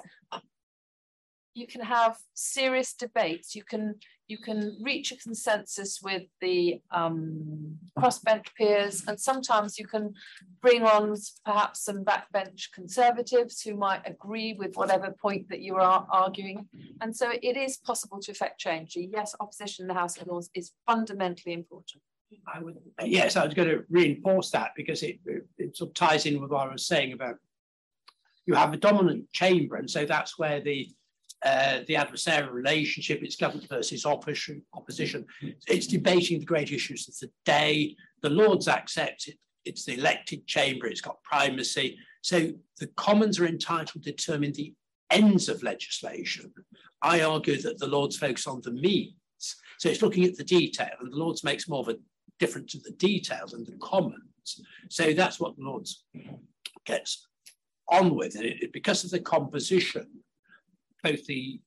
you 1.59 1.67
can 1.67 1.81
have 1.81 2.17
serious 2.35 2.95
debates. 2.95 3.55
You 3.55 3.65
can 3.65 3.97
you 4.29 4.37
can 4.37 4.79
reach 4.83 5.11
a 5.11 5.17
consensus 5.17 6.01
with 6.03 6.25
the 6.43 6.83
um, 6.91 7.79
crossbench 7.99 8.49
peers, 8.57 9.03
and 9.09 9.19
sometimes 9.19 9.79
you 9.79 9.87
can 9.87 10.13
bring 10.61 10.83
on 10.83 11.17
perhaps 11.47 11.83
some 11.83 12.05
backbench 12.05 12.71
conservatives 12.75 13.63
who 13.63 13.75
might 13.75 14.03
agree 14.05 14.53
with 14.53 14.77
whatever 14.77 15.11
point 15.11 15.49
that 15.49 15.61
you 15.61 15.77
are 15.77 16.07
arguing. 16.11 16.69
And 17.01 17.17
so 17.17 17.33
it 17.43 17.57
is 17.57 17.79
possible 17.79 18.21
to 18.21 18.31
effect 18.31 18.61
change. 18.61 18.97
Yes, 18.97 19.35
opposition 19.41 19.85
in 19.85 19.89
the 19.89 19.95
House 19.95 20.19
of 20.19 20.27
Lords 20.27 20.51
is 20.55 20.73
fundamentally 20.87 21.55
important. 21.55 22.03
I 22.47 22.61
would, 22.61 22.77
yes, 23.03 23.37
I 23.37 23.47
was 23.47 23.55
going 23.55 23.71
to 23.71 23.85
reinforce 23.89 24.51
that 24.51 24.73
because 24.77 25.03
it, 25.03 25.19
it, 25.25 25.47
it 25.57 25.77
sort 25.79 25.89
of 25.89 25.95
ties 25.95 26.27
in 26.27 26.39
with 26.39 26.51
what 26.51 26.69
I 26.69 26.73
was 26.73 26.87
saying 26.87 27.15
about 27.15 27.37
you 28.45 28.55
have 28.55 28.75
a 28.75 28.79
dominant 28.79 29.31
chamber, 29.33 29.77
and 29.77 29.91
so 29.91 30.05
that's 30.05 30.39
where 30.39 30.61
the 30.61 30.89
uh, 31.45 31.81
the 31.87 31.95
adversarial 31.95 32.53
relationship, 32.53 33.21
it's 33.23 33.37
government 33.37 33.69
versus 33.69 34.05
opposition, 34.05 34.63
opposition. 34.75 35.25
It's 35.67 35.87
debating 35.87 36.41
the 36.41 36.47
great 36.47 36.73
issues 36.73 37.09
of 37.09 37.15
the 37.21 37.31
day. 37.45 37.97
The 38.23 38.31
Lords 38.31 38.69
accept 38.69 39.29
it. 39.29 39.37
It's 39.65 39.85
the 39.85 39.95
elected 39.95 40.47
chamber, 40.47 40.87
it's 40.87 41.01
got 41.01 41.23
primacy. 41.23 41.99
So 42.23 42.51
the 42.79 42.87
Commons 42.97 43.39
are 43.39 43.47
entitled 43.47 44.03
to 44.03 44.13
determine 44.13 44.53
the 44.53 44.75
ends 45.11 45.49
of 45.49 45.63
legislation. 45.63 46.53
I 47.03 47.23
argue 47.23 47.61
that 47.63 47.79
the 47.79 47.87
Lords 47.87 48.17
focus 48.17 48.47
on 48.47 48.61
the 48.63 48.73
means. 48.73 49.15
So 49.79 49.89
it's 49.89 50.03
looking 50.03 50.25
at 50.25 50.37
the 50.37 50.45
detail, 50.45 50.91
and 51.01 51.13
the 51.13 51.17
Lords 51.17 51.45
makes 51.45 51.69
more 51.69 51.81
of 51.81 51.89
a 51.89 51.99
difference 52.41 52.73
to 52.73 52.79
the 52.79 52.93
detail 52.93 53.47
than 53.47 53.65
the 53.65 53.77
Commons. 53.81 54.61
So 54.89 55.13
that's 55.13 55.39
what 55.39 55.57
the 55.57 55.63
Lords 55.63 56.05
gets 56.85 57.29
on 57.89 58.15
with. 58.15 58.35
And 58.37 58.45
it, 58.45 58.73
because 58.73 59.05
of 59.05 59.11
the 59.11 59.21
composition, 59.21 60.07
both 61.09 61.27
the 61.27 61.61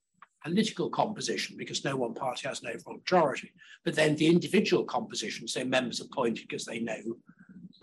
political 0.44 0.90
composition, 0.90 1.56
because 1.58 1.86
no 1.86 1.96
one 1.96 2.14
party 2.14 2.48
has 2.48 2.62
an 2.62 2.70
overall 2.74 2.98
majority, 2.98 3.52
but 3.86 3.96
then 3.96 4.16
the 4.16 4.28
individual 4.28 4.84
composition, 4.84 5.48
so 5.48 5.64
members 5.64 6.02
appointed 6.02 6.48
because 6.48 6.66
they 6.66 6.80
know 6.80 7.02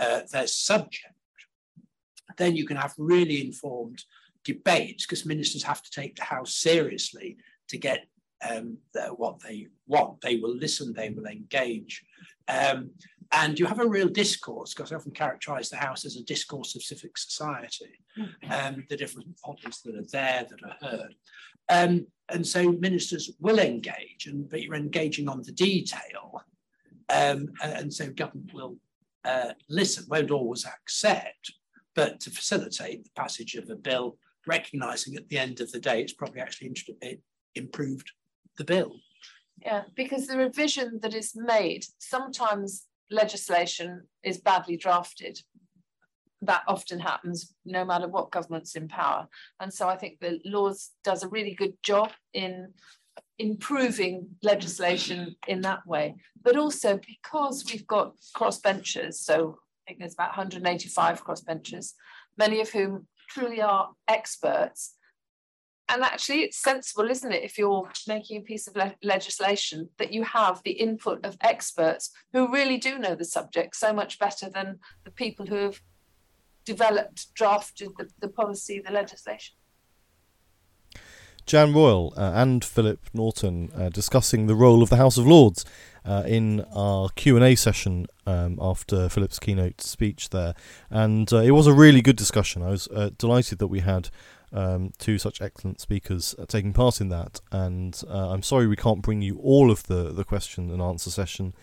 uh, 0.01 0.21
their 0.33 0.47
subject. 0.47 1.15
Then 2.37 2.57
you 2.57 2.67
can 2.67 2.77
have 2.77 2.95
really 2.99 3.39
informed 3.47 4.05
debates 4.45 5.05
because 5.05 5.27
ministers 5.27 5.63
have 5.63 5.83
to 5.83 5.91
take 5.91 6.17
the 6.17 6.25
House 6.25 6.55
seriously 6.55 7.37
to 7.69 7.77
get 7.79 8.07
um, 8.49 8.79
the, 8.95 9.03
what 9.23 9.41
they 9.41 9.67
want. 9.87 10.21
They 10.21 10.37
will 10.37 10.57
listen, 10.57 10.93
they 10.93 11.11
will 11.11 11.27
engage. 11.27 12.05
Um, 12.49 12.91
and 13.33 13.59
you 13.59 13.67
have 13.67 13.81
a 13.81 13.87
real 13.87 14.09
discourse, 14.09 14.73
because 14.73 14.91
I 14.91 14.97
often 14.97 15.13
characterize 15.13 15.69
the 15.69 15.77
House 15.77 16.05
as 16.05 16.17
a 16.17 16.25
discourse 16.25 16.75
of 16.75 16.83
civic 16.83 17.19
society, 17.19 18.01
hmm. 18.17 18.51
um, 18.51 18.85
the 18.89 18.97
different 18.97 19.29
bodies 19.45 19.81
that 19.85 19.97
are 19.97 20.11
there, 20.11 20.47
that 20.49 20.63
are 20.65 20.89
heard. 20.89 21.15
Um, 21.69 22.07
and 22.31 22.47
so 22.47 22.73
ministers 22.73 23.31
will 23.41 23.59
engage, 23.59 24.27
and 24.27 24.49
but 24.49 24.63
you're 24.63 24.75
engaging 24.75 25.29
on 25.29 25.43
the 25.43 25.53
detail. 25.53 26.43
Um, 27.11 27.49
and 27.63 27.93
so 27.93 28.11
government 28.11 28.53
will 28.53 28.77
uh, 29.25 29.53
listen, 29.69 30.05
won't 30.09 30.31
always 30.31 30.65
accept, 30.65 31.53
but 31.95 32.21
to 32.21 32.31
facilitate 32.31 33.05
the 33.05 33.11
passage 33.15 33.55
of 33.55 33.69
a 33.71 33.77
bill, 33.77 34.19
recognizing 34.47 35.17
at 35.17 35.29
the 35.29 35.39
end 35.39 35.61
of 35.61 35.71
the 35.73 35.81
day 35.81 36.01
it's 36.01 36.13
probably 36.13 36.41
actually 36.41 36.73
it 37.03 37.21
improved 37.55 38.11
the 38.57 38.65
bill. 38.65 38.97
Yeah, 39.63 39.83
because 39.97 40.27
the 40.27 40.39
revision 40.39 41.01
that 41.03 41.15
is 41.15 41.33
made, 41.35 41.85
sometimes 41.99 42.87
legislation 43.11 44.03
is 44.23 44.39
badly 44.39 44.77
drafted. 44.77 45.41
That 46.43 46.63
often 46.69 47.01
happens 47.01 47.55
no 47.65 47.85
matter 47.85 48.07
what 48.07 48.31
government's 48.31 48.77
in 48.77 48.89
power. 48.89 49.27
And 49.61 49.73
so 49.73 49.89
I 49.89 49.97
think 49.97 50.21
the 50.21 50.41
Lords 50.45 50.93
does 51.03 51.23
a 51.23 51.29
really 51.29 51.55
good 51.55 51.75
job 51.83 52.13
in 52.33 52.73
improving 53.39 54.29
legislation 54.43 55.35
in 55.47 55.63
that 55.63 55.87
way. 55.87 56.17
But 56.43 56.57
also 56.57 56.99
because 56.99 57.65
we've 57.67 57.87
got 57.87 58.15
crossbenchers, 58.37 59.15
so 59.15 59.59
I 59.87 59.91
think 59.91 60.01
there's 60.01 60.15
about 60.15 60.37
185 60.37 61.25
crossbenchers, 61.25 61.95
many 62.37 62.61
of 62.61 62.71
whom 62.71 63.07
truly 63.29 63.61
are 63.61 63.91
experts 64.07 64.95
and 65.89 66.03
actually 66.03 66.43
it's 66.43 66.59
sensible 66.59 67.11
isn't 67.11 67.33
it 67.33 67.43
if 67.43 67.59
you're 67.59 67.89
making 68.07 68.39
a 68.39 68.45
piece 68.45 68.67
of 68.67 68.77
le- 68.77 68.95
legislation 69.03 69.89
that 69.99 70.13
you 70.13 70.23
have 70.23 70.63
the 70.65 70.73
input 70.73 71.25
of 71.25 71.37
experts 71.41 72.11
who 72.33 72.53
really 72.53 72.79
do 72.79 72.99
know 72.99 73.15
the 73.15 73.25
subject 73.25 73.75
so 73.75 73.93
much 73.93 74.19
better 74.19 74.49
than 74.49 74.79
the 75.05 75.11
people 75.11 75.47
who 75.47 75.57
have 75.57 75.81
developed 76.65 77.33
drafted 77.35 77.91
the, 77.99 78.09
the 78.21 78.29
policy 78.29 78.81
the 78.85 78.93
legislation 78.93 79.55
Jan 81.47 81.73
Royall 81.73 82.13
uh, 82.15 82.33
and 82.35 82.63
Philip 82.63 83.01
Norton 83.15 83.71
uh, 83.75 83.89
discussing 83.89 84.49
the 84.49 84.55
role 84.55 84.83
of 84.83 84.91
the 84.91 84.97
House 84.97 85.17
of 85.17 85.27
Lords 85.27 85.65
uh, 86.05 86.23
in 86.27 86.63
our 86.75 87.09
Q 87.17 87.37
and 87.37 87.45
A 87.45 87.55
session 87.55 88.07
um, 88.27 88.59
after 88.61 89.09
Philip's 89.09 89.39
keynote 89.39 89.81
speech 89.81 90.29
there, 90.29 90.53
and 90.91 91.33
uh, 91.33 91.39
it 91.39 91.53
was 91.53 91.67
a 91.67 91.73
really 91.73 92.03
good 92.03 92.17
discussion. 92.17 92.63
I 92.63 92.69
was 92.69 92.87
uh, 92.89 93.11
delighted 93.17 93.61
that 93.61 93.69
we 93.69 93.81
had 93.81 94.11
um, 94.53 94.93
two 94.99 95.19
such 95.19 95.41
excellent 95.41 95.81
speakers 95.81 96.35
uh, 96.39 96.47
taking 96.47 96.73
part 96.73 97.01
in 97.01 97.09
that, 97.09 97.41
and 97.53 98.03
I'm 98.09 98.43
sorry 98.43 98.67
we 98.67 98.77
can't 98.77 99.03
bring 99.03 99.23
you 99.23 99.39
all 99.39 99.71
of 99.71 99.85
the 99.85 100.13
the 100.13 100.25
question 100.25 100.71
and 100.71 100.83
answer 100.83 101.11
session. 101.11 101.55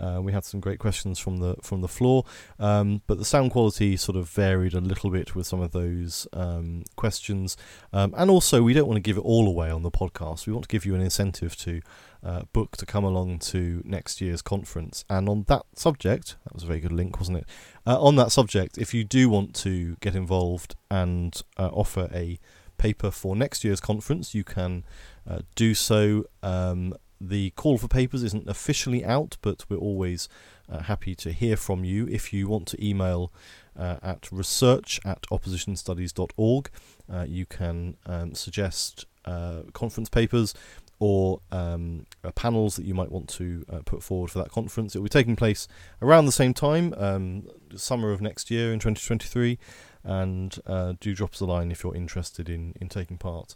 Uh, 0.00 0.20
we 0.22 0.32
had 0.32 0.44
some 0.44 0.60
great 0.60 0.78
questions 0.78 1.18
from 1.18 1.38
the 1.38 1.56
from 1.62 1.80
the 1.80 1.88
floor, 1.88 2.24
um, 2.58 3.02
but 3.06 3.18
the 3.18 3.24
sound 3.24 3.50
quality 3.50 3.96
sort 3.96 4.16
of 4.16 4.28
varied 4.28 4.74
a 4.74 4.80
little 4.80 5.10
bit 5.10 5.34
with 5.34 5.46
some 5.46 5.60
of 5.60 5.72
those 5.72 6.26
um, 6.32 6.84
questions, 6.96 7.56
um, 7.92 8.14
and 8.16 8.30
also 8.30 8.62
we 8.62 8.72
don't 8.72 8.86
want 8.86 8.96
to 8.96 9.00
give 9.00 9.16
it 9.16 9.24
all 9.24 9.46
away 9.46 9.70
on 9.70 9.82
the 9.82 9.90
podcast. 9.90 10.46
We 10.46 10.52
want 10.52 10.64
to 10.64 10.72
give 10.72 10.86
you 10.86 10.94
an 10.94 11.00
incentive 11.00 11.56
to 11.56 11.80
uh, 12.24 12.42
book 12.52 12.76
to 12.76 12.86
come 12.86 13.04
along 13.04 13.38
to 13.40 13.82
next 13.84 14.20
year's 14.20 14.42
conference. 14.42 15.04
And 15.08 15.28
on 15.28 15.44
that 15.48 15.62
subject, 15.74 16.36
that 16.44 16.54
was 16.54 16.62
a 16.62 16.66
very 16.66 16.80
good 16.80 16.92
link, 16.92 17.18
wasn't 17.18 17.38
it? 17.38 17.46
Uh, 17.86 18.00
on 18.00 18.16
that 18.16 18.32
subject, 18.32 18.78
if 18.78 18.94
you 18.94 19.04
do 19.04 19.28
want 19.28 19.54
to 19.56 19.96
get 20.00 20.14
involved 20.14 20.76
and 20.90 21.40
uh, 21.58 21.68
offer 21.68 22.08
a 22.14 22.38
paper 22.78 23.10
for 23.10 23.36
next 23.36 23.64
year's 23.64 23.80
conference, 23.80 24.34
you 24.34 24.44
can 24.44 24.84
uh, 25.28 25.40
do 25.54 25.74
so. 25.74 26.24
Um, 26.42 26.94
the 27.22 27.50
call 27.50 27.78
for 27.78 27.86
papers 27.86 28.22
isn't 28.24 28.48
officially 28.48 29.04
out, 29.04 29.36
but 29.42 29.64
we're 29.68 29.76
always 29.76 30.28
uh, 30.68 30.80
happy 30.80 31.14
to 31.14 31.30
hear 31.32 31.56
from 31.56 31.84
you. 31.84 32.08
If 32.08 32.32
you 32.32 32.48
want 32.48 32.66
to 32.68 32.84
email 32.84 33.32
uh, 33.78 33.96
at 34.02 34.30
research 34.32 35.00
at 35.04 35.22
oppositionstudies.org, 35.22 36.70
uh, 37.12 37.24
you 37.28 37.46
can 37.46 37.96
um, 38.06 38.34
suggest 38.34 39.06
uh, 39.24 39.62
conference 39.72 40.08
papers 40.08 40.52
or 40.98 41.40
um, 41.52 42.06
uh, 42.24 42.32
panels 42.32 42.76
that 42.76 42.84
you 42.84 42.94
might 42.94 43.10
want 43.10 43.28
to 43.28 43.64
uh, 43.72 43.80
put 43.84 44.02
forward 44.02 44.30
for 44.30 44.38
that 44.40 44.50
conference. 44.50 44.94
It 44.94 44.98
will 44.98 45.04
be 45.04 45.10
taking 45.10 45.36
place 45.36 45.68
around 46.00 46.26
the 46.26 46.32
same 46.32 46.54
time, 46.54 46.92
um, 46.96 47.46
summer 47.76 48.10
of 48.10 48.20
next 48.20 48.50
year 48.50 48.72
in 48.72 48.80
2023, 48.80 49.58
and 50.04 50.58
do 51.00 51.14
drop 51.14 51.34
us 51.34 51.40
a 51.40 51.44
line 51.44 51.70
if 51.70 51.84
you're 51.84 51.94
interested 51.94 52.48
in, 52.48 52.74
in 52.80 52.88
taking 52.88 53.18
part 53.18 53.54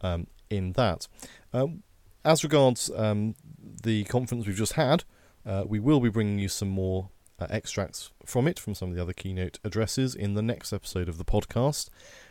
um, 0.00 0.26
in 0.48 0.72
that. 0.72 1.08
Um, 1.52 1.82
as 2.24 2.44
regards 2.44 2.90
um, 2.96 3.34
the 3.82 4.04
conference 4.04 4.46
we've 4.46 4.56
just 4.56 4.74
had, 4.74 5.04
uh, 5.44 5.64
we 5.66 5.80
will 5.80 6.00
be 6.00 6.08
bringing 6.08 6.38
you 6.38 6.48
some 6.48 6.68
more 6.68 7.10
uh, 7.38 7.46
extracts 7.50 8.12
from 8.24 8.46
it, 8.46 8.58
from 8.58 8.74
some 8.74 8.90
of 8.90 8.94
the 8.94 9.02
other 9.02 9.12
keynote 9.12 9.58
addresses, 9.64 10.14
in 10.14 10.34
the 10.34 10.42
next 10.42 10.72
episode 10.72 11.08
of 11.08 11.18
the 11.18 11.24
podcast. 11.24 11.88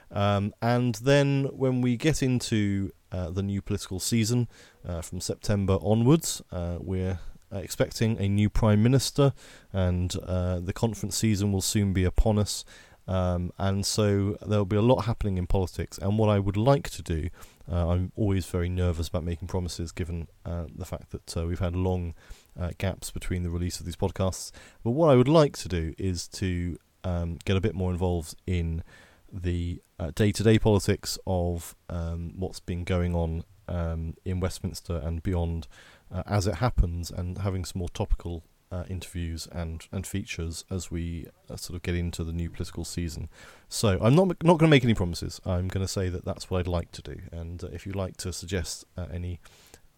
Um, 0.09 0.53
and 0.61 0.95
then 0.95 1.45
when 1.51 1.81
we 1.81 1.97
get 1.97 2.21
into 2.21 2.91
uh, 3.11 3.29
the 3.29 3.43
new 3.43 3.61
political 3.61 3.99
season 3.99 4.47
uh, 4.87 5.01
from 5.01 5.21
September 5.21 5.77
onwards, 5.81 6.41
uh, 6.51 6.77
we're 6.79 7.19
expecting 7.51 8.17
a 8.17 8.29
new 8.29 8.49
Prime 8.49 8.81
Minister, 8.81 9.33
and 9.73 10.15
uh, 10.25 10.59
the 10.59 10.73
conference 10.73 11.17
season 11.17 11.51
will 11.51 11.61
soon 11.61 11.91
be 11.91 12.05
upon 12.05 12.39
us. 12.39 12.63
Um, 13.07 13.51
and 13.57 13.85
so 13.85 14.37
there'll 14.45 14.63
be 14.63 14.77
a 14.77 14.81
lot 14.81 15.01
happening 15.01 15.37
in 15.37 15.47
politics. 15.47 15.97
And 15.97 16.17
what 16.17 16.29
I 16.29 16.39
would 16.39 16.55
like 16.55 16.89
to 16.91 17.01
do 17.01 17.29
uh, 17.69 17.89
I'm 17.89 18.11
always 18.15 18.45
very 18.45 18.69
nervous 18.69 19.07
about 19.07 19.23
making 19.23 19.47
promises, 19.47 19.91
given 19.91 20.27
uh, 20.45 20.65
the 20.73 20.85
fact 20.85 21.11
that 21.11 21.37
uh, 21.37 21.45
we've 21.45 21.59
had 21.59 21.75
long 21.75 22.13
uh, 22.59 22.71
gaps 22.77 23.11
between 23.11 23.43
the 23.43 23.49
release 23.49 23.79
of 23.79 23.85
these 23.85 23.95
podcasts. 23.95 24.51
But 24.83 24.91
what 24.91 25.09
I 25.09 25.15
would 25.15 25.27
like 25.27 25.57
to 25.57 25.67
do 25.67 25.93
is 25.97 26.27
to 26.29 26.77
um, 27.03 27.39
get 27.45 27.57
a 27.57 27.61
bit 27.61 27.75
more 27.75 27.91
involved 27.91 28.35
in 28.45 28.83
the 29.31 29.81
day 30.15 30.31
to 30.31 30.43
day 30.43 30.59
politics 30.59 31.17
of 31.25 31.75
um, 31.89 32.33
what's 32.35 32.59
been 32.59 32.83
going 32.83 33.15
on 33.15 33.43
um, 33.67 34.15
in 34.25 34.39
Westminster 34.39 34.97
and 34.97 35.23
beyond 35.23 35.67
uh, 36.13 36.23
as 36.25 36.47
it 36.47 36.55
happens, 36.55 37.09
and 37.09 37.39
having 37.39 37.65
some 37.65 37.79
more 37.79 37.89
topical 37.89 38.43
uh, 38.71 38.83
interviews 38.89 39.47
and, 39.51 39.85
and 39.91 40.07
features 40.07 40.63
as 40.71 40.89
we 40.89 41.27
uh, 41.49 41.55
sort 41.57 41.75
of 41.75 41.81
get 41.81 41.95
into 41.95 42.23
the 42.23 42.31
new 42.31 42.49
political 42.49 42.85
season. 42.85 43.29
So 43.67 43.99
I'm 44.01 44.15
not 44.15 44.27
not 44.43 44.57
going 44.57 44.59
to 44.59 44.67
make 44.67 44.83
any 44.83 44.93
promises. 44.93 45.41
I'm 45.45 45.67
going 45.67 45.85
to 45.85 45.91
say 45.91 46.09
that 46.09 46.25
that's 46.25 46.49
what 46.49 46.59
I'd 46.59 46.67
like 46.67 46.91
to 46.93 47.01
do. 47.01 47.17
And 47.31 47.63
uh, 47.63 47.67
if 47.73 47.85
you'd 47.85 47.95
like 47.95 48.17
to 48.17 48.31
suggest 48.31 48.85
uh, 48.97 49.07
any 49.13 49.39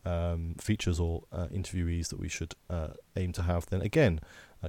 um, 0.05 0.55
features 0.59 0.99
or 0.99 1.23
uh, 1.31 1.47
interviewees 1.47 2.09
that 2.09 2.19
we 2.19 2.27
should 2.27 2.55
uh, 2.69 2.89
aim 3.15 3.31
to 3.33 3.43
have, 3.43 3.67
then 3.67 3.81
again, 3.81 4.19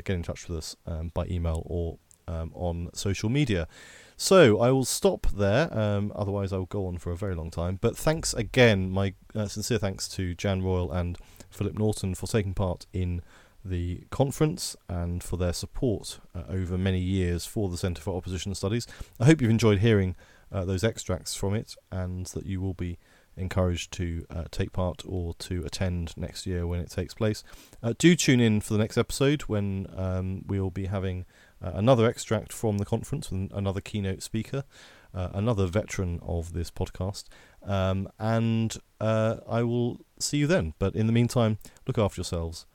get 0.05 0.15
in 0.15 0.23
touch 0.23 0.49
with 0.49 0.59
us 0.59 0.77
um, 0.87 1.13
by 1.15 1.25
email 1.27 1.63
or 1.67 1.99
um, 2.27 2.51
on 2.55 2.91
social 2.95 3.29
media. 3.29 3.69
So 4.17 4.61
I 4.61 4.71
will 4.71 4.85
stop 4.85 5.27
there. 5.35 5.77
Um, 5.77 6.13
otherwise, 6.15 6.53
I 6.53 6.57
will 6.57 6.67
go 6.67 6.87
on 6.87 6.99
for 6.99 7.11
a 7.11 7.17
very 7.17 7.35
long 7.35 7.51
time. 7.51 7.79
But 7.81 7.97
thanks 7.97 8.35
again, 8.35 8.91
my 8.91 9.15
sincere 9.47 9.79
thanks 9.79 10.09
to 10.11 10.35
Jan 10.35 10.63
Royall 10.63 10.93
and 10.93 11.19
Philip 11.51 11.79
Norton 11.79 12.15
for 12.15 12.27
taking 12.27 12.55
part 12.55 12.87
in 12.93 13.23
the 13.65 14.05
conference 14.11 14.77
and 14.89 15.23
for 15.23 15.37
their 15.37 15.53
support 15.53 16.21
uh, 16.35 16.43
over 16.49 16.77
many 16.77 17.01
years 17.01 17.47
for 17.47 17.69
the 17.69 17.79
Centre 17.79 18.03
for 18.03 18.17
Opposition 18.17 18.55
Studies. 18.55 18.87
I 19.19 19.25
hope 19.25 19.41
you've 19.41 19.51
enjoyed 19.51 19.79
hearing 19.79 20.17
uh, 20.53 20.65
those 20.65 20.85
extracts 20.85 21.35
from 21.35 21.55
it 21.55 21.75
and 21.91 22.27
that 22.27 22.47
you 22.47 22.61
will 22.61 22.75
be 22.75 22.99
encouraged 23.37 23.93
to 23.93 24.25
uh, 24.31 24.45
take 24.51 24.73
part 24.73 25.03
or 25.07 25.35
to 25.35 25.65
attend 25.65 26.17
next 26.17 26.47
year 26.47 26.67
when 26.67 26.81
it 26.81 26.91
takes 26.91 27.15
place. 27.15 27.43
Uh, 27.83 27.95
do 27.99 28.15
tune 28.15 28.41
in 28.41 28.61
for 28.61 28.75
the 28.75 28.79
next 28.79 28.97
episode 28.97 29.43
when 29.43 29.87
um, 29.97 30.45
we'll 30.47 30.71
be 30.71 30.87
having 30.87 31.25
uh, 31.63 31.73
another 31.75 32.09
extract 32.09 32.53
from 32.53 32.79
the 32.79 32.85
conference 32.85 33.31
with 33.31 33.51
another 33.53 33.81
keynote 33.81 34.23
speaker. 34.23 34.65
Uh, 35.13 35.31
another 35.33 35.69
veteran 35.69 36.19
of 36.27 36.55
this 36.55 36.73
podcast, 36.73 37.27
um, 37.65 38.09
and 38.19 38.79
I 39.01 39.63
will 39.63 40.01
see 40.19 40.39
you 40.39 40.49
then. 40.49 40.75
But 40.81 40.97
in 40.97 41.07
the 41.07 41.13
meantime, 41.13 41.59
look 41.87 41.99
after 41.99 42.19
yourselves 42.19 42.67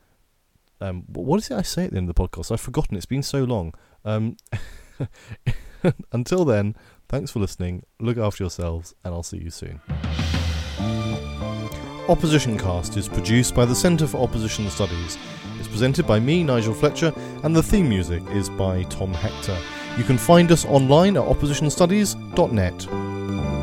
um, 0.82 1.04
what 1.08 1.38
is 1.38 1.52
it 1.52 1.56
I 1.56 1.62
say 1.62 1.86
at 1.86 1.92
the 1.92 1.98
end 1.98 2.10
of 2.10 2.16
the 2.16 2.28
podcast? 2.28 2.52
I've 2.52 2.62
forgotten. 2.62 2.98
It's 2.98 3.06
been 3.06 3.24
so 3.24 3.44
long. 3.44 3.74
Um, 4.06 4.38
until 6.12 6.46
then, 6.46 6.76
thanks 7.08 7.32
for 7.32 7.40
listening. 7.40 7.84
Look 8.00 8.18
after 8.18 8.44
yourselves, 8.44 8.94
and 9.04 9.14
I'll 9.14 9.24
see 9.24 9.38
you 9.38 9.50
soon. 9.50 9.82
Opposition 12.08 12.58
Cast 12.58 12.98
is 12.98 13.08
produced 13.08 13.54
by 13.54 13.66
the 13.66 13.76
Centre 13.76 14.08
for 14.08 14.24
Opposition 14.24 14.68
Studies. 14.70 15.18
It's 15.60 15.68
presented 15.68 16.08
by 16.08 16.20
me, 16.20 16.44
Nigel 16.44 16.74
Fletcher, 16.74 17.14
and 17.44 17.56
the 17.56 17.62
theme 17.62 17.88
music 17.88 18.24
is 18.32 18.50
by 18.50 18.84
Tom 18.84 19.14
Hector. 19.14 19.58
You 19.98 20.04
can 20.04 20.18
find 20.18 20.52
us 20.52 20.66
online 20.66 21.18
at 21.18 21.24
oppositionstudies.net. 21.24 23.59